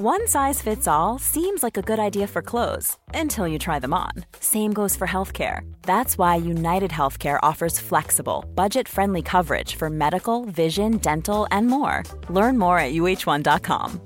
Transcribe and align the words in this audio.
One 0.00 0.26
size 0.26 0.60
fits 0.60 0.88
all 0.88 1.20
seems 1.20 1.62
like 1.62 1.76
a 1.76 1.82
good 1.82 2.00
idea 2.00 2.26
for 2.26 2.42
clothes 2.42 2.96
until 3.14 3.46
you 3.46 3.58
try 3.58 3.78
them 3.78 3.94
on. 3.94 4.10
Same 4.40 4.72
goes 4.72 4.96
for 4.96 5.06
healthcare. 5.06 5.60
That's 5.82 6.18
why 6.18 6.34
United 6.34 6.90
Healthcare 6.90 7.38
offers 7.42 7.78
flexible, 7.78 8.44
budget 8.56 8.88
friendly 8.88 9.22
coverage 9.22 9.76
for 9.76 9.90
medical, 9.90 10.46
vision, 10.46 10.98
dental, 10.98 11.46
and 11.50 11.68
more. 11.68 12.02
Learn 12.28 12.58
more 12.58 12.76
at 12.76 12.92
uh1.com. 12.92 14.00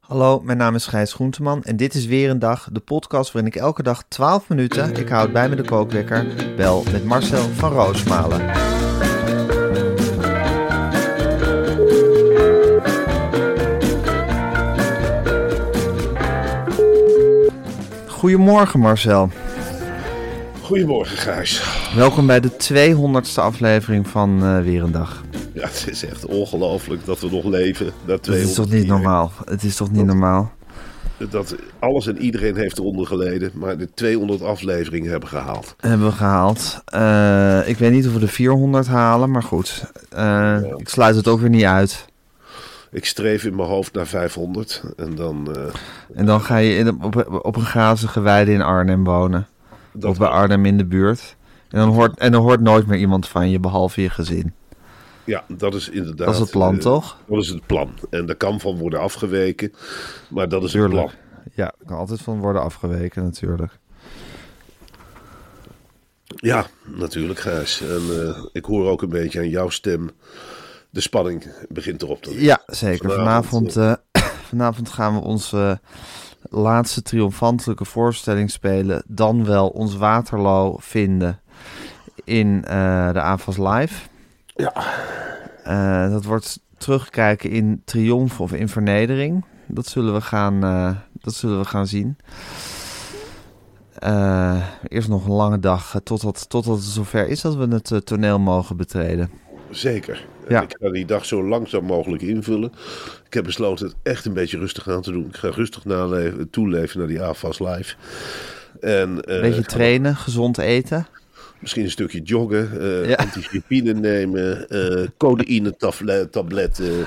Hallo, 0.00 0.40
mijn 0.40 0.58
naam 0.58 0.74
is 0.74 0.86
Gijs 0.86 1.12
Groenteman 1.12 1.62
en 1.62 1.76
dit 1.76 1.94
is 1.94 2.06
weer 2.06 2.30
een 2.30 2.38
dag, 2.38 2.68
de 2.72 2.80
podcast 2.80 3.32
waarin 3.32 3.52
ik 3.52 3.60
elke 3.60 3.82
dag 3.82 4.02
12 4.08 4.48
minuten, 4.48 4.96
ik 4.96 5.08
houd 5.08 5.32
bij 5.32 5.48
me 5.48 5.56
de 5.56 5.64
kookwekker, 5.64 6.26
bel 6.56 6.82
met 6.92 7.04
Marcel 7.04 7.48
van 7.48 7.72
Roosmalen. 7.72 8.79
Goedemorgen 18.20 18.80
Marcel. 18.80 19.30
Goedemorgen, 20.62 21.16
Gijs. 21.16 21.62
Welkom 21.94 22.26
bij 22.26 22.40
de 22.40 22.50
200ste 22.50 23.34
aflevering 23.34 24.08
van 24.08 24.44
uh, 24.44 24.62
Weer 24.62 24.82
een 24.82 24.92
Dag. 24.92 25.24
Ja, 25.52 25.66
het 25.66 25.86
is 25.90 26.04
echt 26.04 26.26
ongelooflijk 26.26 27.04
dat 27.04 27.20
we 27.20 27.30
nog 27.30 27.44
leven. 27.44 27.92
Dat 28.04 28.26
het 28.26 28.34
is 28.36 28.54
toch 28.54 28.70
niet 28.70 28.86
normaal? 28.86 29.32
Het 29.44 29.62
is 29.62 29.76
toch 29.76 29.88
niet 29.88 29.96
dat, 29.96 30.06
normaal? 30.06 30.52
Dat 31.30 31.54
alles 31.78 32.06
en 32.06 32.18
iedereen 32.18 32.56
heeft 32.56 32.78
eronder 32.78 33.06
geleden, 33.06 33.50
maar 33.54 33.78
de 33.78 33.88
200 33.94 34.42
afleveringen 34.42 35.10
hebben 35.10 35.28
gehaald. 35.28 35.74
Hebben 35.78 36.06
we 36.06 36.12
gehaald. 36.12 36.82
Uh, 36.94 37.68
ik 37.68 37.76
weet 37.76 37.92
niet 37.92 38.06
of 38.06 38.12
we 38.12 38.18
de 38.18 38.28
400 38.28 38.86
halen, 38.86 39.30
maar 39.30 39.42
goed. 39.42 39.84
Uh, 40.12 40.18
ja. 40.18 40.74
Ik 40.76 40.88
sluit 40.88 41.16
het 41.16 41.28
ook 41.28 41.40
weer 41.40 41.50
niet 41.50 41.64
uit. 41.64 42.08
Ik 42.90 43.04
streef 43.04 43.44
in 43.44 43.56
mijn 43.56 43.68
hoofd 43.68 43.92
naar 43.92 44.06
500 44.06 44.82
en 44.96 45.14
dan... 45.14 45.54
Uh, 45.56 45.64
en 46.14 46.26
dan 46.26 46.40
ga 46.40 46.56
je 46.56 46.76
in, 46.76 47.02
op, 47.02 47.40
op 47.44 47.56
een 47.56 47.64
grazige 47.64 48.20
weide 48.20 48.52
in 48.52 48.62
Arnhem 48.62 49.04
wonen. 49.04 49.46
Dat 49.92 50.10
of 50.10 50.18
bij 50.18 50.28
Arnhem 50.28 50.66
in 50.66 50.76
de 50.76 50.84
buurt. 50.84 51.36
En 51.68 51.78
dan, 51.78 51.88
hoort, 51.88 52.18
en 52.18 52.32
dan 52.32 52.42
hoort 52.42 52.60
nooit 52.60 52.86
meer 52.86 52.98
iemand 52.98 53.28
van 53.28 53.50
je, 53.50 53.60
behalve 53.60 54.02
je 54.02 54.10
gezin. 54.10 54.52
Ja, 55.24 55.44
dat 55.48 55.74
is 55.74 55.88
inderdaad... 55.88 56.26
Dat 56.26 56.34
is 56.34 56.40
het 56.40 56.50
plan, 56.50 56.74
uh, 56.74 56.80
toch? 56.80 57.18
Dat 57.26 57.42
is 57.42 57.48
het 57.48 57.66
plan. 57.66 57.90
En 58.10 58.26
daar 58.26 58.36
kan 58.36 58.60
van 58.60 58.76
worden 58.76 59.00
afgeweken, 59.00 59.72
maar 60.28 60.48
dat 60.48 60.62
is 60.62 60.72
het 60.72 60.88
plan. 60.88 61.10
Ja, 61.54 61.64
er 61.64 61.86
kan 61.86 61.96
altijd 61.96 62.20
van 62.20 62.38
worden 62.38 62.62
afgeweken 62.62 63.22
natuurlijk. 63.22 63.78
Ja, 66.26 66.66
natuurlijk, 66.84 67.38
Gijs. 67.38 67.80
En 67.80 68.02
uh, 68.10 68.44
ik 68.52 68.64
hoor 68.64 68.88
ook 68.88 69.02
een 69.02 69.08
beetje 69.08 69.38
aan 69.38 69.48
jouw 69.48 69.68
stem... 69.68 70.10
De 70.90 71.00
spanning 71.00 71.46
begint 71.68 72.02
erop 72.02 72.22
te 72.22 72.42
Ja, 72.42 72.62
zeker. 72.66 73.10
Vanavond, 73.10 73.72
vanavond, 73.72 74.02
uh, 74.12 74.22
vanavond 74.50 74.88
gaan 74.88 75.14
we 75.14 75.20
onze 75.20 75.80
laatste 76.42 77.02
triomfantelijke 77.02 77.84
voorstelling 77.84 78.50
spelen. 78.50 79.02
Dan 79.06 79.44
wel 79.44 79.68
ons 79.68 79.96
Waterloo 79.96 80.76
vinden 80.78 81.40
in 82.24 82.64
uh, 82.68 83.12
de 83.12 83.20
AFAS 83.20 83.56
Live. 83.56 84.08
Ja. 84.46 84.72
Uh, 85.66 86.12
dat 86.12 86.24
wordt 86.24 86.60
terugkijken 86.78 87.50
in 87.50 87.82
triomf 87.84 88.40
of 88.40 88.52
in 88.52 88.68
vernedering. 88.68 89.44
Dat 89.66 89.86
zullen 89.86 90.14
we 90.14 90.20
gaan, 90.20 90.64
uh, 90.64 90.90
dat 91.12 91.34
zullen 91.34 91.58
we 91.58 91.64
gaan 91.64 91.86
zien. 91.86 92.16
Eerst 94.88 95.08
nog 95.08 95.24
een 95.24 95.32
lange 95.32 95.58
dag 95.58 96.00
totdat, 96.02 96.48
totdat 96.48 96.76
het 96.76 96.84
zover 96.84 97.28
is 97.28 97.40
dat 97.40 97.54
we 97.54 97.68
het 97.68 98.06
toneel 98.06 98.38
mogen 98.38 98.76
betreden. 98.76 99.30
Zeker. 99.70 100.24
Ja. 100.48 100.62
Ik 100.62 100.76
ga 100.80 100.90
die 100.90 101.04
dag 101.04 101.24
zo 101.24 101.44
langzaam 101.44 101.84
mogelijk 101.84 102.22
invullen. 102.22 102.72
Ik 103.26 103.34
heb 103.34 103.44
besloten 103.44 103.86
het 103.86 103.94
echt 104.02 104.24
een 104.24 104.32
beetje 104.32 104.58
rustig 104.58 104.88
aan 104.88 105.02
te 105.02 105.12
doen. 105.12 105.26
Ik 105.26 105.36
ga 105.36 105.48
rustig 105.50 105.84
naleven, 105.84 106.50
toeleven 106.50 106.98
naar 106.98 107.08
die 107.08 107.22
AFAS 107.22 107.58
live. 107.58 107.94
En, 108.80 109.10
uh, 109.10 109.40
beetje 109.40 109.62
trainen, 109.62 110.16
gezond 110.16 110.58
eten. 110.58 111.06
Misschien 111.58 111.84
een 111.84 111.90
stukje 111.90 112.22
joggen, 112.22 112.70
uh, 112.74 113.08
ja. 113.08 113.14
antigripine 113.14 113.92
nemen, 113.92 114.66
uh, 114.68 115.06
codeïne 115.16 115.76
tabletten. 116.30 117.06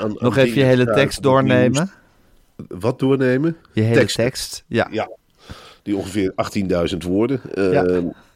Aan, 0.00 0.16
Nog 0.18 0.36
even 0.36 0.58
je 0.58 0.64
hele 0.64 0.92
tekst 0.92 1.22
doornemen. 1.22 1.90
Wat 2.68 2.98
doornemen? 2.98 3.56
Je 3.72 3.80
hele 3.80 3.98
tekst, 3.98 4.16
tekst 4.16 4.64
ja. 4.66 4.88
ja. 4.90 5.10
Die 5.82 5.96
ongeveer 5.96 6.32
18.000 6.90 6.96
woorden. 6.96 7.40
Ja. 7.54 7.82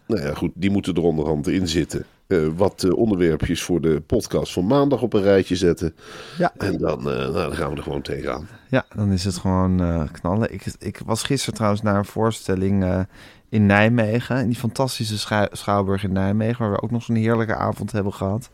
Nou 0.07 0.23
ja, 0.23 0.35
goed, 0.35 0.53
die 0.55 0.71
moeten 0.71 0.95
er 0.95 1.03
onderhand 1.03 1.49
in 1.49 1.69
zitten. 1.69 2.05
Uh, 2.29 2.49
wat 2.57 2.83
uh, 2.83 2.97
onderwerpjes 2.97 3.63
voor 3.63 3.81
de 3.81 4.01
podcast 4.07 4.53
van 4.53 4.67
maandag 4.67 5.03
op 5.03 5.13
een 5.13 5.23
rijtje 5.23 5.57
zetten. 5.57 5.95
Ja. 6.39 6.53
En 6.57 6.79
dan, 6.79 6.99
uh, 6.99 7.05
nou, 7.05 7.33
dan 7.33 7.55
gaan 7.55 7.71
we 7.71 7.77
er 7.77 7.83
gewoon 7.83 8.03
tegenaan. 8.03 8.49
Ja, 8.69 8.85
dan 8.95 9.13
is 9.13 9.25
het 9.25 9.37
gewoon 9.37 10.09
knallen. 10.13 10.53
Ik, 10.53 10.65
ik 10.79 11.01
was 11.05 11.23
gisteren 11.23 11.55
trouwens 11.55 11.83
naar 11.83 11.97
een 11.97 12.05
voorstelling 12.05 13.07
in 13.49 13.67
Nijmegen. 13.67 14.37
In 14.37 14.49
die 14.49 14.59
fantastische 14.59 15.49
schouwburg 15.53 16.05
in 16.05 16.13
Nijmegen. 16.13 16.65
Waar 16.65 16.75
we 16.75 16.83
ook 16.83 16.91
nog 16.91 17.03
zo'n 17.03 17.17
heerlijke 17.17 17.55
avond 17.55 17.93
hebben 17.93 18.13
gehad. 18.13 18.51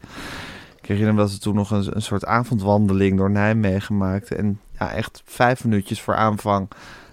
Ik 0.81 0.87
herinner 0.87 1.15
me 1.15 1.21
dat 1.21 1.33
we 1.33 1.39
toen 1.39 1.55
nog 1.55 1.71
een, 1.71 1.97
een 1.97 2.03
soort 2.03 2.25
avondwandeling 2.25 3.17
door 3.17 3.31
Nijmegen 3.31 3.97
maakten. 3.97 4.39
En 4.39 4.61
ja, 4.79 4.93
echt 4.93 5.23
vijf 5.25 5.65
minuutjes 5.65 6.01
voor 6.01 6.15
aanvang 6.15 6.69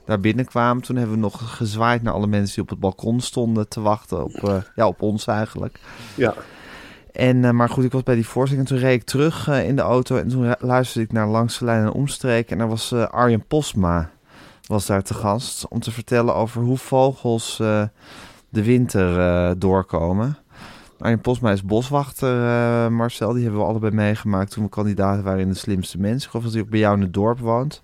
daar 0.05 0.19
binnenkwamen. 0.19 0.83
Toen 0.83 0.95
hebben 0.95 1.16
we 1.16 1.22
nog 1.22 1.57
gezwaaid 1.57 2.01
naar 2.01 2.13
alle 2.13 2.28
mensen 2.28 2.53
die 2.53 2.63
op 2.63 2.69
het 2.69 2.79
balkon 2.79 3.19
stonden 3.19 3.67
te 3.67 3.81
wachten 3.81 4.23
op, 4.23 4.41
uh, 4.43 4.55
ja, 4.75 4.88
op 4.88 5.01
ons 5.01 5.28
eigenlijk. 5.28 5.79
Ja. 6.16 6.33
En, 7.11 7.44
uh, 7.44 7.49
maar 7.49 7.69
goed, 7.69 7.83
ik 7.83 7.91
was 7.91 8.03
bij 8.03 8.16
die 8.16 8.27
voorstelling 8.27 8.69
en 8.69 8.75
toen 8.75 8.83
reed 8.83 9.01
ik 9.01 9.07
terug 9.07 9.47
uh, 9.49 9.67
in 9.67 9.75
de 9.75 9.81
auto 9.81 10.17
en 10.17 10.27
toen 10.27 10.55
luisterde 10.59 11.07
ik 11.07 11.13
naar 11.13 11.27
Langs 11.27 11.59
de 11.59 11.66
Lijn 11.66 11.85
en 11.85 11.91
Omstreken. 11.91 12.51
En 12.51 12.57
daar 12.57 12.67
was 12.67 12.94
Arjen 12.94 13.45
Posma 13.47 14.09
was 14.67 14.85
daar 14.85 15.03
te 15.03 15.13
gast 15.13 15.67
om 15.67 15.79
te 15.79 15.91
vertellen 15.91 16.35
over 16.35 16.61
hoe 16.61 16.77
vogels 16.77 17.57
de 18.49 18.63
winter 18.63 19.59
doorkomen. 19.59 20.38
Arjen 20.99 21.22
Posma 21.22 21.51
is 21.51 21.63
boswachter, 21.63 22.91
Marcel. 22.91 23.33
Die 23.33 23.43
hebben 23.43 23.61
we 23.61 23.67
allebei 23.67 23.93
meegemaakt 23.93 24.51
toen 24.51 24.63
we 24.63 24.69
kandidaten 24.69 25.23
waren 25.23 25.39
in 25.39 25.49
de 25.49 25.55
slimste 25.55 25.99
mensen. 25.99 26.23
Ik 26.23 26.29
geloof 26.29 26.43
dat 26.43 26.53
hij 26.53 26.61
ook 26.61 26.69
bij 26.69 26.79
jou 26.79 26.95
in 26.95 27.01
het 27.01 27.13
dorp 27.13 27.39
woont. 27.39 27.83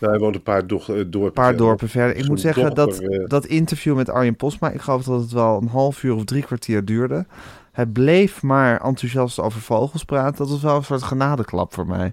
Nou, 0.00 0.12
hij 0.12 0.22
woont 0.22 0.34
een 0.34 0.42
paar, 0.42 0.66
do 0.66 0.80
dorpen, 0.86 1.32
paar 1.32 1.56
dorpen 1.56 1.88
verder. 1.88 2.16
Ik 2.16 2.28
moet 2.28 2.40
zeggen 2.40 2.74
dat 2.74 3.02
dat 3.26 3.46
interview 3.46 3.96
met 3.96 4.10
Arjen 4.10 4.36
Posma, 4.36 4.70
ik 4.70 4.80
geloof 4.80 5.02
dat 5.04 5.20
het 5.20 5.32
wel 5.32 5.60
een 5.62 5.68
half 5.68 6.02
uur 6.02 6.14
of 6.14 6.24
drie 6.24 6.42
kwartier 6.42 6.84
duurde. 6.84 7.26
Hij 7.78 7.86
bleef 7.86 8.42
maar 8.42 8.80
enthousiast 8.80 9.38
over 9.38 9.60
vogels 9.60 10.04
praten. 10.04 10.36
Dat 10.38 10.48
was 10.48 10.62
wel 10.62 10.76
een 10.76 10.84
soort 10.84 11.02
genadeklap 11.02 11.74
voor 11.74 11.86
mij. 11.86 12.12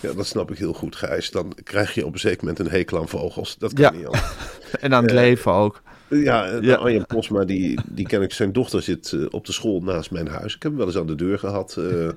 Ja, 0.00 0.12
dat 0.12 0.26
snap 0.26 0.50
ik 0.50 0.58
heel 0.58 0.72
goed, 0.72 0.96
Gijs. 0.96 1.30
Dan 1.30 1.52
krijg 1.64 1.94
je 1.94 2.06
op 2.06 2.12
een 2.12 2.18
zeker 2.18 2.38
moment 2.40 2.58
een 2.58 2.70
hekel 2.70 2.98
aan 2.98 3.08
vogels. 3.08 3.58
Dat 3.58 3.72
kan 3.72 3.84
ja. 3.84 3.90
niet 3.90 4.06
anders. 4.06 4.34
en 4.80 4.94
aan 4.94 5.02
het 5.02 5.12
uh, 5.12 5.18
leven 5.18 5.52
ook. 5.52 5.82
Ja, 6.08 6.46
ja. 6.60 6.74
Arjen 6.74 7.06
Posma, 7.06 7.44
die, 7.44 7.80
die 7.86 8.06
ken 8.06 8.22
ik. 8.22 8.32
Zijn 8.32 8.52
dochter 8.52 8.82
zit 8.82 9.12
uh, 9.12 9.26
op 9.30 9.46
de 9.46 9.52
school 9.52 9.80
naast 9.80 10.10
mijn 10.10 10.28
huis. 10.28 10.54
Ik 10.54 10.62
heb 10.62 10.70
hem 10.70 10.76
wel 10.76 10.86
eens 10.86 10.96
aan 10.96 11.06
de 11.06 11.14
deur 11.14 11.38
gehad. 11.38 11.76
Uh, 11.78 12.08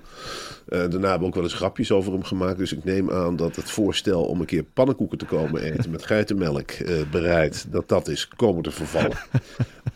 daarna 0.65 1.09
hebben 1.09 1.19
we 1.19 1.25
ook 1.25 1.35
wel 1.35 1.43
eens 1.43 1.53
grapjes 1.53 1.91
over 1.91 2.11
hem 2.11 2.23
gemaakt. 2.23 2.57
Dus 2.57 2.73
ik 2.73 2.83
neem 2.83 3.11
aan 3.11 3.35
dat 3.35 3.55
het 3.55 3.71
voorstel 3.71 4.23
om 4.23 4.39
een 4.39 4.45
keer 4.45 4.63
pannenkoeken 4.63 5.17
te 5.17 5.25
komen 5.25 5.61
eten 5.61 5.91
met 5.91 6.05
geitenmelk 6.05 6.71
bereid, 7.11 7.65
dat 7.71 7.89
dat 7.89 8.07
is 8.07 8.27
komen 8.27 8.63
te 8.63 8.71
vervallen. 8.71 9.17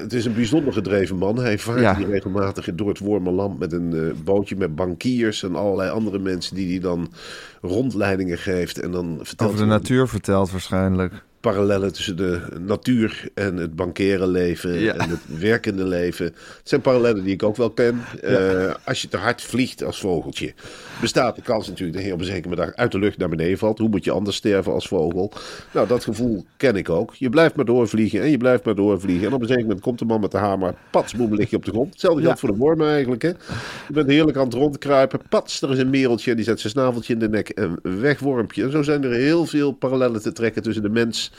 het 0.00 0.12
is 0.12 0.24
een 0.24 0.34
bijzonder 0.34 0.72
gedreven 0.72 1.16
man. 1.16 1.38
Hij 1.38 1.58
vaart 1.58 1.80
ja. 1.80 1.96
hier 1.96 2.08
regelmatig 2.08 2.74
door 2.74 2.88
het 2.88 2.98
Wormerland 2.98 3.58
met 3.58 3.72
een 3.72 4.16
bootje 4.24 4.56
met 4.56 4.74
bankiers 4.74 5.42
en 5.42 5.54
allerlei 5.54 5.90
andere 5.90 6.18
mensen 6.18 6.54
die 6.54 6.70
hij 6.70 6.80
dan 6.80 7.12
rondleidingen 7.60 8.38
geeft. 8.38 8.80
En 8.80 8.90
dan 8.90 9.18
vertelt 9.22 9.50
over 9.50 9.62
de 9.62 9.70
natuur 9.70 10.08
vertelt 10.08 10.50
waarschijnlijk. 10.50 11.12
Parallellen 11.52 11.92
tussen 11.92 12.16
de 12.16 12.40
natuur 12.60 13.28
en 13.34 13.56
het 13.56 13.76
bankaire 13.76 14.26
leven 14.26 14.80
Ja. 14.80 14.94
en 14.94 15.10
het 15.10 15.38
werkende 15.38 15.84
leven. 15.86 16.24
Het 16.26 16.34
zijn 16.62 16.80
parallellen 16.80 17.24
die 17.24 17.32
ik 17.32 17.42
ook 17.42 17.56
wel 17.56 17.70
ken. 17.70 18.00
Eh, 18.22 18.74
als 18.84 19.02
je 19.02 19.08
te 19.08 19.16
hard 19.16 19.42
vliegt 19.42 19.84
als 19.84 20.00
vogeltje, 20.00 20.54
bestaat 21.00 21.36
de 21.36 21.42
kans 21.42 21.68
natuurlijk 21.68 21.96
dat 21.96 22.06
je 22.06 22.12
op 22.12 22.18
een 22.18 22.24
zekere 22.24 22.48
middag 22.48 22.74
uit 22.74 22.92
de 22.92 22.98
lucht 22.98 23.18
naar 23.18 23.28
beneden 23.28 23.58
valt. 23.58 23.78
Hoe 23.78 23.88
moet 23.88 24.04
je 24.04 24.10
anders 24.10 24.36
sterven 24.36 24.72
als 24.72 24.88
vogel? 24.88 25.32
Nou, 25.72 25.86
dat 25.88 26.04
gevoel 26.04 26.44
ken 26.56 26.76
ik 26.76 26.88
ook. 26.90 27.14
Je 27.14 27.28
blijft 27.30 27.56
maar 27.56 27.64
doorvliegen 27.64 28.20
en 28.20 28.30
je 28.30 28.36
blijft 28.36 28.64
maar 28.64 28.74
doorvliegen. 28.74 29.26
En 29.26 29.32
op 29.32 29.40
een 29.40 29.46
zeker 29.46 29.62
moment 29.62 29.80
komt 29.80 29.98
de 29.98 30.04
man 30.04 30.20
met 30.20 30.30
de 30.30 30.38
hamer, 30.38 30.74
pats, 30.90 31.14
boem, 31.14 31.34
lig 31.34 31.50
je 31.50 31.56
op 31.56 31.64
de 31.64 31.70
grond. 31.70 31.90
Hetzelfde 31.92 32.22
geldt 32.22 32.40
Ja. 32.40 32.46
voor 32.46 32.56
de 32.56 32.62
wormen 32.62 32.88
eigenlijk. 32.88 33.22
Hè? 33.22 33.28
Je 33.28 33.92
bent 33.92 34.08
heerlijk 34.08 34.36
aan 34.36 34.44
het 34.44 34.54
rondkruipen. 34.54 35.20
Pats, 35.28 35.62
er 35.62 35.70
is 35.70 35.78
een 35.78 35.90
mereltje 35.90 36.30
en 36.30 36.36
die 36.36 36.44
zet 36.44 36.60
zijn 36.60 36.72
snaveltje 36.72 37.12
in 37.12 37.18
de 37.18 37.28
nek 37.28 37.48
en 37.48 37.78
weg 37.82 38.18
wormpje. 38.18 38.62
En 38.64 38.70
zo 38.70 38.82
zijn 38.82 39.04
er 39.04 39.12
heel 39.12 39.46
veel 39.46 39.72
parallellen 39.72 40.22
te 40.22 40.32
trekken 40.32 40.62
tussen 40.62 40.82
de 40.82 40.88
mens 40.88 41.32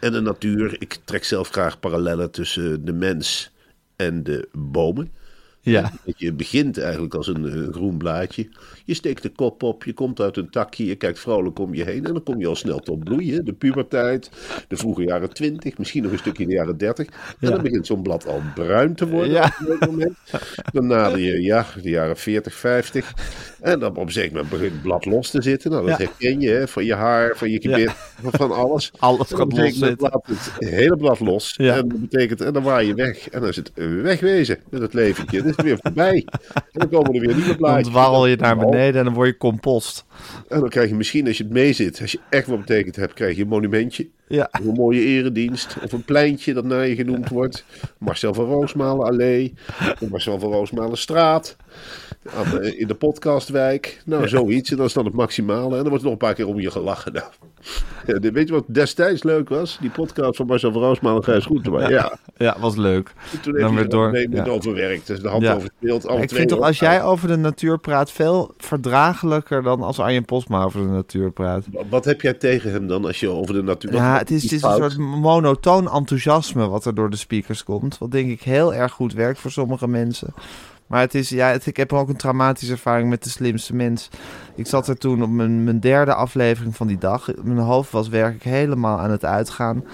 en 0.00 0.12
de 0.12 0.20
natuur. 0.20 0.76
Ik 0.78 0.98
trek 1.04 1.24
zelf 1.24 1.48
graag 1.48 1.80
parallellen 1.80 2.30
tussen 2.30 2.84
de 2.84 2.92
mens 2.92 3.50
en 3.96 4.22
de 4.22 4.48
bomen. 4.52 5.12
Ja. 5.60 5.92
Je 6.16 6.32
begint 6.32 6.78
eigenlijk 6.78 7.14
als 7.14 7.26
een, 7.26 7.46
eh, 7.46 7.72
groen 7.74 7.96
blaadje. 7.96 8.48
Je 8.84 8.94
steekt 8.94 9.22
de 9.22 9.28
kop 9.28 9.62
op, 9.62 9.84
je 9.84 9.92
komt 9.92 10.20
uit 10.20 10.36
een 10.36 10.50
takje, 10.50 10.86
je 10.86 10.94
kijkt 10.96 11.18
vrolijk 11.18 11.58
om 11.58 11.74
je 11.74 11.84
heen. 11.84 12.04
En 12.06 12.12
dan 12.12 12.22
kom 12.22 12.40
je 12.40 12.46
al 12.46 12.56
snel 12.56 12.78
tot 12.78 13.04
bloeien. 13.04 13.44
De 13.44 13.52
puberteit, 13.52 14.30
de 14.68 14.76
vroege 14.76 15.02
jaren 15.02 15.32
20, 15.34 15.78
misschien 15.78 16.02
nog 16.02 16.12
een 16.12 16.18
stukje 16.18 16.42
in 16.42 16.48
de 16.48 16.54
jaren 16.54 16.76
30. 16.78 17.06
En 17.06 17.12
Ja. 17.40 17.50
dan 17.50 17.62
begint 17.62 17.86
zo'n 17.86 18.02
blad 18.02 18.26
al 18.26 18.42
bruin 18.54 18.94
te 18.94 19.08
worden 19.08 19.32
Ja. 19.32 19.44
op 19.44 19.52
een 19.58 19.66
gegeven 19.66 19.90
moment. 19.90 20.16
Dan 20.72 20.86
nader 20.86 21.18
je 21.18 21.42
ja, 21.42 21.66
de 21.82 21.90
jaren 21.90 22.16
40, 22.16 22.54
50. 22.54 23.12
En 23.60 23.78
dan 23.80 23.90
op 23.96 23.96
een 24.06 24.12
zeker 24.12 24.32
moment 24.32 24.50
begint 24.50 24.72
het 24.72 24.82
blad 24.82 25.04
los 25.04 25.30
te 25.30 25.42
zitten. 25.42 25.70
Nou, 25.70 25.86
dat 25.86 25.98
Ja. 25.98 26.04
herken 26.04 26.40
je 26.40 26.48
hè, 26.50 26.68
van 26.68 26.84
je 26.84 26.94
haar, 26.94 27.36
van 27.36 27.50
je 27.50 27.60
gebit, 27.60 27.92
van 28.22 28.50
alles. 28.52 28.92
Alles 28.98 29.32
gaat 29.32 29.52
loszitten. 29.52 29.94
laat 29.98 30.26
het 30.26 30.68
hele 30.70 30.96
blad 30.96 31.20
los. 31.20 31.56
En 31.56 31.88
dat 31.88 32.00
betekent, 32.00 32.40
en 32.40 32.52
dan 32.52 32.62
waai 32.62 32.86
je 32.86 32.94
weg. 32.94 33.28
En 33.28 33.40
dan 33.40 33.48
is 33.48 33.56
het 33.56 33.70
wegwezen 33.74 34.58
met 34.70 34.80
het 34.80 34.94
leventje. 34.94 35.42
Dan 35.56 35.56
is 35.56 35.56
het 35.56 35.64
weer 35.64 35.78
voorbij. 35.82 36.24
En 36.54 36.62
dan 36.72 36.88
komen 36.88 37.14
er 37.14 37.20
weer 37.20 37.34
nieuwe 37.34 37.46
Dan 37.48 37.56
blaadjes. 37.56 37.88
dwarrel 37.88 38.26
je 38.26 38.36
naar 38.36 38.56
Oh. 38.56 38.70
beneden 38.70 38.98
en 38.98 39.04
dan 39.04 39.14
word 39.14 39.28
je 39.28 39.36
compost. 39.36 40.04
En 40.48 40.60
dan 40.60 40.68
krijg 40.68 40.88
je 40.88 40.94
misschien, 40.94 41.26
als 41.26 41.36
je 41.36 41.42
het 41.44 41.52
meezit, 41.52 42.00
als 42.00 42.12
je 42.12 42.20
echt 42.30 42.46
wat 42.46 42.58
betekend 42.58 42.96
hebt, 42.96 43.12
krijg 43.12 43.36
je 43.36 43.42
een 43.42 43.48
monumentje. 43.48 44.08
Ja. 44.28 44.48
Of 44.60 44.66
een 44.66 44.74
mooie 44.74 45.00
eredienst. 45.00 45.76
Of 45.84 45.92
een 45.92 46.04
pleintje 46.04 46.54
dat 46.54 46.64
naar 46.64 46.86
je 46.86 46.94
genoemd 46.94 47.28
wordt. 47.28 47.64
Marcel 47.98 48.34
van 48.34 48.44
Roosmalen 48.44 49.06
Allee. 49.06 49.54
De 49.98 50.08
Marcel 50.10 50.38
van 50.38 50.50
Roosmalen 50.52 50.98
Straat. 50.98 51.56
Aan 52.36 52.50
de- 52.50 52.76
in 52.76 52.86
de 52.86 52.94
podcastwijk. 52.94 54.02
Nou, 54.04 54.28
zoiets. 54.28 54.70
En 54.70 54.76
dat 54.76 54.86
is 54.86 54.92
dan 54.92 55.04
het 55.04 55.14
maximale. 55.14 55.76
En 55.76 55.80
dan 55.80 55.88
wordt 55.88 55.96
er 55.98 56.02
nog 56.02 56.12
een 56.12 56.16
paar 56.26 56.34
keer 56.34 56.46
om 56.46 56.60
je 56.60 56.70
gelachen. 56.70 57.12
Nou, 57.12 57.26
ja, 58.06 58.30
weet 58.32 58.48
je 58.48 58.54
wat 58.54 58.64
destijds 58.66 59.22
leuk 59.22 59.48
was? 59.48 59.78
Die 59.80 59.90
podcast 59.90 60.36
van 60.36 60.46
Marcel 60.46 60.72
van 60.72 60.82
Roosmalen 60.82 61.24
Gijs 61.24 61.44
Groenteman. 61.44 61.90
Ja. 61.90 62.18
Ja, 62.36 62.56
was 62.60 62.76
leuk. 62.76 63.12
Toen 63.42 63.52
Dan 63.52 63.70
weer 63.70 63.78
hij 63.78 63.88
door, 63.88 64.10
mee 64.10 64.28
met 64.28 64.48
overwerkt. 64.48 65.06
Dus 65.06 65.20
de 65.20 65.28
hand 65.28 65.44
speelt. 65.78 66.06
alle 66.06 66.22
ik 66.22 66.30
vind 66.30 66.48
toch 66.48 66.60
als 66.60 66.78
jij 66.78 67.02
over 67.02 67.28
de 67.28 67.36
natuur 67.36 67.78
praat 67.78 68.10
veel 68.12 68.54
verdraaglijker 68.56 69.62
dan 69.62 69.82
als 69.82 69.98
Arjen 69.98 70.24
Posma 70.24 70.62
over 70.62 70.80
de 70.80 70.86
natuur 70.86 71.30
praat. 71.30 71.64
Wat 71.90 72.04
heb 72.04 72.20
jij 72.20 72.34
tegen 72.34 72.72
hem 72.72 72.86
dan 72.86 73.04
als 73.04 73.20
je 73.20 73.28
over 73.28 73.54
de 73.54 73.62
natuur... 73.62 73.92
Ja, 73.92 74.17
het 74.18 74.30
is, 74.30 74.42
het 74.42 74.52
is 74.52 74.62
een 74.62 74.74
soort 74.76 74.96
monotoon 74.98 75.90
enthousiasme 75.92 76.68
wat 76.68 76.84
er 76.84 76.94
door 76.94 77.10
de 77.10 77.16
speakers 77.16 77.64
komt. 77.64 77.98
Wat 77.98 78.10
denk 78.10 78.30
ik 78.30 78.42
heel 78.42 78.74
erg 78.74 78.92
goed 78.92 79.12
werkt 79.12 79.38
voor 79.40 79.50
sommige 79.50 79.88
mensen. 79.88 80.34
Maar 80.86 81.00
het 81.00 81.14
is, 81.14 81.28
ja, 81.28 81.48
het- 81.48 81.66
ik 81.66 81.76
heb 81.76 81.92
ook 81.92 82.08
een 82.08 82.16
traumatische 82.16 82.72
ervaring 82.72 83.08
met 83.08 83.24
de 83.24 83.30
slimste 83.30 83.74
mens. 83.74 84.08
Ik 84.54 84.66
zat 84.66 84.88
er 84.88 84.98
toen 84.98 85.22
op 85.22 85.30
mijn, 85.30 85.64
mijn 85.64 85.80
derde 85.80 86.14
aflevering 86.14 86.76
van 86.76 86.86
die 86.86 86.98
dag. 86.98 87.28
Mijn 87.42 87.58
hoofd 87.58 87.90
was 87.90 88.08
werkelijk 88.08 88.44
helemaal 88.44 88.98
aan 88.98 89.10
het 89.10 89.24
uitgaan. 89.24 89.84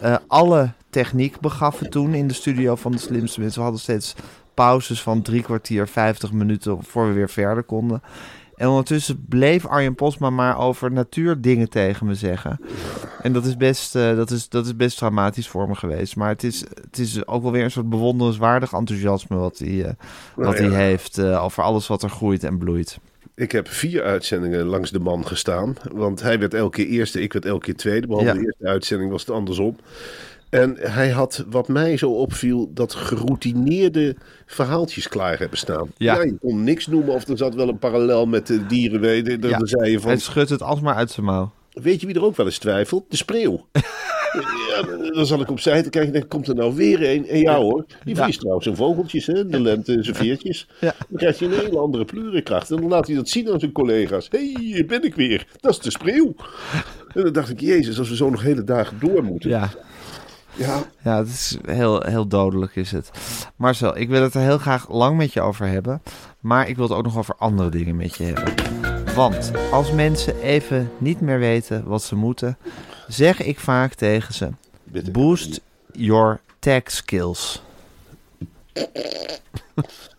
Eh, 0.00 0.16
alle 0.26 0.72
techniek 0.90 1.40
begaffen 1.40 1.90
toen 1.90 2.14
in 2.14 2.28
de 2.28 2.34
studio 2.34 2.74
van 2.76 2.92
de 2.92 2.98
slimste 2.98 3.40
mensen. 3.40 3.56
We 3.58 3.62
hadden 3.64 3.80
steeds 3.82 4.14
pauzes 4.54 5.02
van 5.02 5.22
drie 5.22 5.42
kwartier, 5.42 5.88
vijftig 5.88 6.32
minuten 6.32 6.78
voor 6.84 7.06
we 7.08 7.12
weer 7.12 7.28
verder 7.30 7.62
konden. 7.62 8.02
En 8.58 8.68
ondertussen 8.68 9.24
bleef 9.28 9.66
Arjen 9.66 9.94
Posma 9.94 10.30
maar 10.30 10.58
over 10.58 10.92
natuurdingen 10.92 11.68
tegen 11.68 12.06
me 12.06 12.14
zeggen. 12.14 12.60
En 13.22 13.32
dat 13.32 13.44
is 13.44 13.56
best, 13.56 13.96
eh, 13.96 14.16
dat 14.16 14.30
is, 14.30 14.48
dat 14.48 14.66
is 14.66 14.76
best 14.76 14.96
traumatisch 14.96 15.48
voor 15.48 15.68
me 15.68 15.74
geweest. 15.74 16.16
Maar 16.16 16.28
het 16.28 16.44
is, 16.44 16.60
het 16.60 16.98
is 16.98 17.26
ook 17.26 17.42
wel 17.42 17.52
weer 17.52 17.64
een 17.64 17.70
soort 17.70 17.88
bewonderenswaardig 17.88 18.72
enthousiasme 18.72 19.36
wat 19.36 19.58
hij, 19.58 19.84
eh, 19.84 19.92
wat 20.34 20.54
Nou 20.54 20.64
ja. 20.64 20.70
hij 20.70 20.86
heeft 20.86 21.18
eh, 21.18 21.44
over 21.44 21.62
alles 21.62 21.86
wat 21.86 22.02
er 22.02 22.10
groeit 22.10 22.44
en 22.44 22.58
bloeit. 22.58 22.98
Ik 23.34 23.52
heb 23.52 23.68
vier 23.68 24.02
uitzendingen 24.02 24.64
langs 24.64 24.90
de 24.90 24.98
man 25.00 25.26
gestaan. 25.26 25.76
Want 25.92 26.22
hij 26.22 26.38
werd 26.38 26.54
elke 26.54 26.76
keer 26.76 26.86
eerste, 26.86 27.20
ik 27.20 27.32
werd 27.32 27.44
elke 27.44 27.64
keer 27.64 27.76
tweede. 27.76 28.06
Behalve 28.06 28.28
Ja. 28.28 28.34
de 28.34 28.44
eerste 28.44 28.66
uitzending 28.66 29.10
was 29.10 29.20
het 29.20 29.30
andersom. 29.30 29.76
En 30.50 30.76
hij 30.80 31.08
had, 31.10 31.44
wat 31.50 31.68
mij 31.68 31.96
zo 31.96 32.10
opviel, 32.10 32.70
dat 32.74 32.94
geroutineerde 32.94 34.16
verhaaltjes 34.46 35.08
klaar 35.08 35.38
hebben 35.38 35.58
staan. 35.58 35.88
Ja. 35.96 36.22
je 36.22 36.36
kon 36.40 36.64
niks 36.64 36.86
noemen 36.86 37.14
of 37.14 37.28
er 37.28 37.36
zat 37.36 37.54
wel 37.54 37.68
een 37.68 37.78
parallel 37.78 38.26
met 38.26 38.46
de 38.46 38.66
dieren. 38.66 39.24
Dan, 39.24 39.40
dan 39.40 39.50
Ja. 39.50 39.58
zei 39.66 39.90
je 39.90 40.00
van, 40.00 40.10
Hij 40.10 40.18
schudt 40.18 40.50
het 40.50 40.62
alsmaar 40.62 40.94
uit 40.94 41.10
zijn 41.10 41.26
mouw. 41.26 41.50
weet 41.72 42.00
je 42.00 42.06
wie 42.06 42.14
er 42.16 42.24
ook 42.24 42.36
wel 42.36 42.46
eens 42.46 42.58
twijfelt? 42.58 43.04
De 43.08 43.16
spreeuw. 43.16 43.66
ja, 44.70 44.82
dan 45.12 45.26
zal 45.26 45.40
ik 45.40 45.50
opzij 45.50 45.82
te 45.82 45.90
kijken 45.90 46.12
en 46.12 46.18
denk, 46.18 46.28
komt 46.30 46.48
er 46.48 46.54
nou 46.54 46.74
weer 46.74 47.10
een? 47.10 47.28
En 47.28 47.38
ja 47.40 47.56
hoor, 47.56 47.84
die 47.86 47.96
Ja. 48.04 48.14
verliest 48.14 48.38
trouwens 48.38 48.64
zijn 48.66 48.76
vogeltjes, 48.76 49.26
hè? 49.26 49.46
de 49.46 49.60
lente 49.60 49.92
en 49.92 50.04
zijn 50.04 50.16
veertjes. 50.16 50.68
Ja. 50.80 50.94
Dan 51.08 51.18
krijgt 51.18 51.38
hij 51.40 51.48
een 51.48 51.54
hele 51.54 51.78
andere 51.78 52.04
plurikracht. 52.04 52.70
En 52.70 52.76
dan 52.76 52.88
laat 52.88 53.06
hij 53.06 53.16
dat 53.16 53.28
zien 53.28 53.50
aan 53.52 53.60
zijn 53.60 53.72
collega's. 53.72 54.28
Hé, 54.30 54.52
hey, 54.52 54.62
hier 54.62 54.86
ben 54.86 55.02
ik 55.04 55.14
weer. 55.14 55.46
Dat 55.60 55.70
is 55.72 55.78
de 55.78 55.90
spreeuw. 55.90 56.34
En 57.14 57.22
dan 57.22 57.32
dacht 57.32 57.50
ik, 57.50 57.60
jezus, 57.60 57.98
als 57.98 58.08
we 58.08 58.16
zo 58.16 58.30
nog 58.30 58.42
hele 58.42 58.64
dagen 58.64 58.96
door 59.00 59.24
moeten. 59.24 59.50
Ja, 59.50 59.70
Ja, 60.58 60.82
ja 61.02 61.18
het 61.18 61.28
is 61.28 61.56
heel, 61.66 62.02
heel 62.02 62.26
dodelijk 62.26 62.76
is 62.76 62.90
het. 62.92 63.10
Marcel, 63.56 63.96
ik 63.98 64.08
wil 64.08 64.22
het 64.22 64.34
er 64.34 64.40
heel 64.40 64.58
graag 64.58 64.90
lang 64.90 65.16
met 65.16 65.32
je 65.32 65.40
over 65.40 65.66
hebben. 65.66 66.02
Maar 66.40 66.68
ik 66.68 66.76
wil 66.76 66.88
het 66.88 66.96
ook 66.98 67.04
nog 67.04 67.18
over 67.18 67.34
andere 67.38 67.68
dingen 67.70 67.96
met 67.96 68.16
je 68.16 68.24
hebben. 68.24 68.54
Want 69.14 69.50
als 69.72 69.92
mensen 69.92 70.40
even 70.40 70.90
niet 70.98 71.20
meer 71.20 71.38
weten 71.38 71.84
wat 71.84 72.02
ze 72.02 72.14
moeten, 72.14 72.56
zeg 73.08 73.42
ik 73.42 73.58
vaak 73.60 73.94
tegen 73.94 74.34
ze: 74.34 74.48
boost 75.12 75.60
your 75.92 76.40
tech 76.58 76.82
skills. 76.84 77.62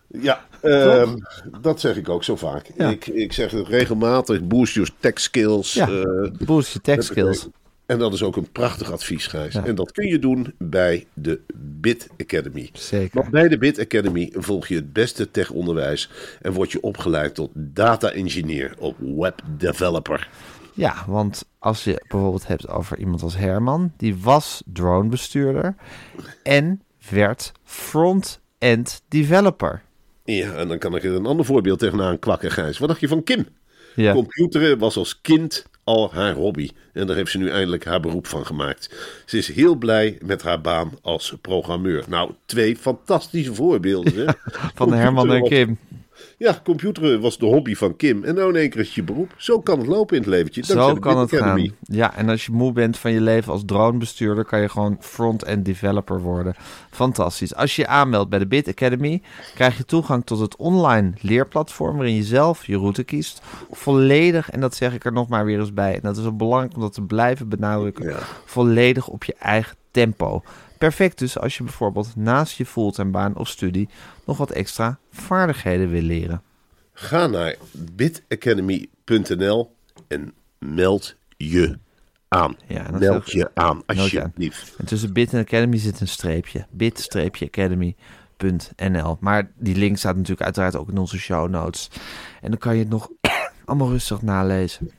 Ja, 0.07 0.45
ehm, 0.62 1.18
dat 1.62 1.80
zeg 1.80 1.95
ik 1.95 2.09
ook 2.09 2.24
zo 2.24 2.36
vaak. 2.36 2.71
Ja. 2.77 2.89
Ik, 2.89 3.07
ik 3.07 3.33
zeg 3.33 3.51
het 3.51 3.68
regelmatig, 3.68 4.41
boost 4.44 4.74
your 4.74 4.89
tech 5.00 5.19
skills. 5.19 5.74
Ja. 5.74 5.88
eh, 5.89 6.31
Boost 6.45 6.68
your 6.74 6.81
tech 6.81 7.03
skills. 7.03 7.47
En 7.89 8.00
dat 8.00 8.13
is 8.13 8.24
ook 8.24 8.36
een 8.36 8.51
prachtig 8.51 8.91
advies, 8.91 9.27
Gijs. 9.27 9.53
Ja. 9.53 9.65
En 9.65 9.75
dat 9.75 9.91
kun 9.91 10.07
je 10.07 10.19
doen 10.19 10.53
bij 10.57 11.07
de 11.13 11.41
Bit 11.56 12.07
Academy. 12.18 12.69
Zeker. 12.74 13.19
Want 13.19 13.31
bij 13.31 13.47
de 13.47 13.57
Bit 13.57 13.80
Academy 13.80 14.33
volg 14.33 14.68
je 14.68 14.75
het 14.75 14.94
beste 14.94 15.31
tech-onderwijs 15.31 16.09
en 16.41 16.53
word 16.53 16.71
je 16.71 16.81
opgeleid 16.81 17.36
tot 17.36 17.51
data-engineer 17.53 18.74
of 18.80 18.95
web-developer. 18.97 20.30
Ja, 20.74 21.03
want 21.07 21.45
als 21.59 21.83
je 21.83 22.06
bijvoorbeeld 22.07 22.47
hebt 22.47 22.68
over 22.68 22.97
iemand 22.97 23.21
als 23.21 23.38
Herman, 23.38 23.91
die 23.97 24.18
was 24.18 24.63
dronebestuurder 24.65 25.75
en 26.44 26.81
werd 27.09 27.51
front-end 27.63 29.01
developer. 29.07 29.81
Ja, 30.24 30.53
en 30.53 30.68
dan 30.68 30.77
kan 30.77 30.95
ik 30.95 31.03
er 31.03 31.15
een 31.15 31.25
ander 31.25 31.45
voorbeeld 31.45 31.80
tegenaan 31.80 32.19
kwakken, 32.19 32.51
Gijs. 32.51 32.77
Wat 32.77 32.88
dacht 32.88 33.01
je 33.01 33.07
van 33.07 33.24
Kim? 33.24 33.47
Ja, 33.95 34.13
Computeren 34.13 34.77
was 34.77 34.97
als 34.97 35.21
kind 35.21 35.65
al 35.89 36.12
haar 36.13 36.34
hobby. 36.34 36.69
En 36.93 37.08
daar 37.08 37.15
heeft 37.15 37.31
ze 37.31 37.38
nu 37.38 37.50
eindelijk 37.50 37.86
haar 37.86 38.00
beroep 38.00 38.27
van 38.27 38.46
gemaakt. 38.46 38.96
Ze 39.25 39.38
is 39.38 39.48
heel 39.48 39.75
blij 39.75 40.17
met 40.25 40.41
haar 40.41 40.62
baan 40.62 40.91
als 41.01 41.36
programmeur. 41.41 42.03
Nou, 42.08 42.31
twee 42.46 42.75
fantastische 42.75 43.53
voorbeelden. 43.53 44.13
Hè? 44.15 44.25
van 44.75 44.93
Herman 44.93 45.34
en 45.34 45.43
Kim. 45.43 45.77
Ja, 46.38 46.59
computeren 46.63 47.21
was 47.21 47.38
de 47.38 47.45
hobby 47.45 47.75
van 47.75 47.95
Kim. 47.95 48.23
En 48.23 48.35
nou 48.35 48.49
in 48.49 48.55
één 48.55 48.69
keer 48.69 48.79
is 48.81 48.95
je 48.95 49.03
beroep. 49.03 49.33
Zo 49.38 49.59
kan 49.61 49.79
het 49.79 49.88
lopen 49.88 50.15
in 50.15 50.21
het 50.21 50.31
leventje. 50.31 50.61
dankzij 50.61 50.89
Zo 50.93 50.99
kan 50.99 51.17
het 51.17 51.33
Academy. 51.33 51.67
gaan. 51.67 51.75
Ja, 51.97 52.15
en 52.15 52.29
als 52.29 52.45
je 52.45 52.51
moe 52.51 52.71
bent 52.71 52.97
van 52.97 53.11
je 53.11 53.21
leven 53.21 53.51
als 53.51 53.63
dronebestuurder, 53.65 54.45
kan 54.45 54.61
je 54.61 54.69
gewoon 54.69 54.97
front-end 54.99 55.65
developer 55.65 56.21
worden. 56.21 56.55
Fantastisch. 56.91 57.55
Als 57.55 57.75
je 57.75 57.81
je 57.81 57.88
aanmeldt 57.88 58.29
bij 58.29 58.39
de 58.39 58.47
Bit 58.47 58.67
Academy, 58.67 59.21
krijg 59.55 59.77
je 59.77 59.85
toegang 59.85 60.25
tot 60.25 60.39
het 60.39 60.55
online 60.55 61.11
leerplatform 61.21 61.95
waarin 61.95 62.15
je 62.15 62.23
zelf 62.23 62.65
je 62.65 62.77
route 62.77 63.03
kiest. 63.03 63.41
Volledig, 63.71 64.49
en 64.49 64.59
dat 64.61 64.75
zeg 64.75 64.93
ik 64.93 65.05
er 65.05 65.13
nog 65.13 65.27
maar 65.27 65.45
weer 65.45 65.59
eens 65.59 65.73
bij, 65.73 65.93
en 65.93 65.99
dat 66.01 66.17
is 66.17 66.25
ook 66.25 66.38
belangrijk 66.38 66.75
om 66.75 66.81
dat 66.81 66.93
te 66.93 67.01
blijven 67.01 67.49
benadrukken, 67.49 68.09
Ja. 68.09 68.17
volledig 68.45 69.07
op 69.07 69.23
je 69.23 69.35
eigen 69.39 69.75
tempo. 69.91 70.43
Perfect 70.79 71.17
dus 71.17 71.39
als 71.39 71.57
je 71.57 71.63
bijvoorbeeld 71.63 72.15
naast 72.15 72.57
je 72.57 72.65
fulltime 72.65 73.12
baan 73.12 73.36
of 73.36 73.48
studie 73.48 73.89
nog 74.25 74.38
wat 74.38 74.51
extra 74.51 75.00
vaardigheden 75.12 75.89
wil 75.89 76.01
leren. 76.01 76.41
Ga 76.93 77.27
naar 77.27 77.55
bitacademy.nl 77.74 79.75
en 80.07 80.33
meld 80.59 81.15
je 81.38 81.77
aan. 82.27 82.55
Ja, 82.67 82.86
Meld 82.91 83.31
je 83.31 83.51
aan. 83.53 83.81
alsjeblieft. 83.86 84.75
En 84.77 84.86
tussen 84.86 85.13
Bit 85.13 85.33
en 85.33 85.39
Academy 85.39 85.77
zit 85.77 86.00
een 86.00 86.07
streepje. 86.07 86.65
bit-academy.nl 86.71 89.17
Maar 89.19 89.51
die 89.55 89.75
link 89.75 89.98
staat 89.98 90.15
natuurlijk 90.15 90.41
uiteraard 90.41 90.75
ook 90.75 90.89
in 90.89 90.98
onze 90.98 91.17
show 91.17 91.50
notes. 91.50 91.89
En 92.41 92.50
dan 92.50 92.59
kan 92.59 92.74
je 92.75 92.79
het 92.79 92.89
nog 92.89 93.09
allemaal 93.65 93.89
rustig 93.89 94.21
nalezen. 94.21 94.91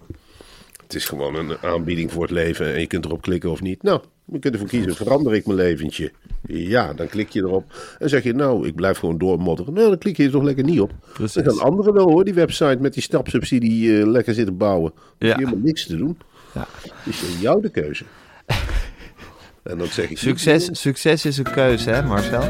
Het 0.82 0.94
is 0.94 1.04
gewoon 1.04 1.34
een 1.34 1.58
aanbieding 1.58 2.12
voor 2.12 2.22
het 2.22 2.30
leven 2.30 2.74
en 2.74 2.80
je 2.80 2.86
kunt 2.86 3.04
erop 3.04 3.22
klikken 3.22 3.50
of 3.50 3.60
niet. 3.60 3.82
Nou, 3.82 4.02
je 4.32 4.38
kunt 4.38 4.54
ervoor 4.54 4.68
kiezen, 4.68 4.94
verander 4.94 5.34
ik 5.34 5.46
mijn 5.46 5.58
leventje? 5.58 6.12
Ja, 6.46 6.92
dan 6.92 7.08
klik 7.08 7.28
je 7.28 7.40
erop 7.40 7.64
en 7.98 8.08
zeg 8.08 8.22
je, 8.22 8.34
nou, 8.34 8.66
ik 8.66 8.74
blijf 8.74 8.98
gewoon 8.98 9.18
doormodderen. 9.18 9.72
Nou, 9.74 9.88
dan 9.88 9.98
klik 9.98 10.16
je 10.16 10.24
er 10.24 10.30
toch 10.30 10.42
lekker 10.42 10.64
niet 10.64 10.80
op. 10.80 10.92
Precies. 11.12 11.42
Dan 11.42 11.54
gaan 11.54 11.64
anderen 11.66 11.94
wel 11.94 12.08
hoor, 12.10 12.24
die 12.24 12.34
website 12.34 12.76
met 12.80 12.94
die 12.94 13.02
stapsubsidie 13.02 14.00
eh, 14.00 14.06
lekker 14.06 14.34
zitten 14.34 14.56
bouwen. 14.56 14.92
Hoef 14.94 15.14
je 15.18 15.26
Ja. 15.26 15.34
helemaal 15.36 15.58
niks 15.62 15.86
te 15.86 15.96
doen. 15.96 16.18
Ja. 16.54 16.66
Dus 17.04 17.22
is 17.22 17.40
jou 17.40 17.62
de 17.62 17.68
keuze. 17.70 18.04
en 19.62 19.78
dan 19.78 19.86
zeg 19.86 20.10
ik, 20.10 20.18
Succes, 20.18 20.68
succes 20.72 21.24
is 21.24 21.38
een 21.38 21.52
keuze, 21.52 21.90
hè 21.90 22.02
Marcel? 22.02 22.42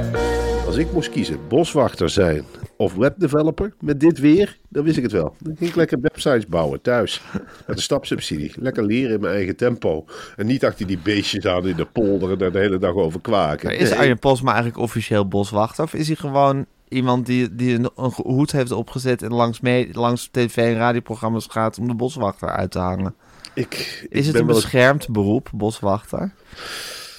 als 0.67 0.77
ik 0.77 0.93
moest 0.93 1.11
kiezen, 1.11 1.39
boswachter 1.49 2.11
zijn 2.11 2.45
of 2.81 2.95
webdeveloper 2.95 3.73
met 3.81 4.01
dit 4.01 4.19
weer, 4.19 4.59
dan 4.69 4.85
wist 4.85 4.97
ik 4.97 5.03
het 5.03 5.13
wel. 5.13 5.35
Dan 5.39 5.57
ging 5.57 5.71
ik 5.71 5.77
lekker 5.77 6.01
websites 6.01 6.47
bouwen 6.47 6.81
thuis. 6.81 7.23
Met 7.67 7.77
een 7.77 7.83
stapsubsidie. 7.83 8.53
Lekker 8.61 8.85
leren 8.85 9.15
in 9.15 9.21
mijn 9.21 9.35
eigen 9.35 9.57
tempo. 9.57 10.05
En 10.37 10.47
niet 10.47 10.65
achter 10.65 10.87
die 10.87 10.99
beestjes 10.99 11.47
aan 11.47 11.69
in 11.69 11.77
de 11.77 11.85
polder 11.85 12.31
en 12.31 12.39
daar 12.39 12.53
de 12.53 12.59
hele 12.59 12.79
dag 12.79 12.95
over 12.95 13.21
kwaken. 13.21 13.67
Maar 13.67 13.77
is. 13.77 13.93
Arjen 13.93 14.19
Posma 14.19 14.51
eigenlijk 14.53 14.83
officieel 14.83 15.29
boswachter? 15.29 15.85
Of 15.85 15.95
is 15.95 16.07
hij 16.07 16.17
gewoon 16.17 16.67
iemand 16.89 17.27
die, 17.27 17.55
die 17.55 17.75
een, 17.75 17.91
een 17.97 18.13
hoed 18.17 18.53
heeft 18.53 18.73
opgezet... 18.73 19.23
en 19.23 19.33
langs, 19.33 19.61
me, 19.61 19.89
langs 19.93 20.29
tv- 20.31 20.57
en 20.57 20.75
radioprogramma's 20.75 21.47
gaat 21.51 21.79
om 21.79 21.89
de 21.89 21.95
boswachter 21.95 22.49
uit 22.49 22.71
te 22.71 22.79
hangen? 22.79 23.15
Ik, 23.55 23.75
ik 23.75 24.07
Is 24.11 24.27
het 24.27 24.37
een 24.37 24.47
wel 24.47 24.55
beschermd 24.55 25.09
beroep, 25.09 25.51
boswachter? 25.55 26.33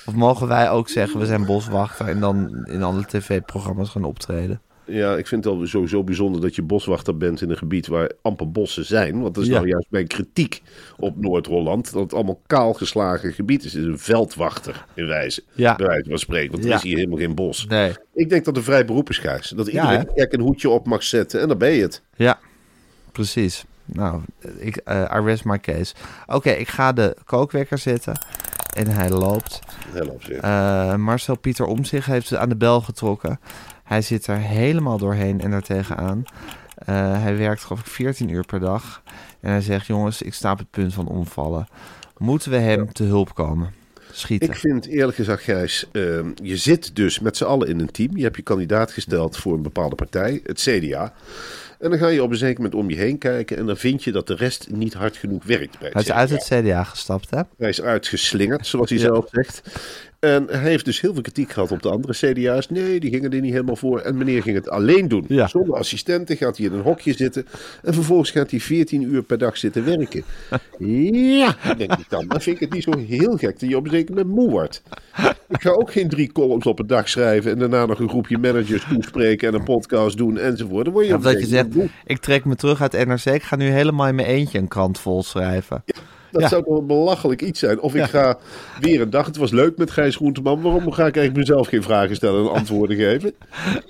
Of 0.06 0.14
mogen 0.14 0.48
wij 0.48 0.70
ook 0.70 0.90
zeggen, 0.90 1.20
we 1.20 1.26
zijn 1.26 1.46
boswachter... 1.46 2.08
en 2.08 2.20
dan 2.20 2.66
in 2.66 2.84
andere 2.84 3.06
tv-programma's 3.06 3.90
gaan 3.90 4.04
optreden? 4.04 4.62
Ja, 4.92 5.18
ik 5.18 5.28
vind 5.28 5.44
het 5.44 5.54
al 5.54 5.68
sowieso 5.68 6.04
bijzonder 6.04 6.42
dat 6.42 6.56
je 6.56 6.62
boswachter 6.62 7.18
bent 7.18 7.42
in 7.42 7.50
een 7.50 7.58
gebied 7.58 7.88
waar 7.88 8.12
amper 8.22 8.52
bossen 8.52 8.86
zijn. 8.86 9.22
Want 9.22 9.36
dat 9.36 9.44
is 9.44 9.50
Ja. 9.50 9.56
nou 9.56 9.68
juist 9.68 9.88
mijn 9.90 10.08
kritiek 10.08 10.62
op 10.98 11.18
Noord-Holland. 11.18 11.92
Dat 11.94 12.02
het 12.04 12.14
allemaal 12.14 12.42
kaalgeslagen 12.48 13.34
gebied 13.34 13.64
is. 13.64 13.74
Het 13.74 13.82
is 13.82 13.88
een 13.88 14.00
veldwachter 14.00 14.86
in 14.94 15.08
wijze. 15.08 15.44
Ja. 15.54 15.76
Bij 15.76 15.86
wijze 15.88 16.10
van 16.10 16.20
spreken. 16.20 16.52
Want 16.52 16.64
er 16.64 16.70
Ja. 16.70 16.76
is 16.76 16.82
hier 16.84 16.96
helemaal 16.98 17.18
geen 17.18 17.36
bos. 17.36 17.66
Nee. 17.68 17.92
Ik 18.14 18.30
denk 18.30 18.46
dat 18.46 18.58
een 18.58 18.64
vrij 18.64 18.86
beroep 18.86 19.10
is, 19.10 19.18
Gijs. 19.18 19.50
Dat 19.50 19.72
Ja, 19.72 19.82
iedereen 19.92 20.12
gek 20.16 20.34
een 20.34 20.42
hoedje 20.42 20.70
op 20.70 20.86
mag 20.88 21.04
zetten 21.04 21.42
en 21.42 21.48
dan 21.48 21.58
ben 21.58 21.72
je 21.72 21.82
het. 21.82 22.02
Ja, 22.16 22.40
precies. 23.12 23.66
Nou, 23.86 24.22
ik, 24.58 24.76
eh 24.76 25.16
I 25.16 25.20
rest 25.26 25.46
my 25.46 25.60
case. 25.60 25.94
Oké, 26.28 26.50
ik 26.50 26.68
ga 26.68 26.94
de 26.94 27.16
kookwekker 27.26 27.78
zetten. 27.78 28.26
En 28.76 28.88
hij 28.88 29.10
loopt. 29.10 29.60
Help 29.94 30.24
zeg. 30.24 30.38
Eh, 30.38 30.96
Marcel 30.96 31.38
Pieter 31.38 31.66
Omtzigt 31.66 32.06
heeft 32.06 32.28
ze 32.28 32.38
aan 32.38 32.50
de 32.50 32.56
bel 32.56 32.82
getrokken. 32.82 33.40
Hij 33.92 34.02
zit 34.02 34.28
er 34.28 34.38
helemaal 34.38 34.98
doorheen 34.98 35.42
en 35.42 35.52
daartegen 35.52 35.98
aan. 35.98 36.24
Eh, 36.76 37.22
hij 37.24 37.38
werkt 37.38 37.64
geloof 37.64 37.80
ik 37.80 37.86
14 37.88 38.30
uur 38.30 38.46
per 38.46 38.60
dag. 38.60 39.02
En 39.40 39.52
hij 39.52 39.62
zegt, 39.62 39.86
jongens, 39.86 40.22
ik 40.22 40.34
sta 40.34 40.52
op 40.52 40.58
het 40.58 40.70
punt 40.70 40.94
van 40.94 41.08
omvallen. 41.08 41.68
Moeten 42.18 42.52
we 42.52 42.58
hem 42.58 42.94
te 42.94 43.04
hulp 43.04 43.36
komen? 43.36 43.74
Schieten. 44.12 44.50
Ik 44.50 44.56
vind 44.56 44.86
eerlijk 44.88 45.16
gezegd, 45.18 45.44
Gijs, 45.44 45.88
ehm, 45.92 46.30
je 46.44 46.58
zit 46.58 46.96
dus 46.96 47.20
met 47.20 47.38
z'n 47.38 47.44
allen 47.44 47.68
in 47.68 47.80
een 47.80 47.92
team. 47.92 48.18
Je 48.18 48.24
hebt 48.24 48.36
je 48.36 48.42
kandidaat 48.42 48.92
gesteld 48.92 49.38
voor 49.38 49.54
een 49.54 49.62
bepaalde 49.62 49.96
partij, 49.96 50.40
het 50.44 50.60
CDA. 50.62 51.14
En 51.80 51.90
dan 51.90 52.00
ga 52.00 52.08
je 52.08 52.24
op 52.24 52.32
een 52.32 52.38
zeker 52.38 52.56
moment 52.64 52.76
om 52.82 52.90
je 52.90 52.96
heen 52.96 53.18
kijken 53.18 53.58
en 53.58 53.66
dan 53.66 53.78
vind 53.78 54.04
je 54.04 54.12
dat 54.12 54.28
de 54.28 54.36
rest 54.36 54.68
niet 54.70 54.94
hard 54.94 55.18
genoeg 55.18 55.44
werkt 55.44 55.80
bij 55.80 55.90
het 55.94 55.94
Hij 55.94 56.02
is 56.02 56.08
CDA. 56.08 56.16
uit 56.16 56.30
het 56.30 56.44
CDA 56.66 56.84
gestapt, 56.84 57.30
hè? 57.30 57.42
Hij 57.58 57.70
is 57.70 57.82
uitgeslingerd, 57.82 58.68
zoals 58.68 58.90
hij 58.90 58.98
Ja. 59.00 59.04
zelf 59.06 59.26
zegt. 59.32 59.62
En 60.22 60.46
hij 60.50 60.70
heeft 60.70 60.86
dus 60.86 61.02
heel 61.02 61.14
veel 61.14 61.22
kritiek 61.22 61.52
gehad 61.52 61.72
op 61.72 61.82
de 61.82 61.90
andere 61.90 62.14
CDA's. 62.14 62.70
Nee, 62.70 63.00
die 63.00 63.10
gingen 63.10 63.32
er 63.32 63.42
niet 63.42 63.52
helemaal 63.52 63.76
voor. 63.76 64.00
En 64.00 64.18
meneer 64.18 64.42
ging 64.42 64.56
het 64.56 64.70
alleen 64.70 65.08
doen. 65.08 65.26
Ja. 65.28 65.48
Zonder 65.48 65.76
assistenten 65.76 66.38
gaat 66.38 66.58
hij 66.58 66.66
in 66.66 66.74
een 66.74 66.82
hokje 66.82 67.14
zitten. 67.14 67.46
En 67.84 67.94
vervolgens 67.94 68.32
gaat 68.32 68.52
hij 68.52 68.60
14 68.60 69.02
uur 69.02 69.24
per 69.24 69.38
dag 69.38 69.58
zitten 69.58 69.86
werken. 69.86 70.24
Ja, 70.78 71.56
denk 71.78 71.94
ik 71.94 72.10
dan. 72.10 72.28
Dan 72.28 72.42
vind 72.42 72.56
ik 72.56 72.62
het 72.62 72.74
niet 72.74 72.84
zo 72.84 72.98
heel 72.98 73.38
gek 73.38 73.60
dat 73.60 73.70
je 73.70 73.78
op 73.78 73.86
een 73.86 73.92
zeker 73.92 74.16
moment 74.16 74.36
moe 74.36 74.50
wordt. 74.50 74.84
Ik 75.50 75.62
ga 75.62 75.70
ook 75.70 75.92
geen 75.92 76.10
drie 76.10 76.32
columns 76.32 76.66
op 76.66 76.80
een 76.80 76.88
dag 76.88 77.10
schrijven. 77.10 77.52
En 77.52 77.60
daarna 77.60 77.86
nog 77.86 78.00
een 78.00 78.10
groepje 78.10 78.38
managers 78.38 78.86
toespreken. 78.90 79.48
En 79.48 79.54
een 79.54 79.64
podcast 79.64 80.18
doen 80.18 80.38
enzovoort. 80.38 80.86
Dan 80.86 80.94
word 80.94 81.08
je 81.08 81.18
dat 81.18 81.40
je 81.40 81.46
zegt, 81.46 81.68
ik 82.06 82.18
trek 82.18 82.46
me 82.46 82.56
terug 82.56 82.82
uit 82.82 83.08
NRC. 83.08 83.26
Ik 83.26 83.44
ga 83.44 83.56
nu 83.56 83.66
helemaal 83.70 84.08
in 84.08 84.16
mijn 84.16 84.28
eentje 84.28 84.58
een 84.58 84.68
krant 84.68 85.00
vol 85.00 85.24
schrijven. 85.24 85.84
Dat 86.32 86.42
Ja. 86.42 86.48
zou 86.48 86.64
toch 86.64 86.78
een 86.78 86.88
belachelijk 86.88 87.42
iets 87.42 87.60
zijn. 87.60 87.80
Of 87.82 87.96
ik 87.96 88.04
ga 88.04 88.38
weer 88.80 89.02
een 89.02 89.10
dag. 89.10 89.26
Het 89.26 89.38
was 89.38 89.52
leuk 89.52 89.78
met 89.78 89.92
Gijs 89.92 90.16
Groenteman. 90.16 90.62
Waarom 90.62 90.82
ga 90.92 91.06
ik 91.06 91.16
eigenlijk 91.16 91.36
mezelf 91.48 91.68
geen 91.68 91.84
vragen 91.84 92.16
stellen 92.16 92.44
en 92.44 92.52
antwoorden 92.52 92.98
geven? 92.98 93.34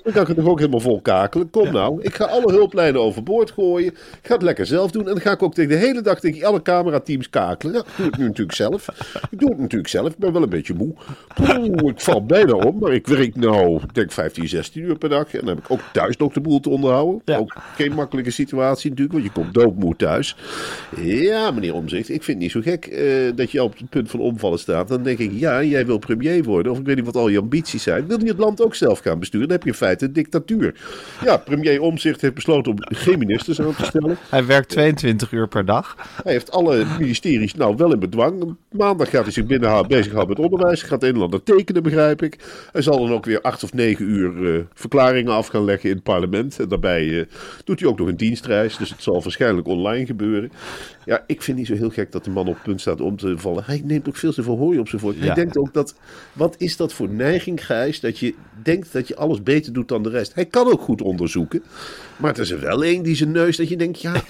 Dan 0.02 0.12
kan 0.12 0.22
ik 0.22 0.28
het 0.28 0.36
toch 0.36 0.46
ook 0.48 0.58
helemaal 0.58 0.80
vol 0.80 1.00
kakelen. 1.00 1.50
Kom 1.50 1.72
nou, 1.72 2.02
ik 2.02 2.14
ga 2.14 2.24
alle 2.24 2.52
hulplijnen 2.52 3.00
overboord 3.00 3.50
gooien. 3.50 3.86
Ik 3.92 4.18
ga 4.22 4.34
het 4.34 4.42
lekker 4.42 4.66
zelf 4.66 4.90
doen. 4.90 5.02
En 5.06 5.12
dan 5.12 5.20
ga 5.20 5.30
ik 5.32 5.42
ook 5.42 5.54
tegen 5.54 5.70
de 5.70 5.76
hele 5.86 6.00
dag 6.00 6.20
tegen 6.20 6.46
alle 6.46 6.62
camerateams 6.62 7.30
kakelen. 7.30 7.74
Ja, 7.74 7.80
ik 7.80 7.86
doe 7.96 8.06
het 8.06 8.16
nu 8.18 8.24
natuurlijk 8.26 8.56
zelf. 8.56 8.86
Ik 9.30 9.38
doe 9.38 9.48
het 9.50 9.58
natuurlijk 9.58 9.90
zelf. 9.90 10.08
Ik 10.08 10.18
ben 10.18 10.32
wel 10.32 10.42
een 10.42 10.48
beetje 10.48 10.74
moe. 10.74 10.92
Ik 11.90 12.00
val 12.00 12.24
bijna 12.26 12.52
om. 12.52 12.78
Maar 12.78 12.92
ik 12.92 13.06
werk 13.06 13.36
nou, 13.36 13.82
ik 13.82 13.94
denk 13.94 14.12
15, 14.12 14.48
16 14.48 14.82
uur 14.82 14.98
per 14.98 15.08
dag. 15.08 15.34
En 15.34 15.38
dan 15.38 15.48
heb 15.48 15.58
ik 15.58 15.70
ook 15.70 15.80
thuis 15.92 16.16
nog 16.16 16.32
de 16.32 16.40
boel 16.40 16.60
te 16.60 16.70
onderhouden. 16.70 17.22
Ja. 17.24 17.36
Ook 17.36 17.56
geen 17.76 17.92
makkelijke 17.92 18.30
situatie 18.30 18.90
natuurlijk. 18.90 19.18
Want 19.18 19.24
je 19.34 19.40
komt 19.40 19.54
doodmoe 19.54 19.96
thuis. 19.96 20.36
Ja, 21.00 21.50
meneer 21.50 21.74
Omzicht. 21.74 22.08
Ik 22.08 22.22
vind 22.22 22.31
het 22.32 22.42
niet 22.42 22.50
zo 22.50 22.60
gek 22.60 22.86
eh, 22.86 23.06
dat 23.34 23.50
je 23.50 23.62
op 23.62 23.78
het 23.78 23.90
punt 23.90 24.10
van 24.10 24.20
omvallen 24.20 24.58
staat. 24.58 24.88
Dan 24.88 25.02
denk 25.02 25.18
ik, 25.18 25.30
ja, 25.34 25.62
jij 25.62 25.86
wil 25.86 25.98
premier 25.98 26.42
worden. 26.42 26.72
Of 26.72 26.78
ik 26.78 26.86
weet 26.86 26.96
niet 26.96 27.04
wat 27.04 27.16
al 27.16 27.28
je 27.28 27.38
ambities 27.38 27.82
zijn. 27.82 28.06
Wil 28.06 28.20
je 28.20 28.28
het 28.28 28.38
land 28.38 28.62
ook 28.62 28.74
zelf 28.74 28.98
gaan 28.98 29.18
besturen? 29.18 29.48
Dan 29.48 29.56
heb 29.56 29.64
je 29.64 29.70
in 29.70 29.76
feite 29.76 30.04
een 30.04 30.12
dictatuur. 30.12 30.74
Ja, 31.24 31.36
premier 31.36 31.80
Omzicht 31.80 32.20
heeft 32.20 32.34
besloten 32.34 32.72
om 32.72 32.78
geen 32.80 33.18
ministers 33.18 33.60
aan 33.60 33.74
te 33.74 33.84
stellen. 33.84 34.16
Hij 34.30 34.46
werkt 34.46 34.68
22 34.68 35.32
uur 35.32 35.48
per 35.48 35.64
dag. 35.64 35.96
Hij 36.22 36.32
heeft 36.32 36.50
alle 36.50 36.84
ministeries 36.98 37.54
nou 37.54 37.76
wel 37.76 37.92
in 37.92 37.98
bedwang. 37.98 38.56
Maandag 38.70 39.10
gaat 39.10 39.22
hij 39.22 39.32
zich 39.32 39.46
binnen 39.46 39.88
bezighouden 39.88 40.36
met 40.36 40.44
onderwijs. 40.44 40.80
Hij 40.80 40.88
gaat 40.88 41.02
een 41.02 41.14
en 41.14 41.22
ander 41.22 41.42
tekenen, 41.42 41.82
begrijp 41.82 42.22
ik. 42.22 42.38
Hij 42.72 42.82
zal 42.82 42.98
dan 42.98 43.12
ook 43.12 43.24
weer 43.24 43.40
acht 43.40 43.64
of 43.64 43.72
negen 43.72 44.04
uur 44.10 44.54
eh, 44.54 44.60
verklaringen 44.74 45.32
af 45.32 45.46
gaan 45.46 45.64
leggen 45.64 45.88
in 45.88 45.94
het 45.94 46.04
parlement. 46.04 46.60
En 46.60 46.68
daarbij 46.68 47.20
eh, 47.20 47.26
doet 47.64 47.80
hij 47.80 47.88
ook 47.88 47.98
nog 47.98 48.08
een 48.08 48.16
dienstreis. 48.16 48.76
Dus 48.76 48.90
het 48.90 49.02
zal 49.02 49.22
waarschijnlijk 49.22 49.66
online 49.66 50.06
gebeuren. 50.06 50.52
Ja, 51.04 51.24
ik 51.26 51.42
vind 51.42 51.56
niet 51.56 51.66
zo 51.66 51.74
heel 51.74 51.90
gek 51.90 52.12
dat 52.12 52.21
de 52.24 52.30
man 52.30 52.48
op 52.48 52.54
het 52.54 52.62
punt 52.62 52.80
staat 52.80 53.00
om 53.00 53.16
te 53.16 53.38
vallen. 53.38 53.64
Hij 53.66 53.82
neemt 53.84 54.08
ook 54.08 54.16
veel 54.16 54.32
te 54.32 54.42
veel 54.42 54.56
hooi 54.56 54.78
op 54.78 54.88
zijn 54.88 55.00
voort. 55.00 55.18
Hij 55.18 55.34
denkt 55.34 55.58
ook 55.58 55.72
dat, 55.72 55.94
wat 56.32 56.54
is 56.58 56.76
dat 56.76 56.92
voor 56.92 57.08
neiging, 57.08 57.66
Gijs, 57.66 58.00
dat 58.00 58.18
je 58.18 58.34
denkt 58.62 58.92
dat 58.92 59.08
je 59.08 59.16
alles 59.16 59.42
beter 59.42 59.72
doet 59.72 59.88
dan 59.88 60.02
de 60.02 60.08
rest. 60.08 60.34
Hij 60.34 60.46
kan 60.46 60.72
ook 60.72 60.80
goed 60.80 61.02
onderzoeken. 61.02 61.62
Maar 62.16 62.30
het 62.30 62.38
is 62.38 62.50
er 62.50 62.60
wel 62.60 62.84
één 62.84 63.02
die 63.02 63.16
zijn 63.16 63.30
neus, 63.30 63.56
dat 63.56 63.68
je 63.68 63.76
denkt, 63.76 64.00
ja, 64.00 64.22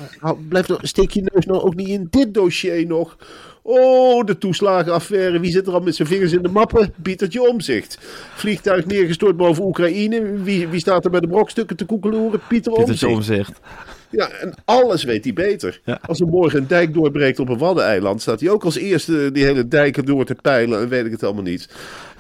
blijf 0.48 0.68
nou, 0.68 0.86
steek 0.86 1.10
je 1.10 1.30
neus 1.32 1.46
nou 1.46 1.62
ook 1.62 1.74
niet 1.74 1.88
in 1.88 2.06
dit 2.10 2.34
dossier 2.34 2.86
nog. 2.86 3.16
Oh, 3.62 4.24
de 4.24 4.38
toeslagenaffaire. 4.38 5.40
Wie 5.40 5.50
zit 5.50 5.66
er 5.66 5.72
al 5.72 5.80
met 5.80 5.94
zijn 5.94 6.08
vingers 6.08 6.32
in 6.32 6.42
de 6.42 6.48
mappen? 6.48 6.94
Pietertje 7.02 7.48
Omzicht. 7.48 7.98
Vliegtuig 8.34 8.86
neergestort 8.86 9.36
boven 9.36 9.64
Oekraïne. 9.64 10.42
Wie, 10.42 10.68
wie 10.68 10.80
staat 10.80 11.04
er 11.04 11.10
bij 11.10 11.20
de 11.20 11.26
brokstukken 11.26 11.76
te 11.76 11.84
koekeloeren? 11.84 12.40
Pieter 12.48 12.72
Omzicht. 12.72 13.60
Ja, 14.12 14.30
en 14.30 14.54
alles 14.64 15.04
weet 15.04 15.24
hij 15.24 15.32
beter. 15.32 15.80
Ja. 15.84 16.00
Als 16.06 16.20
er 16.20 16.26
morgen 16.26 16.58
een 16.58 16.66
dijk 16.66 16.94
doorbreekt 16.94 17.38
op 17.38 17.48
een 17.48 17.58
waddeneiland, 17.58 18.20
staat 18.22 18.40
hij 18.40 18.50
ook 18.50 18.64
als 18.64 18.76
eerste 18.76 19.30
die 19.32 19.44
hele 19.44 19.68
dijken 19.68 20.04
door 20.04 20.24
te 20.24 20.34
peilen 20.42 20.80
en 20.80 20.88
weet 20.88 21.04
ik 21.04 21.10
het 21.10 21.22
allemaal 21.22 21.42
niet. 21.42 21.68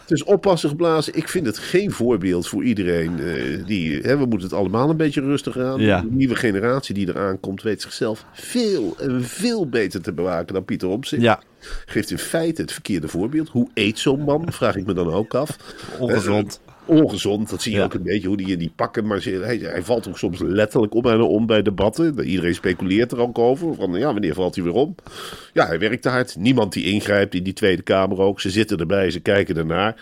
Dus 0.06 0.24
oppassen 0.24 0.68
geblazen. 0.68 1.14
Ik 1.16 1.28
vind 1.28 1.46
het 1.46 1.58
geen 1.58 1.90
voorbeeld 1.90 2.48
voor 2.48 2.64
iedereen. 2.64 3.18
eh, 3.20 3.66
die, 3.66 4.00
hè, 4.00 4.16
we 4.18 4.26
moeten 4.26 4.48
het 4.48 4.58
allemaal 4.58 4.90
een 4.90 4.96
beetje 4.96 5.20
rustig 5.20 5.58
aan. 5.58 5.80
Ja. 5.80 6.00
De 6.00 6.06
nieuwe 6.10 6.34
generatie 6.34 6.94
die 6.94 7.08
eraan 7.08 7.40
komt, 7.40 7.62
weet 7.62 7.82
zichzelf 7.82 8.24
veel 8.32 8.96
en 8.98 9.24
veel 9.24 9.68
beter 9.68 10.02
te 10.02 10.12
bewaken 10.12 10.54
dan 10.54 10.64
Pieter 10.64 10.88
Omtzigt. 10.88 11.22
Ja, 11.22 11.40
Geeft 11.86 12.10
in 12.10 12.18
feite 12.18 12.62
het 12.62 12.72
verkeerde 12.72 13.08
voorbeeld. 13.08 13.48
Hoe 13.48 13.68
eet 13.74 13.98
zo'n 13.98 14.20
man? 14.20 14.52
Vraag 14.52 14.76
ik 14.76 14.86
me 14.86 14.92
dan 14.94 15.12
ook 15.12 15.34
af. 15.34 15.56
ongezond. 15.98 16.60
Eh, 16.86 16.96
ongezond, 16.96 17.50
dat 17.50 17.62
zie 17.62 17.72
je 17.72 17.78
Ja. 17.78 17.84
ook 17.84 17.94
een 17.94 18.02
beetje 18.02 18.28
hoe 18.28 18.36
die 18.36 18.46
in 18.46 18.58
die 18.58 18.72
pakken. 18.76 19.06
Maar 19.06 19.22
hij, 19.24 19.58
hij 19.62 19.82
valt 19.82 20.08
ook 20.08 20.18
soms 20.18 20.38
letterlijk 20.40 20.94
om 20.94 21.04
en 21.06 21.20
om 21.20 21.46
bij 21.46 21.62
debatten. 21.62 22.20
Iedereen 22.24 22.54
speculeert 22.54 23.12
er 23.12 23.18
ook 23.20 23.38
over. 23.38 23.74
Van 23.74 23.92
ja, 23.92 24.12
wanneer 24.12 24.34
valt 24.34 24.54
hij 24.54 24.64
weer 24.64 24.72
om? 24.72 24.94
Ja, 25.52 25.66
hij 25.66 25.78
werkt 25.78 26.02
te 26.02 26.08
hard. 26.08 26.36
Niemand 26.38 26.72
die 26.72 26.84
ingrijpt 26.84 27.34
in 27.34 27.42
die 27.42 27.52
Tweede 27.52 27.82
Kamer 27.82 28.18
ook. 28.20 28.40
Ze 28.40 28.50
zitten 28.50 28.78
erbij, 28.78 29.10
ze 29.10 29.20
kijken 29.20 29.56
ernaar. 29.56 29.94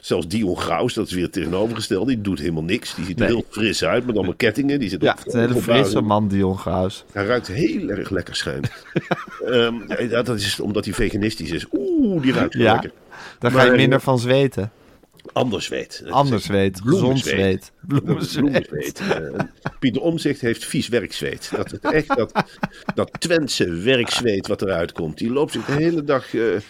Zelfs 0.00 0.28
Dion 0.28 0.56
Graus, 0.56 0.94
dat 0.94 1.06
is 1.06 1.12
weer 1.12 1.22
het 1.22 1.32
tegenovergestelde. 1.32 2.06
Die 2.14 2.20
doet 2.20 2.38
helemaal 2.38 2.62
niks. 2.64 2.94
Die 2.94 3.04
ziet 3.04 3.20
er 3.20 3.26
Nee. 3.26 3.34
heel 3.34 3.44
fris 3.48 3.84
uit 3.84 4.06
met 4.06 4.16
allemaal 4.16 4.34
kettingen. 4.34 4.78
Die 4.78 4.88
zit 4.88 5.02
Ja, 5.02 5.16
is 5.26 5.32
een 5.32 5.40
hele 5.40 5.54
frisse 5.60 6.00
man, 6.00 6.28
Dion 6.28 6.58
Graus. 6.58 7.04
Hij 7.12 7.24
ruikt 7.26 7.46
heel 7.46 7.88
erg 7.88 8.10
lekker 8.10 8.36
schijnt. 8.36 8.70
Ehm, 9.46 9.74
ja, 10.10 10.22
dat 10.22 10.36
is 10.38 10.60
omdat 10.60 10.84
hij 10.84 10.94
veganistisch 10.94 11.50
is. 11.50 11.66
Oeh, 11.72 12.22
die 12.22 12.32
ruikt 12.32 12.54
Ja. 12.54 12.72
lekker. 12.72 12.90
Daar 13.38 13.50
ga 13.50 13.64
je 13.64 13.70
minder 13.70 14.00
van 14.00 14.18
zweten. 14.18 14.70
Anders 15.36 15.68
weet. 15.68 16.02
Anders 16.08 16.46
weet. 16.46 16.80
Gezond 16.80 16.98
Bloemenzweet. 16.98 17.34
zweet. 17.34 17.72
Bloemenzweet. 17.86 18.66
Bloemenzweet. 18.68 19.00
Eh, 19.00 19.70
Pieter 19.78 20.02
Omzicht 20.02 20.40
heeft 20.40 20.64
vies 20.64 20.88
werkzweet. 20.88 21.50
Dat 21.56 21.72
is 21.72 21.78
echt 21.80 22.16
dat, 22.16 22.32
dat 22.94 23.10
Twentse 23.18 23.70
werkzweet 23.74 24.46
wat 24.46 24.62
eruit 24.62 24.92
komt. 24.92 25.18
Die 25.18 25.32
loopt 25.32 25.52
zich 25.52 25.64
de 25.64 25.72
hele 25.72 26.04
dag, 26.04 26.24
eh, 26.24 26.30
de 26.32 26.60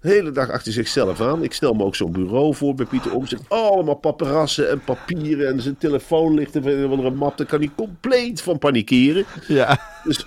hele 0.00 0.30
dag 0.30 0.50
achter 0.50 0.72
zichzelf 0.72 1.20
aan. 1.20 1.42
Ik 1.42 1.52
stel 1.52 1.74
me 1.74 1.84
ook 1.84 1.96
zo'n 1.96 2.12
bureau 2.12 2.54
voor 2.54 2.74
bij 2.74 2.86
Pieter 2.86 3.14
Omzicht. 3.14 3.42
Allemaal 3.48 3.94
paparassen 3.94 4.70
en 4.70 4.80
papieren 4.84 5.48
en 5.48 5.60
zijn 5.60 5.78
telefoon 5.78 6.34
ligt 6.34 6.54
er 6.54 6.66
een 6.66 7.16
map. 7.16 7.36
Daar 7.36 7.46
kan 7.46 7.58
hij 7.58 7.70
compleet 7.76 8.42
van 8.42 8.58
panikeren. 8.58 9.24
Ja. 9.48 9.80
Dus 10.04 10.26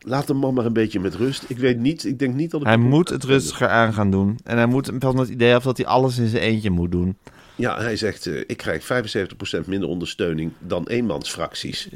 laat 0.00 0.26
de 0.26 0.34
man 0.34 0.54
maar 0.54 0.64
een 0.64 0.72
beetje 0.72 1.00
met 1.00 1.14
rust. 1.14 1.44
Ik 1.48 1.58
weet 1.58 1.78
niet, 1.78 2.04
ik 2.04 2.18
denk 2.18 2.34
niet 2.34 2.50
dat... 2.50 2.62
Hij 2.62 2.76
moet 2.76 3.08
het 3.08 3.24
rustiger 3.24 3.68
aan 3.68 3.92
gaan 3.92 4.10
doen. 4.10 4.38
En 4.44 4.56
hij 4.56 4.66
moet 4.66 4.90
van 4.98 5.18
het 5.18 5.28
idee 5.28 5.54
af 5.54 5.62
dat 5.62 5.76
hij 5.76 5.86
alles 5.86 6.18
in 6.18 6.28
zijn 6.28 6.42
eentje 6.42 6.70
moet 6.70 6.90
doen. 6.90 7.16
Ja, 7.54 7.80
hij 7.80 7.96
zegt, 7.96 8.26
eh, 8.26 8.38
ik 8.46 8.56
krijg 8.56 8.84
75% 8.84 9.66
minder 9.66 9.88
ondersteuning 9.88 10.52
dan 10.58 10.86
eenmansfracties. 10.86 11.88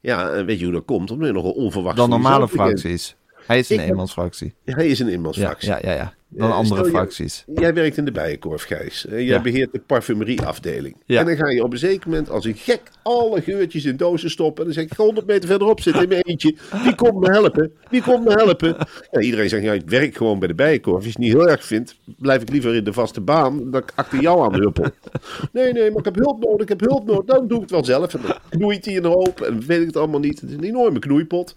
Ja, 0.00 0.30
en 0.30 0.46
weet 0.46 0.58
je 0.58 0.64
hoe 0.64 0.74
dat 0.74 0.84
komt? 0.84 1.10
Omdat 1.10 1.26
je 1.26 1.34
nog 1.34 1.44
een 1.44 1.50
onverwacht... 1.50 1.96
Dan 1.96 2.08
normale 2.08 2.48
fracties. 2.48 3.16
Hij 3.46 3.58
is 3.58 3.70
een 3.70 3.80
eenmansfractie. 3.80 4.54
Hij 4.64 4.86
is 4.88 4.98
een 4.98 5.08
eenmansfractie. 5.08 5.68
ja, 5.68 5.78
ja, 5.82 5.92
ja. 5.92 6.14
Dan 6.28 6.48
Eh, 6.50 6.56
andere 6.56 6.80
stel 6.80 6.90
fracties. 6.92 7.44
Jij 7.54 7.74
werkt 7.74 7.96
in 7.96 8.04
de 8.04 8.12
Bijenkorf, 8.12 8.62
Gijs. 8.62 9.06
Eh, 9.06 9.12
Jij 9.12 9.22
Ja. 9.24 9.42
beheert 9.42 9.72
de 9.72 9.78
parfumerieafdeling. 9.86 10.96
Ja. 11.06 11.20
En 11.20 11.26
dan 11.26 11.36
ga 11.36 11.48
je 11.50 11.62
op 11.62 11.72
een 11.72 11.78
zeker 11.78 12.08
moment 12.08 12.30
als 12.30 12.44
een 12.44 12.54
gek 12.56 12.80
alle 13.02 13.42
geurtjes 13.42 13.84
in 13.84 13.96
dozen 13.96 14.30
stoppen. 14.30 14.58
En 14.58 14.64
dan 14.64 14.72
zeg 14.74 14.84
ik, 14.84 14.90
ik 14.90 14.96
ga 14.96 15.02
100 15.04 15.26
meter 15.26 15.48
verderop 15.48 15.80
zitten 15.80 16.02
in 16.02 16.08
mijn 16.08 16.22
eentje. 16.22 16.54
Wie 16.82 16.94
komt 16.94 17.20
me 17.20 17.30
helpen? 17.30 17.72
Wie 17.90 18.02
komt 18.02 18.24
me 18.24 18.32
helpen? 18.32 18.76
Ja, 19.10 19.20
iedereen 19.20 19.48
zegt, 19.48 19.62
ja, 19.62 19.72
ik 19.72 19.90
werk 19.90 20.16
gewoon 20.16 20.38
bij 20.38 20.48
de 20.48 20.54
Bijenkorf. 20.54 20.94
Als 20.96 21.04
je 21.04 21.10
het 21.10 21.18
niet 21.18 21.32
heel 21.32 21.48
erg 21.48 21.64
vindt, 21.64 21.96
blijf 22.18 22.42
ik 22.42 22.50
liever 22.50 22.74
in 22.74 22.84
de 22.84 22.92
vaste 22.92 23.20
baan. 23.20 23.70
Dan 23.70 23.80
ik 23.82 23.92
achter 23.94 24.20
jou 24.20 24.44
aan 24.44 24.54
huppel. 24.60 24.84
Nee, 25.52 25.72
nee, 25.72 25.88
maar 25.90 25.98
ik 25.98 26.04
heb 26.04 26.14
hulp 26.14 26.44
nodig, 26.44 26.60
ik 26.60 26.68
heb 26.68 26.80
hulp 26.80 27.06
nodig. 27.06 27.24
Dan 27.24 27.46
doe 27.48 27.56
ik 27.56 27.62
het 27.62 27.70
wel 27.70 27.84
zelf. 27.84 28.14
En 28.14 28.20
dan 28.22 28.36
knoeit 28.48 28.84
hij 28.84 28.96
een 28.96 29.04
hoop 29.04 29.40
en 29.40 29.66
weet 29.66 29.80
ik 29.80 29.86
het 29.86 29.96
allemaal 29.96 30.20
niet. 30.20 30.40
Het 30.40 30.50
is 30.50 30.56
een 30.56 30.64
enorme 30.64 30.98
knoeipot. 30.98 31.54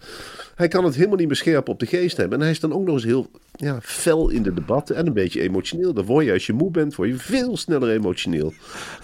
Hij 0.60 0.68
kan 0.68 0.84
het 0.84 0.94
helemaal 0.94 1.16
niet 1.16 1.44
meer 1.44 1.62
op 1.64 1.78
de 1.78 1.86
geest 1.86 2.16
hebben. 2.16 2.38
En 2.38 2.44
hij 2.44 2.52
is 2.52 2.60
dan 2.60 2.72
ook 2.72 2.84
nog 2.84 2.94
eens 2.94 3.04
heel 3.04 3.30
ja, 3.52 3.78
fel 3.82 4.28
in 4.28 4.42
de 4.42 4.54
debatten 4.54 4.96
en 4.96 5.06
een 5.06 5.12
beetje 5.12 5.40
emotioneel. 5.40 5.94
Dan 5.94 6.04
word 6.04 6.24
je, 6.24 6.32
als 6.32 6.46
je 6.46 6.52
moe 6.52 6.70
bent, 6.70 6.94
word 6.94 7.08
je 7.08 7.16
veel 7.16 7.56
sneller 7.56 7.90
emotioneel. 7.90 8.52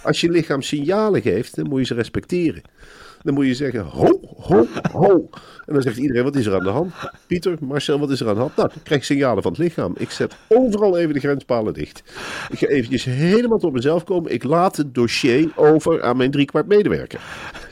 Als 0.03 0.21
je 0.21 0.31
lichaam 0.31 0.63
signalen 0.63 1.23
geeft, 1.23 1.57
dan 1.57 1.69
moet 1.69 1.79
je 1.79 1.87
ze 1.87 1.95
respecteren. 1.95 2.63
Dan 3.23 3.35
moet 3.35 3.47
je 3.47 3.55
zeggen, 3.55 3.81
ho, 3.81 4.21
ho, 4.37 4.67
ho. 4.93 5.29
En 5.67 5.73
dan 5.73 5.83
zegt 5.83 5.97
iedereen, 5.97 6.25
wat 6.25 6.37
is 6.37 6.47
er 6.47 6.55
aan 6.55 6.63
de 6.63 6.71
hand? 6.71 6.93
Pieter, 7.27 7.57
Marcel, 7.61 7.99
wat 7.99 8.11
is 8.11 8.21
er 8.21 8.29
aan 8.29 8.35
de 8.35 8.41
hand? 8.41 8.57
Nou, 8.57 8.71
ik 8.75 8.85
krijg 8.85 9.05
signalen 9.05 9.43
van 9.43 9.53
het 9.53 9.61
lichaam. 9.61 9.95
Ik 9.99 10.11
zet 10.11 10.37
overal 10.49 10.97
even 10.97 11.15
de 11.15 11.21
grenspalen 11.21 11.75
dicht. 11.75 12.03
Ik 12.51 12.59
ga 12.59 12.67
eventjes 12.67 13.05
helemaal 13.05 13.59
tot 13.59 13.73
mezelf 13.73 14.05
komen. 14.05 14.33
Ik 14.33 14.45
laat 14.45 14.77
het 14.77 14.95
dossier 14.95 15.53
over 15.55 16.03
aan 16.03 16.17
mijn 16.17 16.31
driekwart 16.31 16.67
medewerker. 16.67 17.21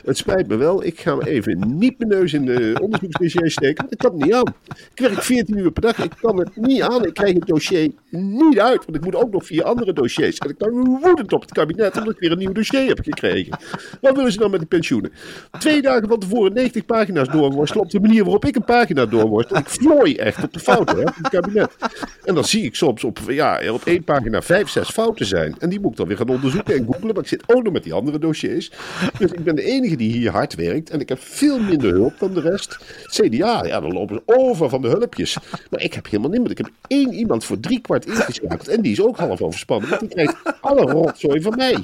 Het 0.05 0.17
spijt 0.17 0.47
me 0.47 0.55
wel, 0.55 0.83
ik 0.83 0.99
ga 0.99 1.19
even 1.19 1.77
niet 1.77 1.97
mijn 1.97 2.09
neus 2.09 2.33
in 2.33 2.45
de 2.45 2.77
onderzoeksdossier 2.81 3.51
steken. 3.51 3.85
Ik 3.89 3.97
kan 3.97 4.11
het 4.11 4.23
niet 4.23 4.33
aan. 4.33 4.53
Ik 4.93 4.99
werk 4.99 5.21
14 5.21 5.57
uur 5.57 5.71
per 5.71 5.81
dag, 5.81 5.97
ik 5.97 6.13
kan 6.21 6.37
het 6.39 6.55
niet 6.55 6.81
aan. 6.81 7.05
Ik 7.05 7.13
krijg 7.13 7.33
het 7.33 7.45
dossier 7.47 7.91
niet 8.09 8.59
uit, 8.59 8.85
want 8.85 8.95
ik 8.95 9.03
moet 9.03 9.15
ook 9.15 9.31
nog 9.31 9.45
vier 9.45 9.63
andere 9.63 9.93
dossiers. 9.93 10.37
En 10.37 10.49
ik 10.49 10.57
ben 10.57 10.71
woedend 11.01 11.33
op 11.33 11.41
het 11.41 11.51
kabinet 11.51 11.97
omdat 11.97 12.13
ik 12.13 12.19
weer 12.19 12.31
een 12.31 12.37
nieuw 12.37 12.51
dossier 12.51 12.87
heb 12.87 12.99
gekregen. 13.03 13.57
Wat 14.01 14.15
willen 14.15 14.31
ze 14.31 14.37
dan 14.37 14.51
met 14.51 14.59
de 14.59 14.65
pensioenen? 14.65 15.11
Twee 15.59 15.81
dagen 15.81 16.07
van 16.07 16.19
tevoren 16.19 16.53
90 16.53 16.85
pagina's 16.85 17.27
doorworstelen 17.27 17.83
op 17.83 17.91
de 17.91 17.99
manier 17.99 18.23
waarop 18.23 18.45
ik 18.45 18.55
een 18.55 18.65
pagina 18.65 19.05
doorworstel. 19.05 19.57
Ik 19.57 19.69
vlooi 19.69 20.15
echt 20.15 20.43
op 20.43 20.53
de 20.53 20.59
fouten 20.59 20.97
hè, 20.97 21.03
van 21.03 21.13
het 21.17 21.29
kabinet. 21.29 21.75
En 22.23 22.35
dan 22.35 22.45
zie 22.45 22.63
ik 22.63 22.75
soms 22.75 23.03
op, 23.03 23.19
ja, 23.27 23.71
op 23.71 23.85
één 23.85 24.03
pagina 24.03 24.41
vijf, 24.41 24.69
zes 24.69 24.89
fouten 24.89 25.25
zijn. 25.25 25.55
En 25.59 25.69
die 25.69 25.79
moet 25.79 25.91
ik 25.91 25.97
dan 25.97 26.07
weer 26.07 26.17
gaan 26.17 26.29
onderzoeken 26.29 26.75
en 26.75 26.85
googlen. 26.85 27.13
Maar 27.13 27.23
ik 27.23 27.27
zit 27.27 27.43
ook 27.45 27.63
nog 27.63 27.73
met 27.73 27.83
die 27.83 27.93
andere 27.93 28.19
dossiers. 28.19 28.71
Dus 29.19 29.31
ik 29.31 29.43
ben 29.43 29.55
de 29.55 29.63
enige 29.63 29.94
die 29.97 30.11
hier 30.11 30.31
hard 30.31 30.55
werkt. 30.55 30.89
En 30.89 30.99
ik 30.99 31.09
heb 31.09 31.19
veel 31.19 31.59
minder 31.59 31.91
hulp 31.91 32.19
dan 32.19 32.33
de 32.33 32.41
rest. 32.41 32.79
CDA, 33.07 33.63
ja, 33.63 33.79
dan 33.79 33.93
lopen 33.93 34.15
ze 34.15 34.21
over 34.37 34.69
van 34.69 34.81
de 34.81 34.87
hulpjes. 34.87 35.37
Maar 35.69 35.81
ik 35.81 35.93
heb 35.93 36.05
helemaal 36.05 36.29
niemand. 36.29 36.51
Ik 36.51 36.57
heb 36.57 36.69
één 36.87 37.13
iemand 37.13 37.45
voor 37.45 37.59
drie 37.59 37.79
kwart 37.79 38.05
ingeschakeld. 38.05 38.67
En 38.67 38.81
die 38.81 38.91
is 38.91 39.01
ook 39.01 39.17
half 39.17 39.41
overspannen. 39.41 39.89
Want 39.89 40.01
die 40.01 40.09
krijgt 40.09 40.35
alle 40.61 40.81
rotzooi 40.81 41.41
van 41.41 41.55
mij. 41.55 41.77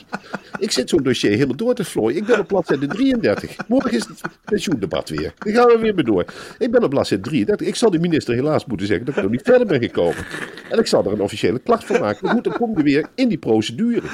Ik 0.59 0.71
zit 0.71 0.89
zo'n 0.89 1.03
dossier 1.03 1.31
helemaal 1.31 1.55
door 1.55 1.75
te 1.75 1.85
vlooien. 1.85 2.17
Ik 2.17 2.25
ben 2.25 2.39
op 2.39 2.47
bladzijde 2.47 2.87
33. 2.87 3.55
Morgen 3.67 3.91
is 3.91 4.07
het 4.07 4.21
pensioendebat 4.45 5.09
weer. 5.09 5.33
Daar 5.37 5.53
gaan 5.53 5.67
we 5.67 5.77
weer 5.77 5.95
mee 5.95 6.03
door. 6.03 6.25
Ik 6.57 6.71
ben 6.71 6.83
op 6.83 6.89
bladzijde 6.89 7.23
33. 7.23 7.67
Ik 7.67 7.75
zal 7.75 7.91
de 7.91 7.99
minister 7.99 8.33
helaas 8.33 8.65
moeten 8.65 8.87
zeggen 8.87 9.05
dat 9.05 9.15
ik 9.15 9.21
nog 9.21 9.31
niet 9.31 9.41
verder 9.43 9.67
ben 9.67 9.81
gekomen. 9.81 10.25
En 10.69 10.79
ik 10.79 10.87
zal 10.87 11.05
er 11.05 11.11
een 11.11 11.21
officiële 11.21 11.59
klacht 11.59 11.85
van 11.85 11.99
maken. 11.99 12.19
Maar 12.25 12.33
goed, 12.33 12.43
dan 12.43 12.53
kom 12.53 12.77
je 12.77 12.83
weer 12.83 13.07
in 13.15 13.27
die 13.27 13.37
procedure. 13.37 14.07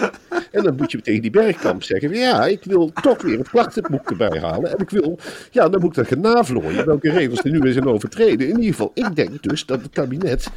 En 0.51 0.63
dan 0.63 0.75
moet 0.75 0.92
je 0.92 1.01
tegen 1.01 1.22
die 1.22 1.32
bergkamp 1.32 1.84
zeggen: 1.84 2.13
ja, 2.13 2.46
ik 2.46 2.63
wil 2.63 2.92
toch 3.01 3.22
weer 3.22 3.39
het 3.91 4.01
klachtenboek 4.03 4.29
erbij 4.29 4.50
halen. 4.50 4.72
En 4.72 4.77
ik 4.77 4.89
wil, 4.89 5.20
ja, 5.51 5.70
dan 5.70 5.82
moet 5.82 5.89
ik 5.89 5.96
dat 5.96 6.08
gaan 6.08 6.34
navlooien. 6.34 6.86
Welke 6.86 7.12
regels 7.12 7.39
er 7.44 7.51
nu 7.51 7.60
weer 7.60 7.74
zijn 7.74 7.88
overtreden. 7.88 8.48
In 8.48 8.56
ieder 8.56 8.72
geval, 8.72 8.91
ik 8.94 9.15
denk 9.15 9.44
dus 9.44 9.65
dat 9.65 9.82
het 9.82 9.91
kabinet 9.91 10.50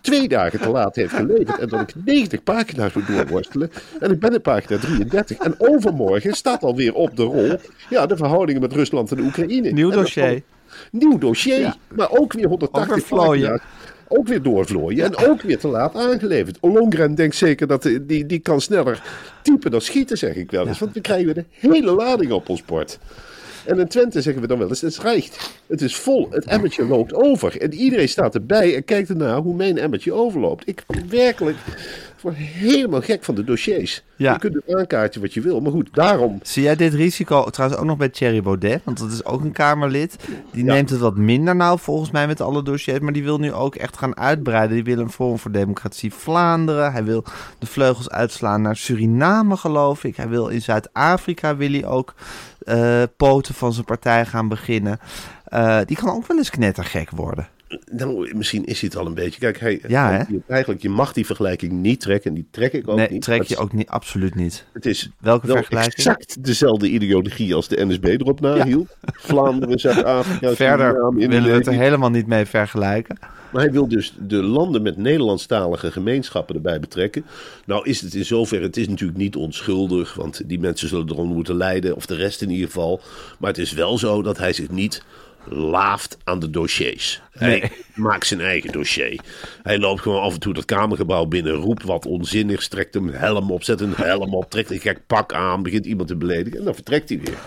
twee 0.00 0.28
dagen 0.28 0.60
te 0.60 0.68
laat 0.68 0.96
heeft 0.96 1.12
geleverd. 1.14 1.58
En 1.58 1.68
dat 1.68 1.80
ik 1.80 1.94
90 2.04 2.42
pagina's 2.42 2.92
moet 2.92 3.06
doorworstelen. 3.06 3.70
En 4.00 4.10
ik 4.10 4.20
ben 4.20 4.32
in 4.32 4.40
pagina 4.40 4.78
33. 4.78 5.38
En 5.38 5.54
overmorgen 5.58 6.34
staat 6.34 6.62
alweer 6.62 6.94
op 6.94 7.16
de 7.16 7.22
rol. 7.22 7.58
Ja, 7.90 8.06
de 8.06 8.16
verhoudingen 8.16 8.60
met 8.60 8.72
Rusland 8.72 9.10
en 9.10 9.16
de 9.16 9.22
Oekraïne. 9.22 9.70
Nieuw 9.70 9.90
dossier. 9.90 10.42
Nieuw 10.90 11.18
dossier. 11.18 11.60
Ja. 11.60 11.76
Maar 11.94 12.10
ook 12.10 12.32
weer 12.32 12.46
180 12.48 12.92
Overvlooien. 12.92 13.48
pagina's. 13.48 13.75
Ook 14.08 14.28
weer 14.28 14.42
doorvlooien. 14.42 15.04
En 15.04 15.28
ook 15.28 15.42
weer 15.42 15.58
te 15.58 15.68
laat 15.68 15.94
aangeleverd. 15.94 16.58
Ollongren 16.60 17.14
denkt 17.14 17.36
zeker 17.36 17.66
dat 17.66 17.82
die, 17.82 18.26
die 18.26 18.38
kan 18.38 18.60
sneller 18.60 19.02
typen 19.42 19.70
dan 19.70 19.80
schieten, 19.80 20.18
zeg 20.18 20.34
ik 20.34 20.50
wel 20.50 20.68
eens. 20.68 20.78
Want 20.78 20.94
we 20.94 21.00
krijgen 21.00 21.24
weer 21.24 21.34
de 21.34 21.44
hele 21.50 21.90
lading 21.90 22.32
op 22.32 22.48
ons 22.48 22.64
bord. 22.64 22.98
En 23.66 23.78
in 23.78 23.88
Twente 23.88 24.22
zeggen 24.22 24.42
we 24.42 24.48
dan 24.48 24.58
wel 24.58 24.68
eens, 24.68 24.80
het 24.80 24.98
reicht. 24.98 25.50
Het 25.66 25.80
is 25.80 25.96
vol, 25.96 26.28
het 26.30 26.44
emmertje 26.44 26.84
loopt 26.84 27.14
over. 27.14 27.60
En 27.60 27.74
iedereen 27.74 28.08
staat 28.08 28.34
erbij 28.34 28.74
en 28.74 28.84
kijkt 28.84 29.08
ernaar 29.08 29.38
hoe 29.38 29.54
mijn 29.54 29.78
emmertje 29.78 30.12
overloopt. 30.12 30.68
Ik 30.68 30.84
werkelijk 31.08 31.56
word 32.22 32.36
helemaal 32.36 33.00
gek 33.00 33.24
van 33.24 33.34
de 33.34 33.44
dossiers. 33.44 34.02
Ja. 34.16 34.32
Je 34.32 34.38
kunt 34.38 34.54
het 34.54 34.74
aankaarten 34.74 35.20
wat 35.20 35.34
je 35.34 35.40
wil. 35.40 35.60
Maar 35.60 35.72
goed, 35.72 35.88
daarom 35.92 36.38
Zie 36.42 36.62
jij 36.62 36.76
dit 36.76 36.94
risico 36.94 37.44
trouwens 37.50 37.80
ook 37.80 37.86
nog 37.86 37.96
bij 37.96 38.08
Thierry 38.08 38.42
Baudet? 38.42 38.80
Want 38.84 38.98
dat 38.98 39.10
is 39.12 39.24
ook 39.24 39.40
een 39.40 39.52
Kamerlid. 39.52 40.16
Die 40.52 40.64
Ja. 40.64 40.72
neemt 40.72 40.90
het 40.90 41.00
wat 41.00 41.16
minder 41.16 41.56
nauw 41.56 41.76
volgens 41.76 42.10
mij 42.10 42.26
met 42.26 42.40
alle 42.40 42.62
dossiers. 42.62 42.98
Maar 42.98 43.12
die 43.12 43.24
wil 43.24 43.38
nu 43.38 43.52
ook 43.52 43.74
echt 43.74 43.96
gaan 43.96 44.16
uitbreiden. 44.16 44.74
Die 44.84 44.94
wil 44.94 44.98
een 45.04 45.10
Forum 45.10 45.38
voor 45.38 45.50
Democratie 45.52 46.12
Vlaanderen. 46.14 46.92
Hij 46.92 47.04
wil 47.04 47.24
de 47.58 47.66
vleugels 47.66 48.10
uitslaan 48.10 48.62
naar 48.62 48.76
Suriname 48.76 49.56
geloof 49.56 50.04
ik. 50.04 50.16
Hij 50.16 50.28
wil 50.28 50.48
in 50.48 50.62
Zuid-Afrika 50.62 51.56
wil 51.56 51.70
hij 51.70 51.86
ook 51.86 52.14
eh, 52.58 53.02
poten 53.16 53.54
van 53.54 53.72
zijn 53.72 53.84
partij 53.84 54.26
gaan 54.26 54.48
beginnen. 54.48 54.98
Eh, 55.44 55.78
die 55.84 55.96
kan 55.96 56.10
ook 56.10 56.26
wel 56.26 56.36
eens 56.36 56.50
knettergek 56.50 57.10
worden. 57.10 57.48
Nou, 57.92 58.34
misschien 58.36 58.64
is 58.64 58.80
hij 58.80 58.88
het 58.92 58.98
al 58.98 59.06
een 59.06 59.14
beetje. 59.14 59.40
Kijk, 59.40 59.58
hij, 59.60 59.80
Ja, 59.88 60.26
eigenlijk, 60.48 60.82
je 60.82 60.88
mag 60.88 61.12
die 61.12 61.26
vergelijking 61.26 61.72
niet 61.72 62.00
trekken. 62.00 62.30
En 62.30 62.36
die 62.36 62.46
trek 62.50 62.72
ik 62.72 62.88
ook 62.88 62.96
nee, 62.96 63.08
niet. 63.10 63.22
trek 63.22 63.42
je 63.42 63.54
het- 63.54 63.62
ook 63.62 63.72
niet, 63.72 63.88
absoluut 63.88 64.34
niet. 64.34 64.64
Het 64.72 64.86
is 64.86 65.10
Welke 65.20 65.46
wel 65.46 65.56
vergelijking? 65.56 65.94
exact 65.94 66.44
dezelfde 66.44 66.88
ideologie 66.88 67.54
als 67.54 67.68
de 67.68 67.84
NSB 67.86 68.04
erop 68.04 68.40
nahield. 68.40 68.96
Vlaanderen, 69.02 69.78
Zuid-Afrika, 69.78 70.54
Verder 70.66 71.14
willen 71.14 71.42
we 71.42 71.50
het 71.50 71.66
er 71.66 71.72
helemaal 71.72 72.10
niet 72.10 72.26
mee 72.26 72.44
vergelijken. 72.44 73.18
Maar 73.52 73.62
hij 73.62 73.72
wil 73.72 73.88
dus 73.88 74.14
de 74.18 74.42
landen 74.42 74.82
met 74.82 74.96
Nederlandstalige 74.96 75.92
gemeenschappen 75.92 76.54
erbij 76.54 76.80
betrekken. 76.80 77.24
Nou 77.64 77.88
is 77.88 78.00
het 78.00 78.14
in 78.14 78.24
zoverre, 78.24 78.64
het 78.64 78.76
is 78.76 78.88
natuurlijk 78.88 79.18
niet 79.18 79.36
onschuldig, 79.36 80.14
want 80.14 80.48
die 80.48 80.58
mensen 80.60 80.88
zullen 80.88 81.08
erom 81.10 81.28
moeten 81.32 81.56
lijden, 81.56 81.96
of 81.96 82.06
de 82.06 82.14
rest 82.14 82.42
in 82.42 82.50
ieder 82.50 82.66
geval. 82.66 83.00
Maar 83.38 83.50
het 83.50 83.58
is 83.58 83.72
wel 83.72 83.98
zo 83.98 84.22
dat 84.22 84.38
hij 84.38 84.52
zich 84.52 84.70
niet 84.70 85.02
laaft 85.48 86.18
aan 86.24 86.38
de 86.38 86.50
dossiers. 86.50 87.22
Hij 87.36 87.48
Nee. 87.48 87.70
maakt 87.96 88.26
zijn 88.26 88.40
eigen 88.40 88.72
dossier. 88.72 89.20
Hij 89.62 89.78
loopt 89.78 90.00
gewoon 90.00 90.22
af 90.22 90.34
en 90.34 90.40
toe 90.40 90.54
dat 90.54 90.64
kamergebouw 90.64 91.24
binnen, 91.26 91.52
roept 91.52 91.82
wat 91.82 92.06
onzinnigs, 92.06 92.68
trekt 92.68 92.94
een 92.94 93.08
helm 93.12 93.50
op, 93.50 93.62
zet 93.62 93.80
een 93.80 93.94
helm 93.94 94.34
op, 94.34 94.50
trekt 94.50 94.70
een 94.70 94.80
gek 94.80 95.00
pak 95.06 95.32
aan, 95.32 95.62
begint 95.62 95.86
iemand 95.86 96.08
te 96.08 96.16
beledigen 96.16 96.58
en 96.58 96.64
dan 96.64 96.74
vertrekt 96.74 97.08
hij 97.08 97.18
weer. 97.18 97.38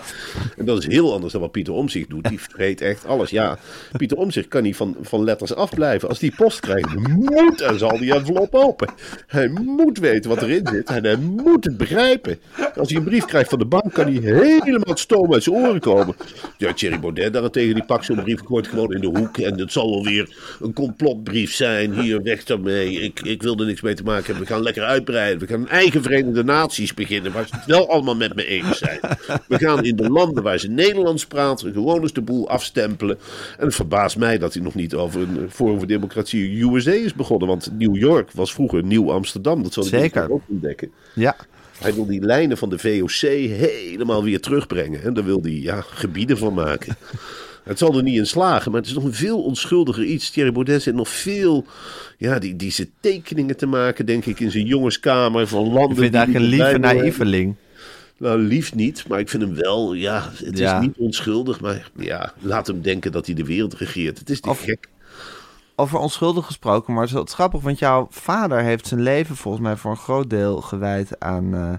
En 0.56 0.64
dat 0.64 0.78
is 0.78 0.86
heel 0.86 1.12
anders 1.12 1.32
dan 1.32 1.40
wat 1.40 1.52
Pieter 1.52 1.74
Omzicht 1.74 2.10
doet. 2.10 2.28
Die 2.28 2.40
vreet 2.40 2.80
echt 2.80 3.06
alles. 3.06 3.30
Ja, 3.30 3.58
Pieter 3.96 4.16
Omzicht 4.16 4.48
kan 4.48 4.62
niet 4.62 4.76
van, 4.76 4.96
van 5.00 5.24
letters 5.24 5.54
afblijven. 5.54 6.08
Als 6.08 6.18
die 6.18 6.34
post 6.36 6.60
krijgt, 6.60 6.94
moet 7.08 7.60
en 7.60 7.78
zal 7.78 7.98
die 7.98 8.14
envelop 8.14 8.54
open. 8.54 8.88
Hij 9.26 9.48
moet 9.48 9.98
weten 9.98 10.30
wat 10.30 10.42
erin 10.42 10.66
zit 10.66 10.88
en 10.88 11.04
hij 11.04 11.16
moet 11.16 11.64
het 11.64 11.76
begrijpen. 11.76 12.38
Als 12.76 12.88
hij 12.88 12.98
een 12.98 13.04
brief 13.04 13.24
krijgt 13.24 13.50
van 13.50 13.58
de 13.58 13.66
bank, 13.66 13.92
kan 13.92 14.04
hij 14.04 14.32
helemaal 14.32 14.80
het 14.84 14.98
stoom 14.98 15.32
uit 15.32 15.42
zijn 15.42 15.56
oren 15.56 15.80
komen. 15.80 16.16
Ja, 16.58 16.72
Thierry 16.72 17.00
Baudet 17.00 17.32
daarentegen, 17.32 17.74
die 17.74 17.84
pakt 17.84 18.04
zo'n 18.04 18.22
brief, 18.22 18.40
gooit 18.44 18.68
gewoon 18.68 18.92
in 18.92 19.00
de 19.00 19.18
hoek. 19.18 19.38
En 19.38 19.58
het 19.58 19.72
zal 19.80 19.90
wel 19.90 20.04
weer 20.04 20.36
een 20.60 20.72
complotbrief 20.72 21.54
zijn. 21.54 22.00
Hier, 22.00 22.22
weg 22.22 22.44
daarmee. 22.44 22.92
Ik, 22.92 23.20
ik 23.20 23.42
wil 23.42 23.56
er 23.56 23.66
niks 23.66 23.80
mee 23.80 23.94
te 23.94 24.02
maken 24.02 24.24
hebben. 24.24 24.42
We 24.42 24.52
gaan 24.52 24.62
lekker 24.62 24.82
uitbreiden. 24.82 25.38
We 25.40 25.46
gaan 25.46 25.60
een 25.60 25.68
eigen 25.68 26.02
Verenigde 26.02 26.44
Naties 26.44 26.94
beginnen. 26.94 27.32
Waar 27.32 27.46
ze 27.46 27.56
het 27.56 27.66
wel 27.66 27.90
allemaal 27.90 28.16
met 28.16 28.34
me 28.34 28.46
eens 28.46 28.78
zijn. 28.78 29.00
We 29.48 29.58
gaan 29.58 29.84
in 29.84 29.96
de 29.96 30.10
landen 30.10 30.42
waar 30.42 30.58
ze 30.58 30.68
Nederlands 30.68 31.26
praten. 31.26 31.72
Gewoon 31.72 32.02
eens 32.02 32.12
de 32.12 32.20
boel 32.20 32.48
afstempelen. 32.48 33.18
En 33.58 33.64
het 33.64 33.74
verbaast 33.74 34.16
mij 34.16 34.38
dat 34.38 34.54
hij 34.54 34.62
nog 34.62 34.74
niet 34.74 34.94
over 34.94 35.20
een 35.20 35.50
Forum 35.50 35.78
voor 35.78 35.86
Democratie 35.86 36.62
USA 36.64 36.90
is 36.90 37.14
begonnen. 37.14 37.48
Want 37.48 37.70
New 37.78 37.96
York 37.96 38.32
was 38.32 38.52
vroeger 38.52 38.84
Nieuw 38.84 39.12
Amsterdam. 39.12 39.62
Dat 39.62 39.72
zal 39.72 39.86
hij 39.90 40.00
Zeker. 40.00 40.30
ook 40.30 40.42
ontdekken. 40.48 40.90
Ja, 41.14 41.36
Hij 41.78 41.94
wil 41.94 42.06
die 42.06 42.20
lijnen 42.20 42.56
van 42.56 42.70
de 42.70 42.78
VOC 42.78 43.20
helemaal 43.20 44.24
weer 44.24 44.40
terugbrengen. 44.40 45.02
En 45.02 45.14
daar 45.14 45.24
wil 45.24 45.40
hij 45.42 45.52
ja, 45.52 45.80
gebieden 45.80 46.38
van 46.38 46.54
maken. 46.54 46.96
Het 47.64 47.78
zal 47.78 47.96
er 47.96 48.02
niet 48.02 48.16
in 48.18 48.26
slagen, 48.26 48.70
maar 48.70 48.80
het 48.80 48.88
is 48.90 48.94
nog 48.96 49.04
een 49.04 49.14
veel 49.14 49.42
onschuldiger 49.42 50.04
iets. 50.04 50.30
Thierry 50.30 50.52
Baudet 50.52 50.82
zit 50.82 50.94
nog 50.94 51.08
veel, 51.08 51.64
ja, 52.18 52.38
die, 52.38 52.56
die 52.56 52.70
zit 52.70 52.88
tekeningen 53.00 53.56
te 53.56 53.66
maken, 53.66 54.06
denk 54.06 54.24
ik, 54.26 54.40
in 54.40 54.50
zijn 54.50 54.66
jongenskamer 54.66 55.46
van 55.46 55.62
landen. 55.72 55.90
ik 55.90 55.96
vind 56.02 56.14
eigenlijk 56.14 56.44
een 56.44 56.50
lieve 56.50 56.78
naïveling. 56.78 57.54
Nou, 58.18 58.40
liefst 58.40 58.74
niet, 58.74 59.04
maar 59.08 59.18
ik 59.20 59.28
vind 59.28 59.42
hem 59.42 59.54
wel, 59.54 59.92
ja, 59.94 60.30
het 60.44 60.58
Ja. 60.58 60.80
is 60.80 60.86
niet 60.86 60.96
onschuldig, 60.98 61.60
maar 61.60 61.90
ja, 61.96 62.32
laat 62.40 62.66
hem 62.66 62.82
denken 62.82 63.12
dat 63.12 63.26
hij 63.26 63.34
de 63.34 63.44
wereld 63.44 63.74
regeert. 63.74 64.18
Het 64.18 64.30
is 64.30 64.40
niet 64.40 64.50
Of- 64.50 64.62
gek. 64.62 64.88
Over 65.80 65.98
onschuldig 65.98 66.46
gesproken, 66.46 66.92
maar 66.92 67.02
het 67.02 67.10
is 67.10 67.16
wel 67.16 67.24
grappig, 67.24 67.60
want 67.60 67.78
jouw 67.78 68.06
vader 68.10 68.62
heeft 68.62 68.86
zijn 68.86 69.00
leven 69.00 69.36
volgens 69.36 69.62
mij 69.62 69.76
voor 69.76 69.90
een 69.90 69.96
groot 69.96 70.30
deel 70.30 70.60
gewijd 70.60 71.20
aan 71.20 71.54
eh, 71.54 71.72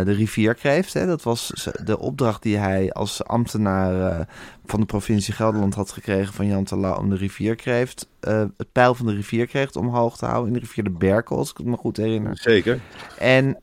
eh, 0.00 0.06
de 0.06 0.12
rivierkreeft. 0.12 0.92
Hè? 0.92 1.06
Dat 1.06 1.22
was 1.22 1.68
de 1.84 1.98
opdracht 1.98 2.42
die 2.42 2.56
hij 2.56 2.92
als 2.92 3.24
ambtenaar 3.24 4.10
eh, 4.10 4.26
van 4.66 4.80
de 4.80 4.86
provincie 4.86 5.34
Gelderland 5.34 5.74
had 5.74 5.90
gekregen 5.90 6.34
van 6.34 6.46
Jan 6.46 6.64
Terlouw 6.64 6.96
om 6.96 7.10
de 7.10 7.16
rivierkreeft, 7.16 8.08
het 8.20 8.72
pijl 8.72 8.94
van 8.94 9.06
de 9.06 9.14
rivierkreeft 9.14 9.76
omhoog 9.76 10.16
te 10.16 10.26
houden 10.26 10.46
in 10.46 10.52
de 10.52 10.60
rivier 10.66 10.84
de 10.84 10.90
Berkel, 10.90 11.36
als 11.36 11.50
ik 11.50 11.56
het 11.56 11.66
me 11.66 11.76
goed 11.76 11.96
herinner. 11.96 12.36
Zeker. 12.36 12.80
En 13.18 13.60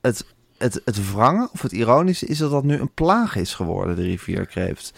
het, 0.00 0.24
het, 0.58 0.80
het 0.84 1.12
wrange, 1.12 1.48
of 1.52 1.62
het 1.62 1.72
ironische, 1.72 2.26
is 2.26 2.38
dat 2.38 2.50
dat 2.50 2.64
nu 2.64 2.78
een 2.78 2.94
plaag 2.94 3.36
is 3.36 3.54
geworden, 3.54 3.96
de 3.96 4.02
rivierkreeft. 4.02 4.92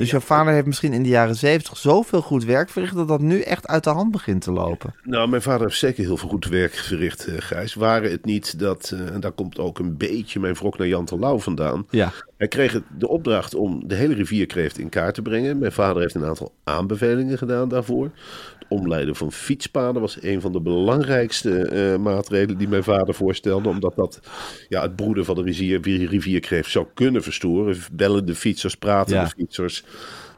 Dus 0.00 0.10
jouw 0.10 0.20
vader 0.20 0.52
heeft 0.52 0.66
misschien 0.66 0.92
in 0.92 1.02
de 1.02 1.08
jaren 1.08 1.36
zeventig 1.36 1.76
zoveel 1.76 2.22
goed 2.22 2.44
werk 2.44 2.70
verricht 2.70 2.94
dat 2.94 3.08
dat 3.08 3.20
nu 3.20 3.40
echt 3.40 3.66
uit 3.66 3.84
de 3.84 3.90
hand 3.90 4.10
begint 4.10 4.42
te 4.42 4.52
lopen. 4.52 4.94
Nou, 5.02 5.28
mijn 5.28 5.42
vader 5.42 5.66
heeft 5.66 5.78
zeker 5.78 6.04
heel 6.04 6.16
veel 6.16 6.28
goed 6.28 6.46
werk 6.46 6.72
verricht, 6.74 7.26
eh, 7.26 7.34
Gijs. 7.38 7.74
Waren 7.74 8.10
het 8.10 8.24
niet 8.24 8.58
dat, 8.58 8.90
eh, 8.94 9.14
en 9.14 9.20
daar 9.20 9.32
komt 9.32 9.58
ook 9.58 9.78
een 9.78 9.96
beetje 9.96 10.40
mijn 10.40 10.54
wrok 10.54 10.78
naar 10.78 10.86
Jan 10.86 11.04
Terlouw 11.04 11.38
vandaan. 11.38 11.86
Ja. 11.90 12.12
Hij 12.36 12.48
kreeg 12.48 12.80
de 12.98 13.08
opdracht 13.08 13.54
om 13.54 13.88
de 13.88 13.94
hele 13.94 14.14
rivierkreeft 14.14 14.78
in 14.78 14.88
kaart 14.88 15.14
te 15.14 15.22
brengen. 15.22 15.58
Mijn 15.58 15.72
vader 15.72 16.02
heeft 16.02 16.14
een 16.14 16.24
aantal 16.24 16.52
aanbevelingen 16.64 17.38
gedaan 17.38 17.68
daarvoor. 17.68 18.10
Omleiden 18.70 19.16
van 19.16 19.32
fietspaden 19.32 20.00
was 20.00 20.22
een 20.22 20.40
van 20.40 20.52
de 20.52 20.60
belangrijkste 20.60 21.62
eh, 21.64 21.96
maatregelen 21.96 22.58
die 22.58 22.68
mijn 22.68 22.82
vader 22.84 23.14
voorstelde. 23.14 23.68
Omdat 23.68 23.96
dat 23.96 24.20
ja, 24.68 24.82
het 24.82 24.96
broeden 24.96 25.24
van 25.24 25.34
de 25.34 25.42
rivier, 25.42 25.80
rivierkreeft 26.08 26.70
zou 26.70 26.86
kunnen 26.94 27.22
verstoren. 27.22 27.76
Bellende 27.92 28.34
fietsers, 28.34 28.76
pratende 28.76 29.20
Ja. 29.20 29.28
fietsers, 29.28 29.84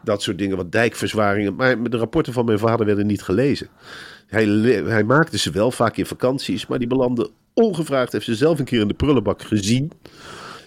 dat 0.04 0.22
soort 0.22 0.38
dingen. 0.38 0.56
Wat 0.56 0.72
dijkverzwaringen. 0.72 1.54
Maar 1.54 1.90
de 1.90 1.96
rapporten 1.96 2.32
van 2.32 2.44
mijn 2.44 2.58
vader 2.58 2.86
werden 2.86 3.06
niet 3.06 3.22
gelezen. 3.22 3.68
Hij, 4.26 4.44
hij 4.84 5.04
maakte 5.04 5.38
ze 5.38 5.50
wel, 5.50 5.70
vaak 5.70 5.96
in 5.96 6.06
vakanties, 6.06 6.66
maar 6.66 6.78
die 6.78 6.88
belanden 6.88 7.30
ongevraagd. 7.54 8.12
Heeft 8.12 8.24
ze 8.24 8.34
zelf 8.34 8.58
een 8.58 8.64
keer 8.64 8.80
in 8.80 8.88
de 8.88 8.94
prullenbak 8.94 9.42
gezien. 9.42 9.92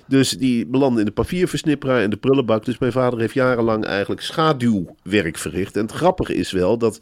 Dus 0.08 0.30
die 0.30 0.66
belandde 0.66 1.00
in 1.00 1.06
de 1.06 1.12
papierversnipperaar 1.12 2.02
en 2.02 2.10
de 2.10 2.18
prullenbak. 2.18 2.66
Dus 2.66 2.78
mijn 2.78 2.92
vader 2.92 3.20
heeft 3.20 3.34
jarenlang 3.34 3.86
eigenlijk 3.86 4.22
schaduwwerk 4.22 5.38
verricht. 5.38 5.76
En 5.76 5.82
het 5.82 5.92
grappige 5.92 6.36
is 6.36 6.52
wel 6.52 6.78
dat 6.78 7.00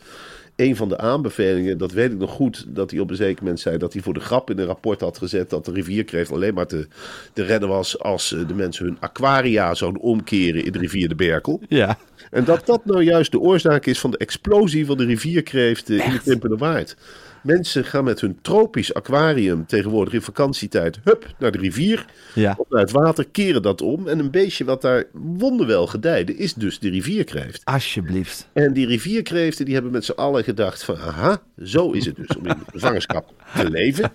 een 0.55 0.75
van 0.75 0.89
de 0.89 0.97
aanbevelingen, 0.97 1.77
dat 1.77 1.91
weet 1.91 2.11
ik 2.11 2.17
nog 2.17 2.31
goed, 2.31 2.65
dat 2.67 2.91
hij 2.91 2.99
op 2.99 3.09
een 3.09 3.15
zeker 3.15 3.43
moment 3.43 3.59
zei 3.59 3.77
dat 3.77 3.93
hij 3.93 4.01
voor 4.01 4.13
de 4.13 4.19
grap 4.19 4.49
in 4.49 4.59
een 4.59 4.65
rapport 4.65 5.01
had 5.01 5.17
gezet 5.17 5.49
dat 5.49 5.65
de 5.65 5.71
rivierkreeft 5.71 6.31
alleen 6.31 6.53
maar 6.53 6.67
te, 6.67 6.87
te 7.33 7.43
redden 7.43 7.69
was 7.69 7.99
als 7.99 8.33
eh, 8.33 8.47
de 8.47 8.53
mensen 8.53 8.85
hun 8.85 8.97
aquaria 8.99 9.73
zouden 9.73 10.01
omkeren 10.01 10.65
in 10.65 10.71
de 10.71 10.79
rivier 10.79 11.09
de 11.09 11.15
Berkel. 11.15 11.61
Ja. 11.69 11.97
En 12.31 12.43
dat 12.43 12.65
dat 12.65 12.85
nou 12.85 13.03
juist 13.03 13.31
de 13.31 13.39
oorzaak 13.39 13.85
is 13.85 13.99
van 13.99 14.11
de 14.11 14.17
explosie 14.17 14.85
van 14.85 14.97
de 14.97 15.05
rivierkreeft 15.05 15.89
eh, 15.89 16.05
in 16.05 16.11
de 16.11 16.19
Krimpenerwaard. 16.19 16.95
Mensen 17.43 17.85
gaan 17.85 18.03
met 18.03 18.21
hun 18.21 18.37
tropisch 18.41 18.93
aquarium 18.93 19.65
tegenwoordig 19.65 20.13
in 20.13 20.21
vakantietijd, 20.21 20.99
hup, 21.03 21.35
naar 21.39 21.51
de 21.51 21.57
rivier. 21.57 22.05
Ja. 22.33 22.55
Of 22.57 22.69
naar 22.69 22.81
het 22.81 22.91
water, 22.91 23.27
keren 23.31 23.61
dat 23.61 23.81
om. 23.81 24.07
En 24.07 24.19
een 24.19 24.31
beestje 24.31 24.65
wat 24.65 24.81
daar 24.81 25.03
wonderwel 25.11 25.87
gedijde, 25.87 26.35
is 26.35 26.53
dus 26.53 26.79
de 26.79 26.89
rivierkreeft. 26.89 27.61
Alsjeblieft. 27.65 28.49
En 28.53 28.73
die 28.73 28.87
rivierkreeften 28.87 29.65
die 29.65 29.73
hebben 29.73 29.91
met 29.91 30.05
z'n 30.05 30.11
allen 30.11 30.43
gedacht 30.43 30.83
van... 30.83 30.97
aha, 30.97 31.41
zo 31.63 31.91
is 31.91 32.05
het 32.05 32.15
dus 32.15 32.37
om 32.37 32.45
in 32.45 32.55
gevangenschap 32.71 33.33
te 33.55 33.69
leven. 33.69 34.11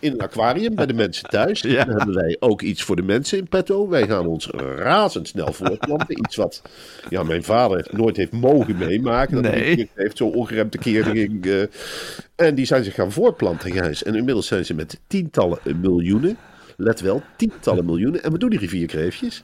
In 0.00 0.12
een 0.12 0.20
aquarium 0.20 0.74
bij 0.74 0.86
de 0.86 0.94
mensen 0.94 1.28
thuis. 1.28 1.60
Ja. 1.60 1.84
Dan 1.84 1.96
hebben 1.96 2.14
wij 2.14 2.36
ook 2.38 2.62
iets 2.62 2.82
voor 2.82 2.96
de 2.96 3.02
mensen 3.02 3.38
in 3.38 3.48
petto. 3.48 3.88
Wij 3.88 4.06
gaan 4.06 4.26
ons 4.26 4.46
razendsnel 4.76 5.52
voortplanten. 5.52 6.18
Iets 6.18 6.36
wat 6.36 6.62
ja, 7.08 7.22
mijn 7.22 7.44
vader 7.44 7.88
nooit 7.90 8.16
heeft 8.16 8.32
mogen 8.32 8.76
meemaken. 8.76 9.42
Dat 9.42 9.52
Nee. 9.52 9.62
rivierkreeft 9.62 10.16
zo 10.16 10.26
ongeremd 10.26 10.72
tekeer 10.72 11.04
ging. 11.04 11.68
En 12.40 12.54
die 12.54 12.66
zijn 12.66 12.84
zich 12.84 12.94
gaan 12.94 13.12
voortplanten, 13.12 13.72
Gijs. 13.72 14.02
En 14.02 14.14
inmiddels 14.14 14.46
zijn 14.46 14.64
ze 14.64 14.74
met 14.74 15.00
tientallen 15.06 15.58
miljoenen... 15.80 16.36
Let 16.76 17.00
wel, 17.00 17.22
tientallen 17.36 17.84
miljoenen. 17.84 18.22
En 18.22 18.30
wat 18.30 18.40
doen 18.40 18.50
die 18.50 18.58
rivierkreeftjes? 18.58 19.42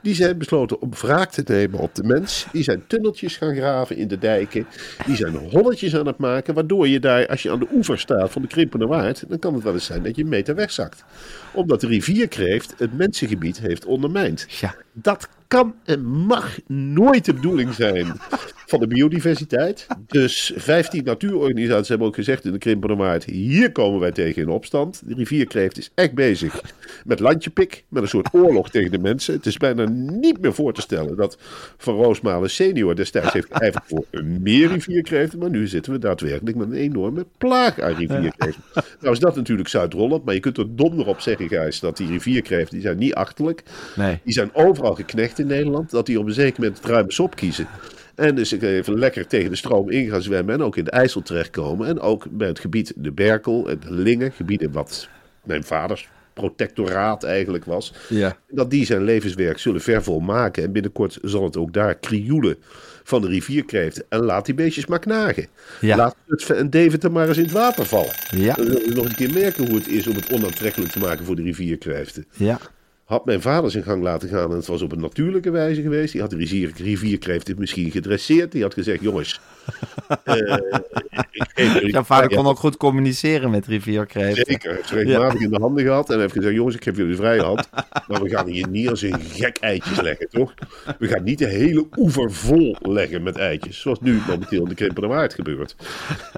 Die 0.00 0.14
zijn 0.14 0.38
besloten 0.38 0.80
om 0.80 0.90
wraak 0.90 1.30
te 1.30 1.42
nemen 1.46 1.80
op 1.80 1.94
de 1.94 2.02
mens. 2.02 2.46
Die 2.52 2.62
zijn 2.62 2.86
tunneltjes 2.86 3.36
gaan 3.36 3.54
graven 3.54 3.96
in 3.96 4.08
de 4.08 4.18
dijken. 4.18 4.66
Die 5.06 5.16
zijn 5.16 5.34
holletjes 5.34 5.96
aan 5.96 6.06
het 6.06 6.18
maken. 6.18 6.54
Waardoor 6.54 6.88
je 6.88 7.00
daar, 7.00 7.26
als 7.26 7.42
je 7.42 7.50
aan 7.50 7.58
de 7.58 7.68
oever 7.72 7.98
staat 7.98 8.30
van 8.30 8.42
de 8.42 8.48
Krimpende 8.48 8.86
Waard. 8.86 9.24
dan 9.28 9.38
kan 9.38 9.54
het 9.54 9.62
wel 9.62 9.72
eens 9.72 9.84
zijn 9.84 10.02
dat 10.02 10.16
je 10.16 10.22
een 10.22 10.28
meter 10.28 10.54
wegzakt. 10.54 11.04
Omdat 11.52 11.80
de 11.80 11.86
rivierkreeft 11.86 12.74
het 12.78 12.96
mensengebied 12.96 13.58
heeft 13.58 13.84
ondermijnd. 13.84 14.46
Ja. 14.48 14.74
Dat 14.92 15.28
kan 15.48 15.74
en 15.84 16.04
mag 16.04 16.58
nooit 16.66 17.24
de 17.24 17.34
bedoeling 17.34 17.74
zijn 17.74 18.20
van 18.66 18.80
de 18.80 18.86
biodiversiteit. 18.86 19.86
Dus 20.06 20.52
15 20.56 21.04
natuurorganisaties 21.04 21.88
hebben 21.88 22.06
ook 22.06 22.14
gezegd 22.14 22.44
in 22.44 22.52
de 22.52 22.58
Krimpende 22.58 22.96
Waard... 22.96 23.24
hier 23.24 23.72
komen 23.72 24.00
wij 24.00 24.12
tegen 24.12 24.42
in 24.42 24.48
opstand. 24.48 25.02
De 25.04 25.14
rivierkreeft 25.14 25.78
is 25.78 25.90
echt 25.94 26.14
bezig 26.14 26.60
met 27.04 27.20
landjepik, 27.20 27.84
met 27.88 28.02
een 28.02 28.08
soort 28.08 28.28
oorlog 28.32 28.70
tegen 28.70 28.90
de 28.90 28.98
mensen. 28.98 29.34
Het 29.34 29.46
is 29.46 29.56
bijna 29.56 29.88
niet 29.88 30.40
meer 30.40 30.54
voor 30.54 30.72
te 30.72 30.80
stellen 30.80 31.16
dat 31.16 31.38
Van 31.76 31.94
Roosmalen 31.94 32.50
senior 32.50 32.94
destijds 32.96 33.32
heeft 33.32 33.48
geijverd 33.50 33.84
voor 33.86 34.04
meer 34.24 34.68
rivierkreeften. 34.68 35.38
Maar 35.38 35.50
nu 35.50 35.66
zitten 35.66 35.92
we 35.92 35.98
daadwerkelijk 35.98 36.56
met 36.56 36.68
een 36.68 36.76
enorme 36.76 37.26
plaag 37.38 37.80
aan 37.80 37.94
rivierkreeften. 37.94 38.62
Nou 39.00 39.12
is 39.14 39.18
dat 39.18 39.36
natuurlijk 39.36 39.68
Zuid-Holland, 39.68 40.24
maar 40.24 40.34
je 40.34 40.40
kunt 40.40 40.58
er 40.58 40.76
donder 40.76 41.06
op 41.06 41.20
zeggen, 41.20 41.48
Gijs, 41.48 41.80
dat 41.80 41.96
die 41.96 42.08
rivierkreeften, 42.08 42.74
die 42.74 42.86
zijn 42.86 42.98
niet 42.98 43.14
achterlijk. 43.14 43.62
Nee. 43.96 44.18
Die 44.24 44.32
zijn 44.32 44.54
overal 44.54 44.94
geknecht 44.94 45.38
in 45.38 45.46
Nederland. 45.46 45.90
Dat 45.90 46.06
die 46.06 46.18
op 46.18 46.26
een 46.26 46.32
zeker 46.32 46.60
moment 46.60 46.78
het 46.78 46.86
ruime 46.86 47.12
sop 47.12 47.36
kiezen. 47.36 47.66
En 48.16 48.34
dus 48.34 48.52
ik 48.52 48.62
even 48.62 48.98
lekker 48.98 49.26
tegen 49.26 49.50
de 49.50 49.56
stroom 49.56 49.90
in 49.90 50.08
gaan 50.10 50.22
zwemmen. 50.22 50.54
En 50.54 50.62
ook 50.62 50.76
in 50.76 50.84
de 50.84 50.90
IJssel 50.90 51.22
terechtkomen. 51.22 51.86
En 51.88 52.00
ook 52.00 52.26
bij 52.30 52.48
het 52.48 52.58
gebied 52.58 52.92
de 52.96 53.12
Berkel 53.12 53.68
en 53.68 53.80
de 53.80 53.92
Lingen. 53.92 54.32
Gebieden 54.32 54.72
wat 54.72 55.08
mijn 55.44 55.64
vaders 55.64 56.08
protectoraat 56.34 57.24
eigenlijk 57.24 57.64
was. 57.64 57.92
Ja. 58.08 58.36
Dat 58.48 58.70
die 58.70 58.86
zijn 58.86 59.04
levenswerk 59.04 59.58
zullen 59.58 59.80
vervol 59.80 60.20
maken. 60.20 60.62
En 60.62 60.72
binnenkort 60.72 61.18
zal 61.22 61.44
het 61.44 61.56
ook 61.56 61.72
daar 61.72 61.94
krioelen 61.94 62.56
van 63.02 63.22
de 63.22 63.28
rivierkreeften. 63.28 64.04
En 64.08 64.20
laat 64.20 64.44
die 64.46 64.54
beestjes 64.54 64.86
maar 64.86 64.98
knagen. 64.98 65.46
Ja. 65.80 65.96
Laat 65.96 66.16
Zutphen 66.26 66.56
en 66.56 66.70
Deventer 66.70 67.12
maar 67.12 67.28
eens 67.28 67.36
in 67.36 67.42
het 67.42 67.52
water 67.52 67.84
vallen. 67.84 68.12
Ja. 68.30 68.54
Dan 68.54 68.64
zullen 68.66 68.88
we 68.88 68.94
nog 68.94 69.04
een 69.04 69.14
keer 69.14 69.32
merken 69.32 69.66
hoe 69.66 69.76
het 69.76 69.88
is 69.88 70.06
om 70.06 70.14
het 70.14 70.32
onaantrekkelijk 70.32 70.92
te 70.92 70.98
maken 70.98 71.24
voor 71.24 71.36
de 71.36 71.42
rivierkreeften 71.42 72.26
Ja. 72.32 72.58
Had 73.06 73.24
mijn 73.24 73.40
vader 73.40 73.70
zijn 73.70 73.84
gang 73.84 74.02
laten 74.02 74.28
gaan 74.28 74.50
en 74.50 74.56
het 74.56 74.66
was 74.66 74.82
op 74.82 74.92
een 74.92 75.00
natuurlijke 75.00 75.50
wijze 75.50 75.82
geweest. 75.82 76.12
Die 76.12 76.20
had 76.20 76.30
de 76.30 76.36
rivier, 76.36 76.72
rivierkreeft 76.76 77.58
misschien 77.58 77.90
gedresseerd. 77.90 78.52
Die 78.52 78.62
had 78.62 78.74
gezegd, 78.74 79.02
jongens... 79.02 79.40
Jouw 81.86 82.02
vader 82.02 82.36
kon 82.36 82.46
ook 82.46 82.58
goed 82.58 82.76
communiceren 82.76 83.50
met 83.50 83.66
rivierkreeften. 83.66 84.44
Zeker, 84.46 84.68
hij 84.68 84.76
heeft 84.76 84.90
regelmatig 84.90 85.40
in 85.40 85.50
de 85.50 85.58
handen 85.60 85.84
gehad 85.84 86.10
en 86.10 86.20
heeft 86.20 86.32
gezegd, 86.32 86.54
jongens, 86.54 86.74
ik 86.74 86.82
geef 86.82 86.96
jullie 86.96 87.10
de 87.10 87.16
vrije 87.16 87.42
hand. 87.42 87.68
Maar 88.08 88.22
we 88.22 88.28
gaan 88.28 88.46
hier 88.46 88.68
niet 88.68 88.88
als 88.88 89.02
een 89.02 89.20
gek 89.20 89.56
eitjes 89.56 90.00
leggen, 90.00 90.28
toch? 90.28 90.54
We 90.98 91.08
gaan 91.08 91.22
niet 91.22 91.38
de 91.38 91.46
hele 91.46 91.86
oever 91.96 92.32
vol 92.32 92.76
leggen 92.80 93.22
met 93.22 93.36
eitjes. 93.36 93.80
Zoals 93.80 94.00
nu 94.00 94.20
momenteel 94.26 94.62
in 94.62 94.68
de 94.68 94.74
Krimpende 94.74 95.08
Waard 95.08 95.34
gebeurt. 95.34 95.76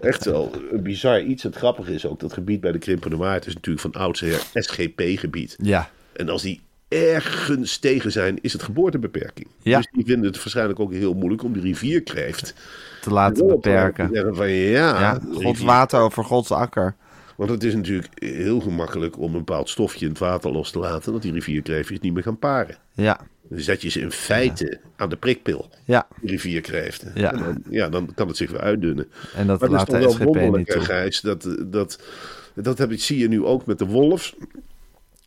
Echt 0.01 0.25
wel 0.25 0.53
een 0.71 0.83
bizar 0.83 1.23
iets. 1.23 1.43
Het 1.43 1.57
grappige 1.57 1.95
is 1.95 2.07
ook, 2.07 2.21
dat 2.21 2.33
gebied 2.33 2.61
bij 2.61 2.73
de 2.73 2.79
Krimpende 2.79 3.17
Waard 3.17 3.47
is 3.47 3.55
natuurlijk 3.55 3.81
van 3.81 4.03
oudsher 4.03 4.43
SGP-gebied. 4.55 5.57
Ja. 5.63 5.91
En 6.19 6.29
als 6.29 6.43
die 6.43 6.61
ergens 6.89 7.79
tegen 7.79 8.13
zijn, 8.13 8.39
is 8.41 8.53
het 8.53 8.63
geboortebeperking. 8.63 9.47
Ja. 9.63 9.77
Dus 9.77 9.89
die 9.93 10.05
vinden 10.05 10.27
het 10.31 10.37
waarschijnlijk 10.39 10.81
ook 10.81 10.93
heel 10.93 11.15
moeilijk 11.15 11.43
om 11.43 11.53
die 11.53 11.63
rivierkreeft 11.63 12.55
Te 13.01 13.11
laten 13.11 13.37
te 13.37 13.45
beperken. 13.55 14.35
van 14.35 14.49
ja, 14.51 15.01
Ja. 15.01 15.21
Gods 15.33 15.61
water 15.61 16.01
over 16.01 16.25
Gods 16.25 16.51
akker. 16.51 16.95
Want 17.37 17.51
het 17.51 17.65
is 17.65 17.75
natuurlijk 17.75 18.09
heel 18.15 18.61
gemakkelijk 18.61 19.19
om 19.19 19.25
een 19.33 19.39
bepaald 19.45 19.69
stofje 19.69 20.05
in 20.05 20.11
het 20.11 20.21
water 20.21 20.51
los 20.53 20.71
te 20.71 20.79
laten, 20.79 21.13
dat 21.13 21.23
die 21.23 21.33
rivierkreeftjes 21.33 22.01
niet 22.01 22.13
meer 22.15 22.23
gaan 22.23 22.39
paren. 22.39 22.77
Ja. 22.93 23.21
Dan 23.49 23.61
zet 23.61 23.83
je 23.83 23.89
ze 23.89 24.01
in 24.01 24.11
feite 24.11 24.81
aan 24.97 25.09
de 25.09 25.17
prikpil, 25.17 25.71
Ja. 25.85 26.07
die 26.21 26.31
rivierkreeften. 26.31 27.11
Ja. 27.15 27.33
En 27.33 27.39
dan, 27.39 27.63
ja, 27.71 27.89
dan 27.89 28.15
kan 28.15 28.29
het 28.29 28.37
zich 28.37 28.51
weer 28.51 28.61
uitdunnen. 28.61 29.07
En 29.35 29.47
dat 29.47 29.61
Maar 29.61 29.69
het 29.71 29.71
is 29.71 29.77
laat 29.77 29.87
toch 29.87 29.99
wel 29.99 30.11
SGP 30.11 30.19
niet 30.25 30.35
wonderlijk, 30.35 30.69
hè, 30.69 30.75
toe. 30.75 30.83
Gijs, 30.85 31.21
dat, 31.21 31.57
dat, 31.67 32.01
dat 32.55 32.79
heb 32.79 32.91
ik, 32.91 33.01
zie 33.03 33.19
je 33.19 33.29
nu 33.29 33.45
ook 33.45 33.67
met 33.67 33.79
de 33.79 33.87
wolf. 33.87 34.35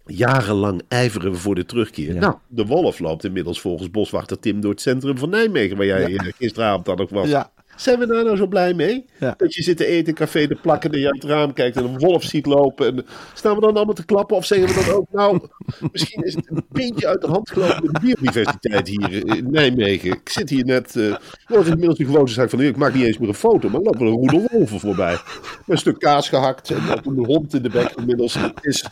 Jarenlang 0.05 0.81
ijveren 0.87 1.31
we 1.31 1.37
voor 1.37 1.55
de 1.55 1.65
terugkeer. 1.65 2.13
Ja. 2.13 2.19
Nou, 2.19 2.35
de 2.47 2.65
wolf 2.65 2.99
loopt 2.99 3.23
inmiddels 3.23 3.61
volgens 3.61 3.91
boswachter 3.91 4.39
Tim 4.39 4.61
door 4.61 4.71
het 4.71 4.81
centrum 4.81 5.17
van 5.17 5.29
Nijmegen, 5.29 5.77
waar 5.77 5.85
jij 5.85 6.15
eh, 6.15 6.33
gisteravond 6.37 6.85
dan 6.85 6.99
ook 6.99 7.09
was. 7.09 7.29
Ja. 7.29 7.50
Zijn 7.75 7.99
we 7.99 8.07
daar 8.07 8.23
nou 8.23 8.37
zo 8.37 8.47
blij 8.47 8.73
mee? 8.73 9.05
Ja. 9.19 9.33
Dat 9.37 9.53
je 9.53 9.63
zit 9.63 9.77
te 9.77 9.85
eten 9.85 10.07
in 10.07 10.13
café 10.13 10.47
te 10.47 10.55
plakken 10.61 10.91
en 10.91 10.99
je 10.99 11.05
uit 11.05 11.21
het 11.21 11.31
raam 11.31 11.53
kijkt 11.53 11.77
en 11.77 11.83
een 11.83 11.99
wolf 11.99 12.23
ziet 12.23 12.45
lopen. 12.45 12.87
En 12.87 13.05
staan 13.33 13.55
we 13.55 13.61
dan 13.61 13.75
allemaal 13.75 13.93
te 13.93 14.05
klappen 14.05 14.37
of 14.37 14.45
zeggen 14.45 14.67
we 14.67 14.85
dan 14.85 14.95
ook, 14.95 15.07
nou, 15.11 15.39
misschien 15.91 16.23
is 16.23 16.35
het 16.35 16.49
een 16.49 16.65
beetje 16.71 17.07
uit 17.07 17.21
de 17.21 17.27
hand 17.27 17.49
gelopen 17.49 17.83
met 17.83 17.93
de 17.93 17.99
biodiversiteit 17.99 18.87
hier 18.87 19.35
in 19.37 19.51
Nijmegen. 19.51 20.11
Ik 20.11 20.29
zit 20.29 20.49
hier 20.49 20.65
net, 20.65 20.95
eh 20.95 21.15
dat 21.47 21.61
is 21.61 21.67
inmiddels 21.69 21.97
de 21.97 22.05
gewoonte 22.05 22.31
zaak 22.31 22.49
van, 22.49 22.61
ik 22.61 22.77
maak 22.77 22.93
niet 22.93 23.05
eens 23.05 23.17
meer 23.17 23.27
een 23.27 23.33
foto, 23.33 23.69
maar 23.69 23.81
lopen 23.81 24.05
een 24.05 24.13
roedel 24.13 24.47
wolven 24.51 24.79
voorbij. 24.79 25.11
Met 25.11 25.21
een 25.65 25.77
stuk 25.77 25.99
kaas 25.99 26.29
gehakt 26.29 26.69
en 26.69 26.81
een 27.03 27.25
hond 27.25 27.53
in 27.53 27.61
de 27.61 27.69
bek 27.69 27.91
inmiddels. 27.95 28.33
Het 28.33 28.59
is, 28.61 28.85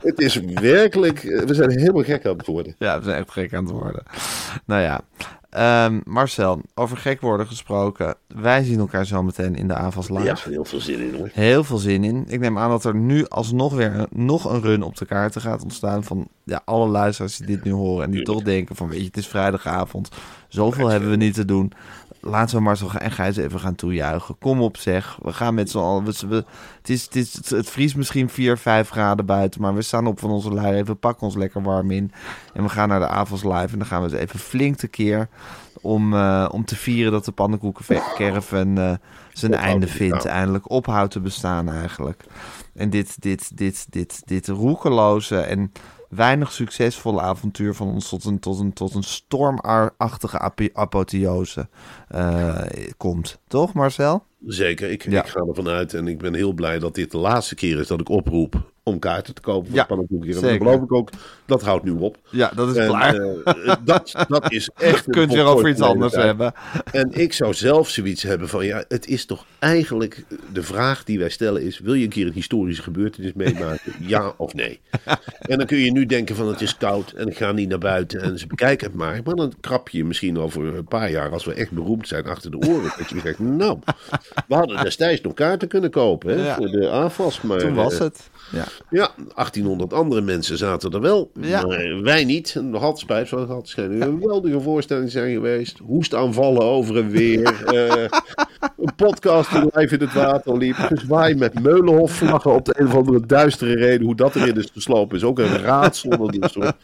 het 0.00 0.20
is 0.20 0.40
werkelijk, 0.40 1.24
eh, 1.24 1.42
we 1.42 1.54
zijn 1.54 1.70
helemaal 1.70 2.02
gek 2.02 2.26
aan 2.26 2.36
het 2.36 2.46
worden. 2.46 2.74
Ja, 2.78 2.98
we 2.98 3.04
zijn 3.04 3.18
echt 3.18 3.30
gek 3.30 3.54
aan 3.54 3.64
het 3.64 3.72
worden. 3.72 4.02
Nou 4.66 4.82
ja, 4.82 5.00
Ehm, 5.52 6.00
Marcel, 6.04 6.60
over 6.74 6.96
gek 6.96 7.20
worden 7.20 7.46
gesproken. 7.46 8.14
Wij 8.26 8.64
zien 8.64 8.78
elkaar 8.78 9.06
zo 9.06 9.22
meteen 9.22 9.54
in 9.54 9.68
de 9.68 9.74
AVAS 9.74 10.08
live. 10.08 10.24
Ja, 10.24 10.36
heel 10.44 10.64
veel 10.64 10.80
zin 10.80 11.00
in 11.00 11.14
hoor. 11.14 11.30
Heel 11.32 11.64
veel 11.64 11.78
zin 11.78 12.04
in. 12.04 12.24
Ik 12.28 12.40
neem 12.40 12.58
aan 12.58 12.70
dat 12.70 12.84
er 12.84 12.94
nu 12.94 13.26
alsnog 13.28 13.74
weer 13.74 13.94
een, 13.94 14.06
nog 14.10 14.44
een 14.44 14.62
run 14.62 14.82
op 14.82 14.96
de 14.96 15.06
kaarten 15.06 15.40
gaat 15.40 15.62
ontstaan. 15.62 16.04
Van 16.04 16.28
ja, 16.44 16.62
alle 16.64 16.88
luisteraars 16.88 17.36
die 17.36 17.46
dit 17.46 17.64
nu 17.64 17.72
horen. 17.72 18.04
En 18.04 18.10
die 18.10 18.22
toch 18.22 18.42
denken 18.42 18.76
van 18.76 18.88
weet 18.88 18.98
je, 18.98 19.06
het 19.06 19.16
is 19.16 19.26
vrijdagavond. 19.26 20.08
Zoveel 20.48 20.88
hebben 20.88 21.10
we 21.10 21.16
niet 21.16 21.34
te 21.34 21.44
doen. 21.44 21.72
Laten 22.24 22.56
we 22.56 22.62
Marcel 22.62 22.92
en 22.92 23.10
Gijs 23.10 23.36
even 23.36 23.60
gaan 23.60 23.74
toejuichen. 23.74 24.38
Kom 24.38 24.60
op 24.60 24.76
zeg. 24.76 25.18
We 25.22 25.32
gaan 25.32 25.54
met 25.54 25.70
z'n 25.70 25.78
allen. 25.78 26.04
We, 26.04 26.14
we- 26.28 26.44
het, 26.78 26.88
is, 26.88 27.04
het, 27.04 27.16
is, 27.16 27.50
het 27.50 27.70
vriest 27.70 27.96
misschien 27.96 28.28
4, 28.28 28.58
5 28.58 28.88
graden 28.88 29.26
buiten. 29.26 29.60
Maar 29.60 29.74
we 29.74 29.82
staan 29.82 30.06
op 30.06 30.20
van 30.20 30.30
onze 30.30 30.52
lui 30.52 30.74
even. 30.76 30.98
Pakken 30.98 31.26
ons 31.26 31.36
lekker 31.36 31.62
warm 31.62 31.90
in. 31.90 32.12
En 32.54 32.62
we 32.62 32.68
gaan 32.68 32.88
naar 32.88 33.00
de 33.00 33.06
AVAS 33.08 33.42
live. 33.44 33.72
En 33.72 33.78
dan 33.78 33.86
gaan 33.86 34.02
we 34.02 34.10
eens 34.10 34.18
even 34.20 34.38
flink 34.38 34.76
tekeer. 34.76 35.28
Om, 35.80 36.14
eh, 36.14 36.48
om 36.52 36.64
te 36.64 36.76
vieren 36.76 37.12
dat 37.12 37.24
de 37.24 37.32
pannenkoekencaravan 37.32 38.78
eh 38.78 38.92
zijn 39.32 39.54
einde 39.54 39.86
vindt. 39.86 40.24
Eindelijk 40.24 40.70
ophoudt 40.70 41.12
te 41.12 41.20
bestaan 41.20 41.68
eigenlijk. 41.70 42.24
En 42.74 42.90
dit, 42.90 43.22
dit, 43.22 43.56
dit, 43.56 43.86
dit, 43.90 44.22
dit 44.24 44.48
roekeloze 44.48 45.36
en 45.40 45.72
weinig 46.14 46.52
succesvolle 46.52 47.20
avontuur 47.20 47.74
van 47.74 47.88
ons 47.88 48.08
tot 48.08 48.24
een, 48.24 48.38
tot 48.38 48.58
een, 48.58 48.72
tot 48.72 48.94
een 48.94 49.02
stormachtige 49.02 50.38
apotheose 50.72 51.68
eh, 52.08 52.62
komt. 52.96 53.40
Toch, 53.46 53.72
Marcel? 53.72 54.24
Zeker, 54.46 54.90
ik, 54.90 55.10
Ja. 55.10 55.22
ik 55.22 55.28
ga 55.28 55.40
ervan 55.40 55.68
uit 55.68 55.94
en 55.94 56.08
ik 56.08 56.18
ben 56.18 56.34
heel 56.34 56.52
blij 56.52 56.78
dat 56.78 56.94
dit 56.94 57.10
de 57.10 57.18
laatste 57.18 57.54
keer 57.54 57.78
is 57.78 57.86
dat 57.86 58.00
ik 58.00 58.08
oproep 58.08 58.71
om 58.84 58.98
kaarten 58.98 59.34
te 59.34 59.40
kopen 59.40 59.66
voor 59.66 59.76
Ja, 59.76 59.86
dan 60.40 60.56
geloof 60.56 60.82
ik 60.82 60.92
ook, 60.92 61.10
dat 61.46 61.62
houdt 61.62 61.84
nu 61.84 61.90
op. 61.90 62.16
Ja, 62.30 62.50
dat 62.54 62.68
is 62.70 62.76
En, 62.76 62.86
klaar. 62.86 63.14
eh, 63.14 63.74
dat, 63.84 64.12
dat 64.28 64.52
is 64.52 64.70
echt. 64.76 65.04
Je 65.04 65.10
kunt 65.10 65.32
weer 65.32 65.44
over 65.44 65.68
iets 65.68 65.80
anders 65.80 66.12
tijd. 66.12 66.24
hebben. 66.24 66.52
En 66.92 67.10
ik 67.12 67.32
zou 67.32 67.54
zelf 67.54 67.88
zoiets 67.88 68.22
hebben 68.22 68.48
van, 68.48 68.66
ja, 68.66 68.84
het 68.88 69.06
is 69.06 69.24
toch 69.26 69.44
eigenlijk 69.58 70.24
de 70.52 70.62
vraag 70.62 71.04
die 71.04 71.18
wij 71.18 71.28
stellen 71.28 71.62
is, 71.62 71.78
wil 71.78 71.94
je 71.94 72.04
een 72.04 72.10
keer 72.10 72.26
een 72.26 72.32
historische 72.32 72.82
gebeurtenis 72.82 73.32
meemaken? 73.34 73.92
ja 74.00 74.34
of 74.36 74.54
nee? 74.54 74.80
En 75.40 75.58
dan 75.58 75.66
kun 75.66 75.78
je 75.78 75.92
nu 75.92 76.06
denken 76.06 76.36
van, 76.36 76.48
het 76.48 76.60
is 76.60 76.76
koud 76.76 77.10
en 77.10 77.28
ik 77.28 77.36
ga 77.36 77.52
niet 77.52 77.68
naar 77.68 77.78
buiten 77.78 78.20
en 78.22 78.38
ze 78.38 78.46
bekijken 78.46 78.86
het 78.86 78.96
maar. 78.96 79.20
Maar 79.24 79.34
dan 79.34 79.52
krap 79.60 79.88
je 79.88 80.04
misschien 80.04 80.38
over 80.38 80.76
een 80.76 80.84
paar 80.84 81.10
jaar, 81.10 81.30
als 81.30 81.44
we 81.44 81.54
echt 81.54 81.70
beroemd 81.70 82.08
zijn 82.08 82.24
achter 82.26 82.50
de 82.50 82.56
oren, 82.56 82.92
dat 82.98 83.10
je 83.10 83.20
zegt, 83.20 83.38
nou, 83.38 83.78
we 84.48 84.54
hadden 84.54 84.82
destijds 84.84 85.20
nog 85.20 85.34
kaarten 85.34 85.68
kunnen 85.68 85.90
kopen 85.90 86.38
hè, 86.38 86.44
Ja. 86.46 86.54
voor 86.56 86.66
de 86.66 86.88
AFAS. 86.90 87.40
Maar, 87.40 87.58
Toen 87.58 87.74
was 87.74 87.94
eh, 87.94 88.00
het. 88.00 88.30
Ja. 88.52 88.64
ja, 88.90 89.10
1800 89.34 89.92
andere 89.92 90.20
mensen 90.20 90.58
zaten 90.58 90.92
er 90.92 91.00
wel. 91.00 91.30
Ja. 91.40 91.66
Maar 91.66 92.02
wij 92.02 92.24
niet. 92.24 92.54
En 92.56 92.74
altijd 92.74 92.98
spijt 92.98 93.28
van 93.28 93.46
gehad. 93.46 93.60
Het 93.60 93.68
schijnt 93.68 93.92
een 93.92 94.02
geweldige 94.02 94.60
voorstelling 94.60 95.06
te 95.06 95.10
zijn 95.12 95.32
geweest. 95.32 95.78
Hoestaanvallen 95.78 96.62
over 96.62 96.96
en 96.96 97.10
weer. 97.10 97.40
Eh, 97.72 98.04
een 98.82 98.94
podcast 98.94 99.50
die 99.50 99.70
live 99.72 99.94
in 99.94 100.00
het 100.00 100.12
water 100.12 100.56
liep. 100.56 100.74
Gezwaai 100.74 101.34
met 101.34 101.62
Meulenhof-vlaggen 101.62 102.54
op 102.54 102.64
de 102.64 102.74
een 102.80 102.86
of 102.86 102.94
andere 102.94 103.26
duistere 103.26 103.74
reden. 103.74 104.06
Hoe 104.06 104.14
dat 104.14 104.34
erin 104.34 104.56
is 104.56 104.68
geslopen 104.72 105.16
is 105.16 105.24
ook 105.24 105.38
een 105.38 105.58
raadsel. 105.58 106.10
Dat 106.10 106.34
een 106.34 106.50
soort 106.50 106.74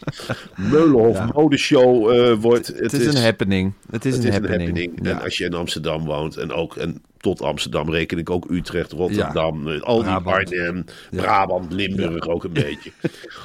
Meulenhof-modeshow 0.57 2.11
eh, 2.11 2.35
wordt. 2.41 2.67
Het 2.67 2.93
is, 2.93 3.07
een 3.07 3.23
happening. 3.23 3.73
Het 3.91 4.05
is, 4.05 4.15
Het 4.15 4.25
een, 4.25 4.31
is 4.31 4.37
een 4.37 4.43
happening. 4.43 4.69
happening. 4.69 4.99
Ja. 5.03 5.11
En 5.11 5.23
als 5.23 5.39
je 5.39 5.45
in 5.45 5.55
Amsterdam 5.55 6.05
woont 6.05 6.37
en 6.37 6.53
ook 6.53 6.77
en 6.77 7.03
tot 7.21 7.43
Amsterdam 7.43 7.91
reken 7.91 8.19
ik 8.19 8.31
ook 8.31 8.51
Utrecht, 8.51 8.93
Rotterdam, 8.93 9.69
eh, 9.69 9.81
al 9.81 10.03
die. 10.03 10.13
Arnhem, 10.13 10.85
Brabant, 11.11 11.73
Limburg 11.73 12.29
ook 12.29 12.45
een 12.45 12.53
beetje. 12.53 12.91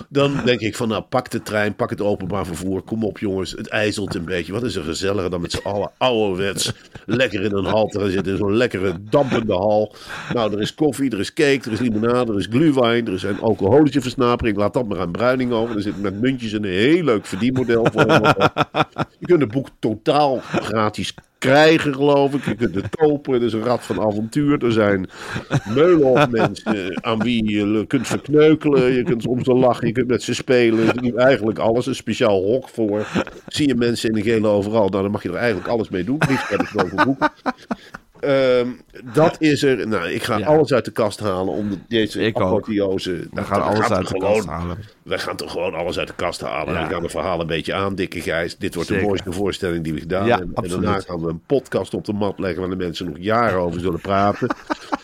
Dan 0.10 0.42
denk 0.46 0.60
ik 0.60 0.76
van 0.76 0.88
nou 0.88 1.02
pak 1.02 1.30
de 1.30 1.42
trein, 1.42 1.76
pak 1.76 1.90
het 1.90 2.02
openbaar 2.02 2.46
vervoer, 2.46 2.82
kom 2.82 3.04
op 3.04 3.20
jongens, 3.20 3.52
het 3.52 3.68
ijzelt 3.68 4.16
een 4.16 4.26
beetje. 4.26 4.54
Wat 4.54 4.64
is 4.64 4.76
er 4.76 4.84
gezelliger 4.84 5.30
dan 5.30 5.42
met 5.42 5.52
z'n 5.52 5.68
allen 5.68 5.92
ouderwets 5.98 6.72
lekker 7.06 7.42
in 7.42 7.54
een 7.54 7.66
hal 7.66 7.88
te 7.88 8.00
gaan 8.00 8.10
zitten, 8.10 8.38
zo'n 8.44 8.58
lekkere 8.58 8.94
dampende 9.10 9.54
hal. 9.54 9.96
Nou, 10.34 10.54
er 10.54 10.62
is 10.62 10.76
koffie, 10.76 11.12
er 11.12 11.20
is 11.20 11.34
cake, 11.34 11.62
er 11.66 11.72
is 11.72 11.80
limonade, 11.80 12.32
er 12.32 12.40
is 12.40 12.48
glühwein, 12.50 13.08
er 13.08 13.14
is 13.14 13.24
een 13.24 13.40
alcoholische 13.40 14.02
versnapering. 14.02 14.58
Laat 14.58 14.74
dat 14.74 14.88
maar 14.88 15.00
aan 15.00 15.12
Bruining 15.12 15.52
over. 15.52 15.76
Er 15.76 15.82
zit 15.82 16.02
met 16.02 16.22
muntjes 16.22 16.52
een 16.52 16.64
heel 16.64 17.04
leuk 17.04 17.26
verdienmodel 17.26 17.88
voor. 17.92 18.06
Je 19.20 19.26
kunt 19.26 19.42
het 19.42 19.52
boek 19.52 19.68
totaal 19.80 20.40
gratis 20.42 21.14
krijgen, 21.44 21.94
geloof 21.94 22.34
ik. 22.34 22.46
Je 22.46 22.56
kunt 22.56 22.76
het 22.76 22.96
kopen. 22.96 23.34
Er 23.34 23.44
is 23.44 23.54
een 23.54 23.64
rad 23.64 23.84
van 23.84 24.02
avontuur. 24.02 24.64
Er 24.64 24.72
zijn 24.72 25.10
Meulenhof 25.76 26.30
mensen 26.30 27.04
aan 27.04 27.20
wie 27.20 27.50
je 27.50 27.86
kunt 27.88 28.08
verkneukelen. 28.08 28.94
Je 28.94 29.04
kunt 29.04 29.22
soms 29.22 29.48
wel 29.48 29.58
lachen. 29.58 29.88
Je 29.88 29.94
kunt 29.94 30.08
met 30.08 30.24
ze 30.24 30.34
spelen. 30.34 30.88
Er 30.88 31.04
is 31.04 31.14
eigenlijk 31.14 31.60
alles. 31.60 31.86
Een 31.86 31.96
speciaal 31.96 32.44
hok 32.44 32.70
voor. 32.70 33.08
Zie 33.48 33.68
je 33.68 33.76
mensen 33.76 34.10
in 34.10 34.16
de 34.16 34.22
gele 34.22 34.48
overal. 34.48 34.90
Nou, 34.90 35.04
dan 35.04 35.12
mag 35.12 35.24
je 35.24 35.30
er 35.30 35.36
eigenlijk 35.36 35.68
alles 35.68 35.90
mee 35.90 36.04
doen. 36.04 36.22
Liefst 36.28 36.50
heb 36.50 36.62
ik 36.62 36.68
het 36.68 36.84
over 36.84 37.06
boeken. 37.06 37.32
Ehm, 38.24 38.68
dat 39.14 39.36
is 39.40 39.64
er. 39.64 39.88
Nou, 39.88 40.10
ik 40.10 40.24
ga 40.24 40.38
Ja. 40.38 40.46
alles 40.46 40.74
uit 40.74 40.86
de 40.86 40.92
kast 40.92 41.20
halen 41.20 41.54
om 41.54 41.70
de- 41.70 41.78
deze 41.88 42.22
Ik 42.22 42.36
apotheose. 42.36 43.12
We 43.12 43.28
Nou, 43.32 43.48
gaan 43.48 43.62
alles 43.64 43.90
uit 43.92 44.08
de 44.08 44.18
gewoon- 44.18 44.34
kast 44.34 44.48
halen. 44.48 44.78
wij 45.04 45.20
gaan 45.20 45.36
toch 45.36 45.52
gewoon 45.52 45.74
alles 45.74 46.00
uit 46.00 46.08
de 46.08 46.14
kast 46.16 46.42
halen. 46.42 46.74
Ja. 46.74 46.80
En 46.82 46.88
we 46.88 46.94
gaan 46.94 47.04
de 47.04 47.10
verhaal 47.10 47.40
een 47.40 47.48
beetje 47.48 47.74
aan, 47.74 47.96
dikke 47.96 48.22
Gijs. 48.22 48.58
Dit 48.58 48.74
wordt 48.74 48.90
Zeker. 48.90 49.04
de 49.04 49.10
mooiste 49.10 49.32
voorstelling 49.32 49.84
die 49.84 49.94
we 49.94 50.00
gedaan 50.00 50.26
Ja, 50.26 50.38
hebben. 50.38 50.56
En 50.64 50.70
daarna 50.70 51.00
gaan 51.00 51.22
we 51.22 51.30
een 51.30 51.42
podcast 51.46 51.94
op 51.94 52.06
de 52.06 52.14
mat 52.14 52.40
leggen... 52.40 52.60
waar 52.60 52.70
de 52.70 52.76
mensen 52.76 53.06
nog 53.06 53.16
jaren 53.20 53.60
over 53.60 53.80
zullen 53.82 54.02
praten. 54.02 54.48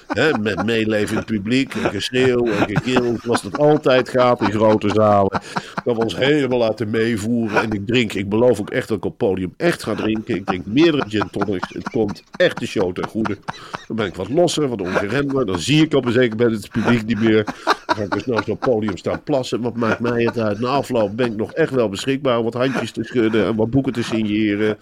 Hè, 0.09 0.37
met 0.39 0.65
meelevend 0.65 1.25
publiek 1.25 1.73
en 1.73 1.89
geschreeuw 1.89 2.45
en 2.45 2.67
gegil. 2.75 3.17
Zoals 3.23 3.41
het 3.41 3.57
altijd 3.57 4.09
gaat 4.09 4.41
in 4.41 4.51
grote 4.51 4.89
zalen. 4.93 5.41
Dat 5.83 5.95
we 5.95 6.01
ons 6.01 6.15
helemaal 6.17 6.57
laten 6.57 6.89
meevoeren. 6.89 7.61
En 7.61 7.71
ik 7.71 7.87
drink, 7.87 8.13
ik 8.13 8.29
beloof 8.29 8.59
ook 8.59 8.69
echt 8.69 8.87
dat 8.87 8.97
ik 8.97 9.05
op 9.05 9.09
het 9.19 9.29
podium 9.29 9.53
echt 9.57 9.83
ga 9.83 9.95
drinken. 9.95 10.35
Ik 10.35 10.45
drink 10.45 10.65
meerdere 10.65 11.03
gin 11.07 11.29
tonics. 11.31 11.73
Het 11.73 11.89
komt 11.89 12.23
echt 12.35 12.59
de 12.59 12.65
show 12.65 12.93
goede. 13.09 13.37
Dan 13.87 13.95
ben 13.95 14.05
ik 14.05 14.15
wat 14.15 14.29
losser, 14.29 14.67
wat 14.67 14.81
ongeremder. 14.81 15.45
Dan 15.45 15.59
zie 15.59 15.83
ik 15.83 15.93
op 15.93 16.05
een 16.05 16.11
zeker 16.11 16.37
moment 16.37 16.57
het 16.63 16.71
publiek 16.71 17.05
niet 17.05 17.19
meer. 17.19 17.43
Dan 17.85 17.95
ga 17.95 18.01
ik 18.03 18.11
dus 18.11 18.25
nou 18.25 18.39
op 18.39 18.45
het 18.45 18.59
podium 18.59 18.97
staan 18.97 19.23
plassen. 19.23 19.61
Wat 19.61 19.75
maakt 19.75 19.99
mij 19.99 20.23
het 20.23 20.39
uit? 20.39 20.59
Na 20.59 20.67
afloop 20.67 21.15
ben 21.17 21.25
ik 21.25 21.35
nog 21.35 21.53
echt 21.53 21.71
wel 21.71 21.89
beschikbaar 21.89 22.37
om 22.37 22.43
wat 22.43 22.53
handjes 22.53 22.91
te 22.91 23.03
schudden. 23.03 23.45
En 23.45 23.55
wat 23.55 23.69
boeken 23.69 23.93
te 23.93 24.03
signeren. 24.03 24.77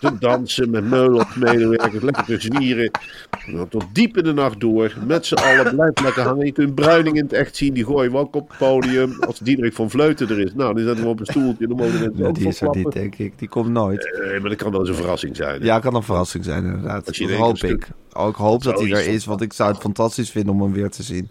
Te 0.00 0.18
dansen 0.18 0.70
met 0.70 0.84
meulen 0.84 1.20
op 1.20 1.28
medewerkers. 1.36 2.02
Lekker 2.02 2.24
te 2.24 2.40
zwieren. 2.40 2.90
Tot 3.68 3.84
diep 3.92 4.16
in 4.16 4.24
de 4.24 4.32
nacht 4.32 4.60
door. 4.60 4.92
Met 5.06 5.26
z'n 5.26 5.34
allen. 5.34 5.74
Blijf 5.74 6.00
lekker 6.02 6.22
hangen. 6.22 6.46
Je 6.46 6.52
kunt 6.52 6.74
Bruining 6.74 7.16
in 7.16 7.22
het 7.22 7.32
echt 7.32 7.56
zien. 7.56 7.74
Die 7.74 7.84
gooien 7.84 8.10
we 8.12 8.18
ook 8.18 8.34
op 8.36 8.48
het 8.48 8.58
podium. 8.58 9.16
Als 9.26 9.38
Diederik 9.38 9.72
van 9.72 9.90
Vleuten 9.90 10.28
er 10.28 10.40
is. 10.40 10.54
Nou, 10.54 10.74
dan 10.74 10.84
zetten 10.84 11.04
we 11.04 11.10
op 11.10 11.20
een 11.20 11.26
stoeltje. 11.26 11.66
Dan 11.66 11.76
mogen 11.76 12.26
ook 12.26 12.34
die 12.34 12.48
is 12.48 12.60
er 12.60 12.68
niet, 12.76 12.92
denk 12.92 13.14
ik. 13.16 13.38
Die 13.38 13.48
komt 13.48 13.68
nooit. 13.68 14.20
Eh, 14.20 14.40
maar 14.40 14.48
dat 14.50 14.58
kan 14.58 14.70
wel 14.70 14.80
eens 14.80 14.88
een 14.88 14.94
verrassing 14.94 15.36
zijn. 15.36 15.60
hè? 15.60 15.66
Ja, 15.66 15.78
kan 15.78 15.94
een 15.94 16.02
verrassing 16.02 16.44
zijn, 16.44 16.64
inderdaad. 16.64 17.06
Als 17.06 17.16
je 17.16 17.28
één 17.28 17.49
hoop 17.50 17.70
ik. 17.70 17.88
Ik 18.28 18.34
hoop 18.34 18.62
dat 18.62 18.80
hij 18.80 18.90
er 18.90 19.06
is, 19.06 19.24
want 19.24 19.40
ik 19.40 19.52
zou 19.52 19.70
het 19.70 19.80
fantastisch 19.80 20.30
vinden 20.30 20.54
om 20.54 20.62
hem 20.62 20.72
weer 20.72 20.90
te 20.90 21.02
zien. 21.02 21.30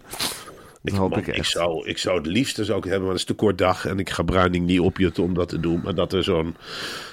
Dat 0.82 0.92
Ik, 0.92 0.98
hoop 0.98 1.10
man, 1.10 1.24
ik 1.26 1.44
zou, 1.44 1.88
ik 1.88 1.98
zou 1.98 2.16
het 2.16 2.26
liefste 2.26 2.64
zou 2.64 2.78
ik 2.78 2.84
hebben, 2.84 3.02
maar 3.02 3.10
dat 3.10 3.18
is 3.18 3.24
te 3.24 3.34
kort 3.34 3.58
dag. 3.58 3.86
En 3.86 3.98
ik 3.98 4.10
ga 4.10 4.22
Bruining 4.22 4.66
niet 4.66 4.80
opjutten 4.80 5.22
om 5.22 5.34
dat 5.34 5.48
te 5.48 5.60
doen. 5.60 5.80
Maar 5.84 5.94
dat 5.94 6.12
er 6.12 6.24
zo'n 6.24 6.56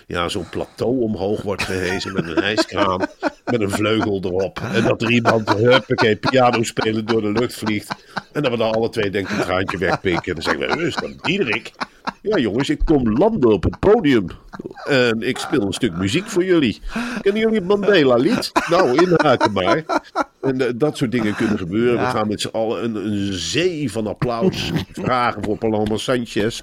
ja, 0.07 0.29
zo'n 0.29 0.49
plateau 0.49 1.01
omhoog 1.01 1.41
wordt 1.41 1.63
gehezen 1.63 2.13
met 2.13 2.27
een 2.27 2.41
ijskraan. 2.41 3.07
met 3.51 3.61
een 3.61 3.69
vleugel 3.69 4.21
erop. 4.23 4.59
En 4.73 4.83
dat 4.83 5.01
er 5.01 5.11
iemand, 5.11 5.53
huppakee, 5.53 6.15
piano 6.15 6.63
spelen 6.63 7.05
door 7.05 7.21
de 7.21 7.31
lucht 7.31 7.55
vliegt. 7.55 7.95
En 8.31 8.41
dat 8.41 8.51
we 8.51 8.57
dan 8.57 8.71
alle 8.71 8.89
twee 8.89 9.09
denken 9.09 9.35
een 9.35 9.41
traantje 9.41 9.77
wegpikken. 9.77 10.35
En 10.35 10.41
dan 10.41 10.43
zeggen 10.43 10.77
we, 10.77 10.85
is 10.85 10.95
dat 10.95 11.23
Diederik? 11.23 11.71
Ja 12.21 12.37
jongens, 12.37 12.69
ik 12.69 12.79
kom 12.85 13.17
landen 13.17 13.51
op 13.51 13.63
het 13.63 13.79
podium. 13.79 14.25
En 14.85 15.21
ik 15.21 15.37
speel 15.37 15.61
een 15.61 15.73
stuk 15.73 15.95
muziek 15.97 16.25
voor 16.25 16.43
jullie. 16.45 16.81
Kennen 17.21 17.41
jullie 17.41 17.57
het 17.57 17.67
Mandela-lied? 17.67 18.51
Nou, 18.69 19.01
inhaken 19.05 19.51
maar. 19.53 19.83
En 20.41 20.61
eh, 20.61 20.71
dat 20.75 20.97
soort 20.97 21.11
dingen 21.11 21.35
kunnen 21.35 21.57
gebeuren. 21.57 21.93
Ja. 21.99 22.05
We 22.11 22.17
gaan 22.17 22.27
met 22.27 22.41
z'n 22.41 22.47
allen 22.51 22.83
een, 22.83 22.95
een 22.95 23.33
zee 23.33 23.91
van 23.91 24.07
applaus 24.07 24.71
vragen 24.91 25.43
voor 25.43 25.57
Paloma 25.57 25.97
Sanchez. 25.97 26.61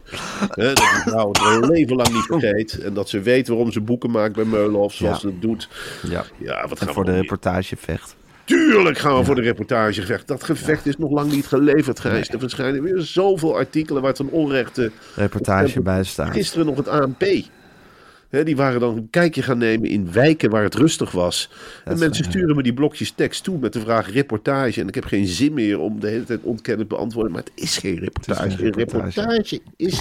Hè, 0.48 0.66
dat 0.72 0.78
ik 0.78 1.02
nou 1.04 1.30
een 1.40 1.66
leven 1.70 1.96
lang 1.96 2.12
niet 2.12 2.22
vergeet. 2.26 2.78
En 2.82 2.94
dat 2.94 3.08
ze 3.08 3.20
weet 3.20 3.48
waarom 3.48 3.72
ze 3.72 3.80
boeken 3.80 4.10
maakt 4.10 4.34
bij 4.34 4.44
Meulenhof 4.44 4.94
zoals 4.94 5.14
Ja. 5.14 5.20
ze 5.20 5.26
het 5.26 5.42
doet. 5.42 5.68
Ja. 6.08 6.24
Ja, 6.38 6.66
wat 6.68 6.78
gaan 6.78 6.80
En 6.80 6.86
we 6.86 6.92
voor 6.92 7.04
de 7.04 7.10
nog 7.10 7.20
meer? 7.20 7.28
reportage 7.28 7.76
vecht. 7.76 8.16
Tuurlijk 8.44 8.98
gaan 8.98 9.18
we 9.18 9.24
voor 9.24 9.34
de 9.34 9.40
reportage 9.40 10.00
gevecht. 10.00 10.28
Dat 10.28 10.44
gevecht 10.44 10.86
is 10.86 10.96
nog 10.96 11.10
lang 11.10 11.32
niet 11.32 11.46
geleverd, 11.46 12.00
Gijs. 12.00 12.28
Er 12.28 12.38
verschijnen 12.38 12.82
weer 12.82 13.00
zoveel 13.00 13.56
artikelen 13.56 14.02
waar 14.02 14.10
het 14.10 14.20
een 14.20 14.30
onrechte... 14.30 14.90
Reportage 15.14 15.80
bij 15.80 16.04
staat. 16.04 16.32
Gisteren 16.32 16.66
nog 16.66 16.76
het 16.76 16.88
ANP. 16.88 17.24
Hè, 18.28 18.44
die 18.44 18.56
waren 18.56 18.80
dan 18.80 18.96
een 18.96 19.10
kijkje 19.10 19.42
gaan 19.42 19.58
nemen 19.58 19.88
in 19.88 20.12
wijken 20.12 20.50
waar 20.50 20.62
het 20.62 20.74
rustig 20.74 21.10
was. 21.10 21.50
en 21.84 21.98
mensen 21.98 22.24
sturen 22.24 22.56
me 22.56 22.62
die 22.62 22.74
blokjes 22.74 23.10
tekst 23.10 23.44
toe 23.44 23.58
met 23.58 23.72
de 23.72 23.80
vraag 23.80 24.12
reportage. 24.12 24.80
En 24.80 24.88
ik 24.88 24.94
heb 24.94 25.04
geen 25.04 25.26
zin 25.26 25.52
meer 25.54 25.78
om 25.78 26.00
de 26.00 26.08
hele 26.08 26.24
tijd 26.24 26.42
ontkennend 26.42 26.88
te 26.88 26.94
beantwoorden. 26.94 27.32
Maar 27.32 27.42
het 27.42 27.52
is 27.54 27.78
geen 27.78 27.98
reportage. 27.98 28.50
geen 28.50 28.66
Een 28.66 28.72
reportage. 28.72 29.20
reportage 29.20 29.60
is 29.76 30.00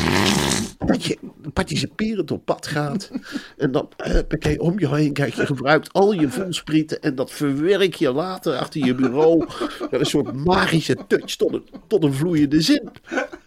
dat 0.85 1.05
je 1.05 1.17
participerend 1.53 2.31
op 2.31 2.45
pad 2.45 2.67
gaat. 2.67 3.11
en 3.57 3.71
dan 3.71 3.89
huppakee, 3.97 4.59
om 4.61 4.79
je 4.79 4.95
heen 4.95 5.13
kijk 5.13 5.33
je 5.33 5.45
gebruikt 5.45 5.93
al 5.93 6.11
je 6.13 6.29
voelsprieten. 6.29 7.01
En 7.01 7.15
dat 7.15 7.31
verwerk 7.31 7.93
je 7.93 8.11
later 8.11 8.57
achter 8.57 8.85
je 8.85 8.95
bureau. 8.95 9.45
met 9.91 9.99
een 9.99 10.05
soort 10.05 10.33
magische 10.33 10.97
touch 11.07 11.35
tot 11.35 11.53
een, 11.53 11.63
tot 11.87 12.03
een 12.03 12.13
vloeiende 12.13 12.61
zin. 12.61 12.89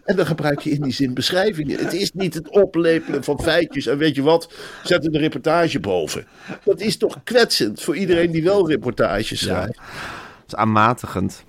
En 0.05 0.17
dan 0.17 0.27
gebruik 0.27 0.61
je 0.61 0.71
in 0.71 0.83
die 0.83 0.93
zin 0.93 1.15
beschrijvingen. 1.15 1.79
Het 1.79 1.93
is 1.93 2.13
niet 2.13 2.35
het 2.35 2.49
oplepelen 2.51 3.25
van 3.25 3.41
feitjes. 3.43 3.87
En 3.87 3.99
weet 3.99 4.15
je 4.15 4.23
wat, 4.23 4.53
zet 4.83 5.03
de 5.03 5.19
reportage 5.19 5.81
boven. 5.81 6.27
Dat 6.65 6.81
is 6.81 6.97
toch 6.97 7.17
kwetsend 7.25 7.83
voor 7.83 7.97
iedereen 7.97 8.31
die 8.31 8.43
wel 8.43 8.69
reportages 8.69 9.41
Ja. 9.41 9.47
schrijft. 9.47 9.79
Het 9.79 10.47
is 10.47 10.55
aanmatigend. 10.55 11.45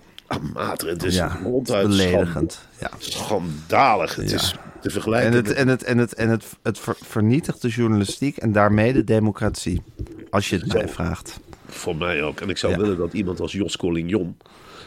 Het 0.85 1.03
is 1.03 1.15
ja, 1.15 1.39
ronduit 1.43 1.87
beledigend. 1.87 2.59
Ja. 2.79 2.89
schand- 2.97 3.03
schandalig. 3.03 4.15
Het 4.15 4.29
Ja. 4.29 4.35
is 4.35 4.55
te 4.87 4.93
vergelijken 4.93 5.29
En, 5.31 5.35
het, 5.37 5.53
en, 5.53 5.67
het, 5.67 5.83
en, 5.83 5.97
het, 5.97 6.13
en 6.13 6.29
het, 6.29 6.45
het 6.63 6.79
ver- 6.79 6.97
vernietigt 7.05 7.61
de 7.61 7.67
journalistiek 7.67 8.37
en 8.37 8.51
daarmee 8.51 8.93
de 8.93 9.03
democratie. 9.03 9.81
Als 10.29 10.49
je 10.49 10.57
het 10.57 10.73
mij 10.73 10.87
vraagt. 10.87 11.39
Voor 11.67 11.95
mij 11.95 12.23
ook. 12.23 12.41
En 12.41 12.49
ik 12.49 12.57
zou 12.57 12.73
Ja. 12.73 12.79
willen 12.79 12.97
dat 12.97 13.13
iemand 13.13 13.39
als 13.39 13.51
Jos 13.51 13.77
Collignon... 13.77 14.37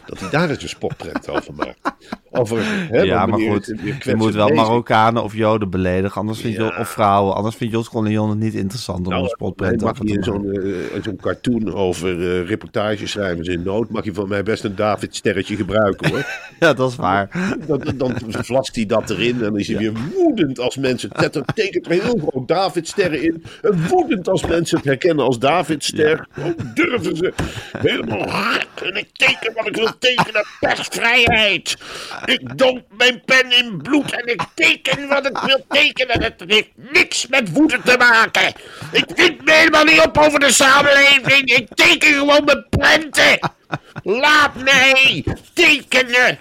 dat 0.07 0.21
hij 0.21 0.31
daar 0.31 0.51
eens 0.51 0.63
een 0.63 0.69
spotprint 0.69 1.29
over 1.29 1.55
maakt. 1.55 1.79
Over, 2.33 2.61
hè, 2.65 3.03
ja, 3.13 3.27
maar 3.27 3.41
goed. 3.41 3.67
het 3.67 4.05
Je 4.05 4.17
moet 4.17 4.35
wel 4.35 4.49
bezig. 4.49 4.63
Marokkanen 4.65 5.23
of 5.23 5.35
Joden 5.35 5.71
beledigen. 5.71 6.21
Anders 6.21 6.41
vind 6.41 6.55
je, 6.55 6.63
Ja. 6.63 6.77
of 6.79 6.89
vrouwen. 6.89 7.35
Anders 7.35 7.57
vindt 7.57 7.75
Jos 7.75 7.89
Collignon 7.89 8.29
het 8.31 8.39
niet 8.39 8.55
interessant 8.55 9.07
om 9.07 9.13
Nou, 9.13 9.23
een 9.23 9.29
spotprint 9.29 9.81
mag 9.81 9.97
zo'n 10.21 10.53
eh, 10.53 11.03
zo'n 11.03 11.17
cartoon 11.17 11.75
over 11.75 12.11
eh 12.41 12.47
reportageschrijvers 12.49 13.49
in 13.49 13.63
nood... 13.63 13.91
mag 13.91 14.05
je 14.05 14.15
van 14.15 14.29
mij 14.29 14.43
best 14.43 14.65
een 14.65 14.75
David-sterretje 14.75 15.57
gebruiken, 15.57 16.11
hoor. 16.11 16.27
Ja, 16.61 16.73
dat 16.73 16.91
is 16.91 16.97
waar. 16.97 17.29
Dan, 17.67 17.83
dan 17.95 18.15
vlast 18.29 18.75
hij 18.75 18.87
dat 18.87 19.11
erin 19.11 19.33
en 19.35 19.39
dan 19.39 19.59
is 19.59 19.69
hij 19.69 19.77
weer 19.77 19.93
woedend 20.15 20.59
als 20.59 20.77
mensen... 20.77 21.11
Er 21.13 21.45
tekent 21.55 21.87
er 21.87 21.93
heel 21.93 22.21
groot 22.29 22.49
Davidsterren 22.49 23.23
in. 23.23 23.45
En 23.63 23.87
woedend 23.89 24.29
als 24.29 24.47
mensen 24.47 24.77
het 24.77 24.87
herkennen 24.87 25.25
als 25.25 25.39
Davidster. 25.39 26.29
Hoe 26.35 26.55
durven 26.75 27.17
ze? 27.17 27.33
Helemaal 27.79 28.29
hard. 28.29 28.69
En 28.83 28.97
ik 28.97 29.09
teken 29.13 29.53
wat 29.55 29.67
ik 29.67 29.77
wil 29.77 29.91
tekenen. 29.99 30.45
Persvrijheid. 30.61 31.77
Ik 32.25 32.59
domp 32.59 32.83
mijn 32.89 33.23
pen 33.25 33.53
in 33.59 33.81
bloed 33.83 34.13
en 34.13 34.27
ik 34.27 34.43
teken 34.55 35.09
wat 35.09 35.27
ik 35.27 35.39
wil 35.39 35.65
tekenen. 35.69 36.23
Het 36.23 36.43
heeft 36.47 36.69
niks 36.75 37.27
met 37.27 37.53
woede 37.53 37.81
te 37.85 37.97
maken. 37.99 38.53
Ik 38.93 39.05
vind 39.15 39.45
me 39.45 39.53
helemaal 39.53 39.85
niet 39.85 40.01
op 40.01 40.19
over 40.19 40.41
de 40.41 40.53
samenleving. 40.53 41.51
Ik 41.51 41.69
teken 41.75 42.13
gewoon 42.13 42.45
mijn 42.45 42.67
prenten. 42.71 43.39
Laat 44.03 44.55
mij 44.55 45.25
tekenen. 45.53 46.39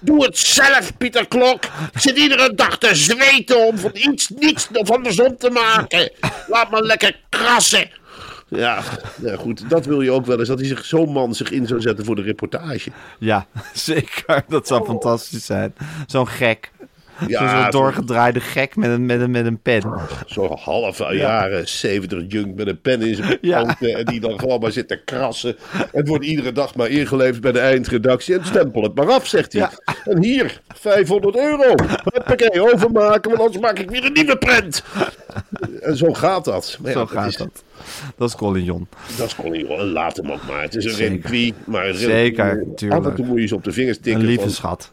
Doe 0.00 0.24
het 0.24 0.38
zelf, 0.38 0.96
Pieter 0.96 1.28
Klok. 1.28 1.64
Ik 1.64 2.00
zit 2.00 2.16
iedere 2.16 2.54
dag 2.54 2.78
te 2.78 2.94
zweten 2.94 3.66
om 3.66 3.78
van 3.78 3.90
iets 3.94 4.28
niets 4.28 4.68
van 4.72 5.02
de 5.02 5.12
zon 5.12 5.36
te 5.36 5.50
maken. 5.50 6.12
Laat 6.46 6.70
me 6.70 6.82
lekker 6.82 7.16
krassen. 7.28 7.90
Ja, 8.48 8.82
ja, 9.22 9.36
goed. 9.36 9.70
Dat 9.70 9.86
wil 9.86 10.00
je 10.00 10.10
ook 10.10 10.26
wel 10.26 10.38
eens. 10.38 10.48
Dat 10.48 10.58
hij 10.58 10.68
zich 10.68 10.84
zo'n 10.84 11.12
man 11.12 11.34
zich 11.34 11.50
in 11.50 11.66
zou 11.66 11.80
zetten 11.80 12.04
voor 12.04 12.16
de 12.16 12.22
reportage. 12.22 12.90
Ja, 13.18 13.46
zeker. 13.72 14.42
Dat 14.48 14.66
zou 14.66 14.84
fantastisch 14.84 15.46
zijn. 15.46 15.74
Zo'n 16.06 16.28
gek. 16.28 16.70
Ja, 17.26 17.50
Zo'n 17.54 17.62
zo- 17.64 17.70
doorgedraaide 17.70 18.40
gek 18.40 18.76
met 18.76 18.90
een, 18.90 19.06
met 19.06 19.20
een, 19.20 19.30
met 19.30 19.46
een 19.46 19.60
pen. 19.62 19.82
Zo'n 20.26 20.58
halve 20.60 21.14
jaren 21.16 21.68
70 21.68 22.24
junk 22.28 22.54
met 22.56 22.66
een 22.66 22.80
pen 22.80 23.00
in 23.02 23.14
zijn 23.14 23.38
Ja. 23.40 23.62
poten. 23.62 23.96
En 23.96 24.04
die 24.04 24.20
dan 24.20 24.38
gewoon 24.38 24.60
maar 24.60 24.72
zit 24.72 24.88
te 24.88 25.02
krassen. 25.04 25.56
Het 25.92 26.08
wordt 26.08 26.24
iedere 26.24 26.52
dag 26.52 26.74
maar 26.74 26.88
ingeleverd 26.88 27.40
bij 27.40 27.52
de 27.52 27.58
eindredactie. 27.58 28.38
En 28.38 28.44
stempel 28.46 28.82
het 28.82 28.94
maar 28.94 29.08
af, 29.10 29.26
zegt 29.26 29.52
hij. 29.52 29.68
En 30.04 30.22
hier, 30.22 30.60
500 30.74 31.36
euro. 31.36 31.74
Huppakee, 32.12 32.72
overmaken, 32.74 33.30
want 33.30 33.42
anders 33.42 33.62
maak 33.62 33.78
ik 33.78 33.90
weer 33.90 34.04
een 34.04 34.12
nieuwe 34.12 34.36
prent. 34.38 34.82
En 35.88 35.96
zo 35.96 36.12
gaat 36.12 36.44
dat. 36.44 36.78
Maar 36.80 36.90
ja, 36.90 36.98
Zo 36.98 37.04
dat 37.04 37.10
gaat 37.14 37.26
is, 37.28 37.36
dat. 37.36 37.64
Dat 38.16 38.28
is 38.28 38.34
Collignon. 38.34 38.88
Dat 39.16 39.26
is 39.26 39.36
En 39.68 39.84
laat 39.92 40.16
hem 40.16 40.30
ook 40.32 40.46
maar. 40.48 40.62
Het 40.62 40.74
is 40.74 40.84
een 40.84 40.94
reliquie. 40.96 41.54
Maar 41.64 41.88
een 41.88 41.94
Zeker, 41.94 42.64
tuurlijk. 42.74 43.00
Af 43.00 43.10
en 43.10 43.16
toe 43.16 43.26
moet 43.26 43.40
je 43.40 43.46
ze 43.46 43.54
op 43.54 43.64
de 43.64 43.72
vingers 43.72 43.96
tikken. 43.98 44.20
Een 44.22 44.26
lieve 44.28 44.40
van- 44.42 44.50
schat. 44.50 44.90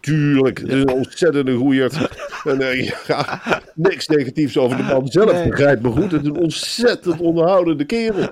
Tuurlijk, 0.00 0.58
het 0.58 0.68
is 0.68 0.80
een 0.80 0.92
ontzettende 0.92 1.54
goeierd. 1.56 1.94
En, 2.44 2.60
eh, 2.60 2.90
ja, 3.06 3.40
niks 3.74 4.06
negatiefs 4.06 4.56
over 4.58 4.76
de 4.76 4.82
man 4.82 5.06
zelf, 5.06 5.32
Nee. 5.32 5.48
begrijp 5.48 5.82
me 5.82 5.90
goed. 5.90 6.12
Het 6.12 6.22
is 6.22 6.26
een 6.28 6.36
ontzettend 6.36 7.20
onderhoudende 7.20 7.84
kerel. 7.84 8.28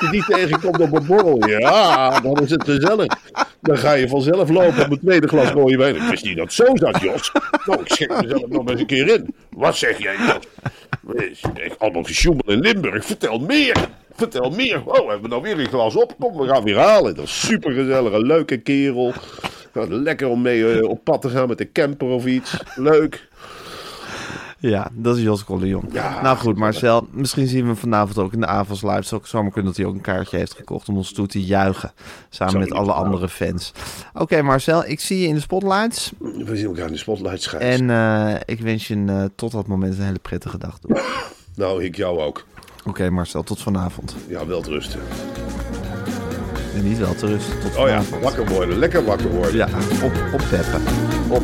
Die 0.00 0.10
die 0.10 0.24
tegenkomt 0.24 0.80
op 0.80 0.92
een 0.92 1.06
borrel. 1.06 1.48
Ja, 1.48 2.20
dan 2.20 2.34
is 2.42 2.50
het 2.50 2.64
gezellig. 2.64 3.06
Dan 3.66 3.78
ga 3.78 3.92
je 3.92 4.08
vanzelf 4.08 4.48
lopen 4.48 4.84
op 4.84 4.90
een 4.90 5.00
tweede 5.00 5.28
glas 5.28 5.50
rode 5.50 5.76
wijn. 5.76 5.96
Ik 5.96 6.02
wist 6.02 6.24
niet 6.24 6.36
dat 6.36 6.44
het 6.44 6.54
zo 6.54 6.64
zat, 6.74 7.00
Jos. 7.00 7.32
Nou, 7.66 7.80
ik 7.80 7.88
schrik 7.92 8.20
mezelf 8.22 8.46
nog 8.48 8.70
eens 8.70 8.80
een 8.80 8.86
keer 8.86 9.08
in. 9.08 9.34
Wat 9.50 9.76
zeg 9.76 9.98
jij, 9.98 10.16
Jos? 10.16 10.44
Ik 11.54 11.74
allemaal 11.78 12.02
gesjoemel 12.02 12.44
in 12.46 12.60
Limburg. 12.60 13.04
Vertel 13.04 13.38
meer. 13.38 13.76
Vertel 14.12 14.50
meer. 14.50 14.82
Oh, 14.84 14.96
hebben 14.96 15.22
we 15.22 15.28
nou 15.28 15.42
weer 15.42 15.58
een 15.58 15.68
glas 15.68 15.96
op? 15.96 16.14
Kom, 16.18 16.36
we 16.36 16.48
gaan 16.48 16.64
weer 16.64 16.78
halen. 16.78 17.14
Dat 17.14 17.24
is 17.24 17.46
super 17.46 17.72
gezellig. 17.72 18.12
Een 18.12 18.26
leuke 18.26 18.56
kerel. 18.56 19.12
Lekker 19.88 20.28
om 20.28 20.42
mee 20.42 20.72
eh, 20.72 20.88
op 20.88 21.04
pad 21.04 21.22
te 21.22 21.28
gaan 21.28 21.48
met 21.48 21.58
de 21.58 21.72
camper 21.72 22.08
of 22.08 22.26
iets. 22.26 22.56
Leuk. 22.74 23.25
Ja, 24.58 24.88
dat 24.92 25.16
is 25.16 25.22
Jos 25.22 25.44
Collignon. 25.44 25.88
Ja, 25.92 26.22
nou 26.22 26.36
goed, 26.36 26.56
Marcel, 26.56 27.06
misschien 27.10 27.46
zien 27.46 27.60
we 27.60 27.66
hem 27.66 27.76
vanavond 27.76 28.18
ook 28.18 28.32
in 28.32 28.40
de 28.40 28.46
avonds 28.46 28.82
live. 28.82 28.94
Het 28.94 29.06
zou 29.06 29.20
ook 29.20 29.26
zomaar 29.26 29.50
kunnen 29.50 29.70
dat 29.72 29.80
hij 29.80 29.86
ook 29.90 29.94
een 29.94 30.00
kaartje 30.00 30.36
heeft 30.36 30.54
gekocht 30.54 30.88
om 30.88 30.96
ons 30.96 31.12
toe 31.12 31.26
te 31.26 31.44
juichen. 31.44 31.92
Samen 32.28 32.58
met 32.58 32.72
alle 32.72 32.92
andere 32.92 33.28
fans. 33.28 33.72
Oké 34.14 34.42
Marcel, 34.42 34.84
ik 34.84 35.00
zie 35.00 35.20
je 35.20 35.26
in 35.26 35.34
de 35.34 35.40
spotlights. 35.40 36.12
We 36.18 36.56
zien 36.56 36.66
elkaar 36.66 36.86
in 36.86 36.92
de 36.92 36.98
spotlight 36.98 37.42
schijnen. 37.42 37.90
En 37.90 38.34
eh, 38.34 38.40
ik 38.44 38.60
wens 38.60 38.88
je 38.88 38.94
een, 38.94 39.08
eh, 39.08 39.24
tot 39.34 39.52
dat 39.52 39.66
moment 39.66 39.98
een 39.98 40.04
hele 40.04 40.18
prettige 40.18 40.58
dag 40.58 40.78
toe. 40.78 41.00
Nou, 41.56 41.84
ik 41.84 41.96
jou 41.96 42.20
ook. 42.20 42.44
Oké 42.84 43.10
Marcel, 43.10 43.42
tot 43.42 43.62
vanavond. 43.62 44.16
Ja, 44.28 44.46
wel 44.46 44.64
rusten. 44.64 45.00
En 46.74 46.82
niet 46.88 46.98
wel 46.98 47.14
te 47.14 47.26
rusten, 47.26 47.60
tot 47.60 47.76
Oh 47.76 47.88
ja, 47.88 48.02
vanavond. 48.02 48.22
wakker 48.22 48.54
worden. 48.54 48.78
Lekker 48.78 49.04
wakker 49.04 49.30
worden. 49.30 49.56
Ja, 49.56 49.68
op, 50.02 50.12
op 50.32 50.42
peppen. 50.50 50.82
Op 51.28 51.42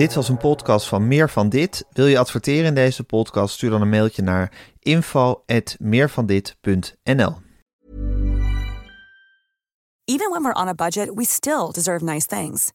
Dit 0.00 0.14
was 0.14 0.28
een 0.28 0.36
podcast 0.36 0.86
van 0.86 1.08
Meer 1.08 1.30
van 1.30 1.48
Dit. 1.48 1.84
Wil 1.92 2.06
je 2.06 2.18
adverteren 2.18 2.64
in 2.64 2.74
deze 2.74 3.04
podcast? 3.04 3.54
Stuur 3.54 3.70
dan 3.70 3.80
een 3.80 3.88
mailtje 3.88 4.22
naar 4.22 4.52
info.meervandit.nl 4.78 7.36
Even 10.04 10.30
when 10.30 10.42
we're 10.42 10.60
on 10.60 10.68
a 10.68 10.74
budget, 10.74 11.14
we 11.14 11.24
still 11.24 11.70
deserve 11.72 12.04
nice 12.04 12.26
things. 12.26 12.72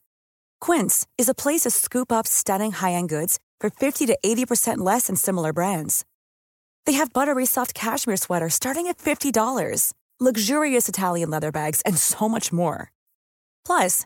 Quince 0.66 1.06
is 1.16 1.30
a 1.30 1.34
place 1.34 1.62
to 1.62 1.70
scoop 1.70 2.12
up 2.12 2.26
stunning 2.26 2.74
high-end 2.74 3.10
goods 3.10 3.40
for 3.58 3.72
50 3.78 4.06
to 4.06 4.18
80% 4.26 4.84
less 4.84 5.06
than 5.06 5.16
similar 5.16 5.54
brands. 5.54 6.04
They 6.84 6.98
have 6.98 7.12
buttery 7.12 7.46
soft 7.46 7.74
cashmere 7.74 8.18
sweaters 8.18 8.54
starting 8.54 8.88
at 8.88 8.98
$50, 8.98 9.94
luxurious 10.20 10.88
Italian 10.88 11.30
leather 11.30 11.52
bags, 11.52 11.82
and 11.82 11.98
so 11.98 12.30
much 12.30 12.52
more. 12.52 12.92
Plus, 13.68 14.06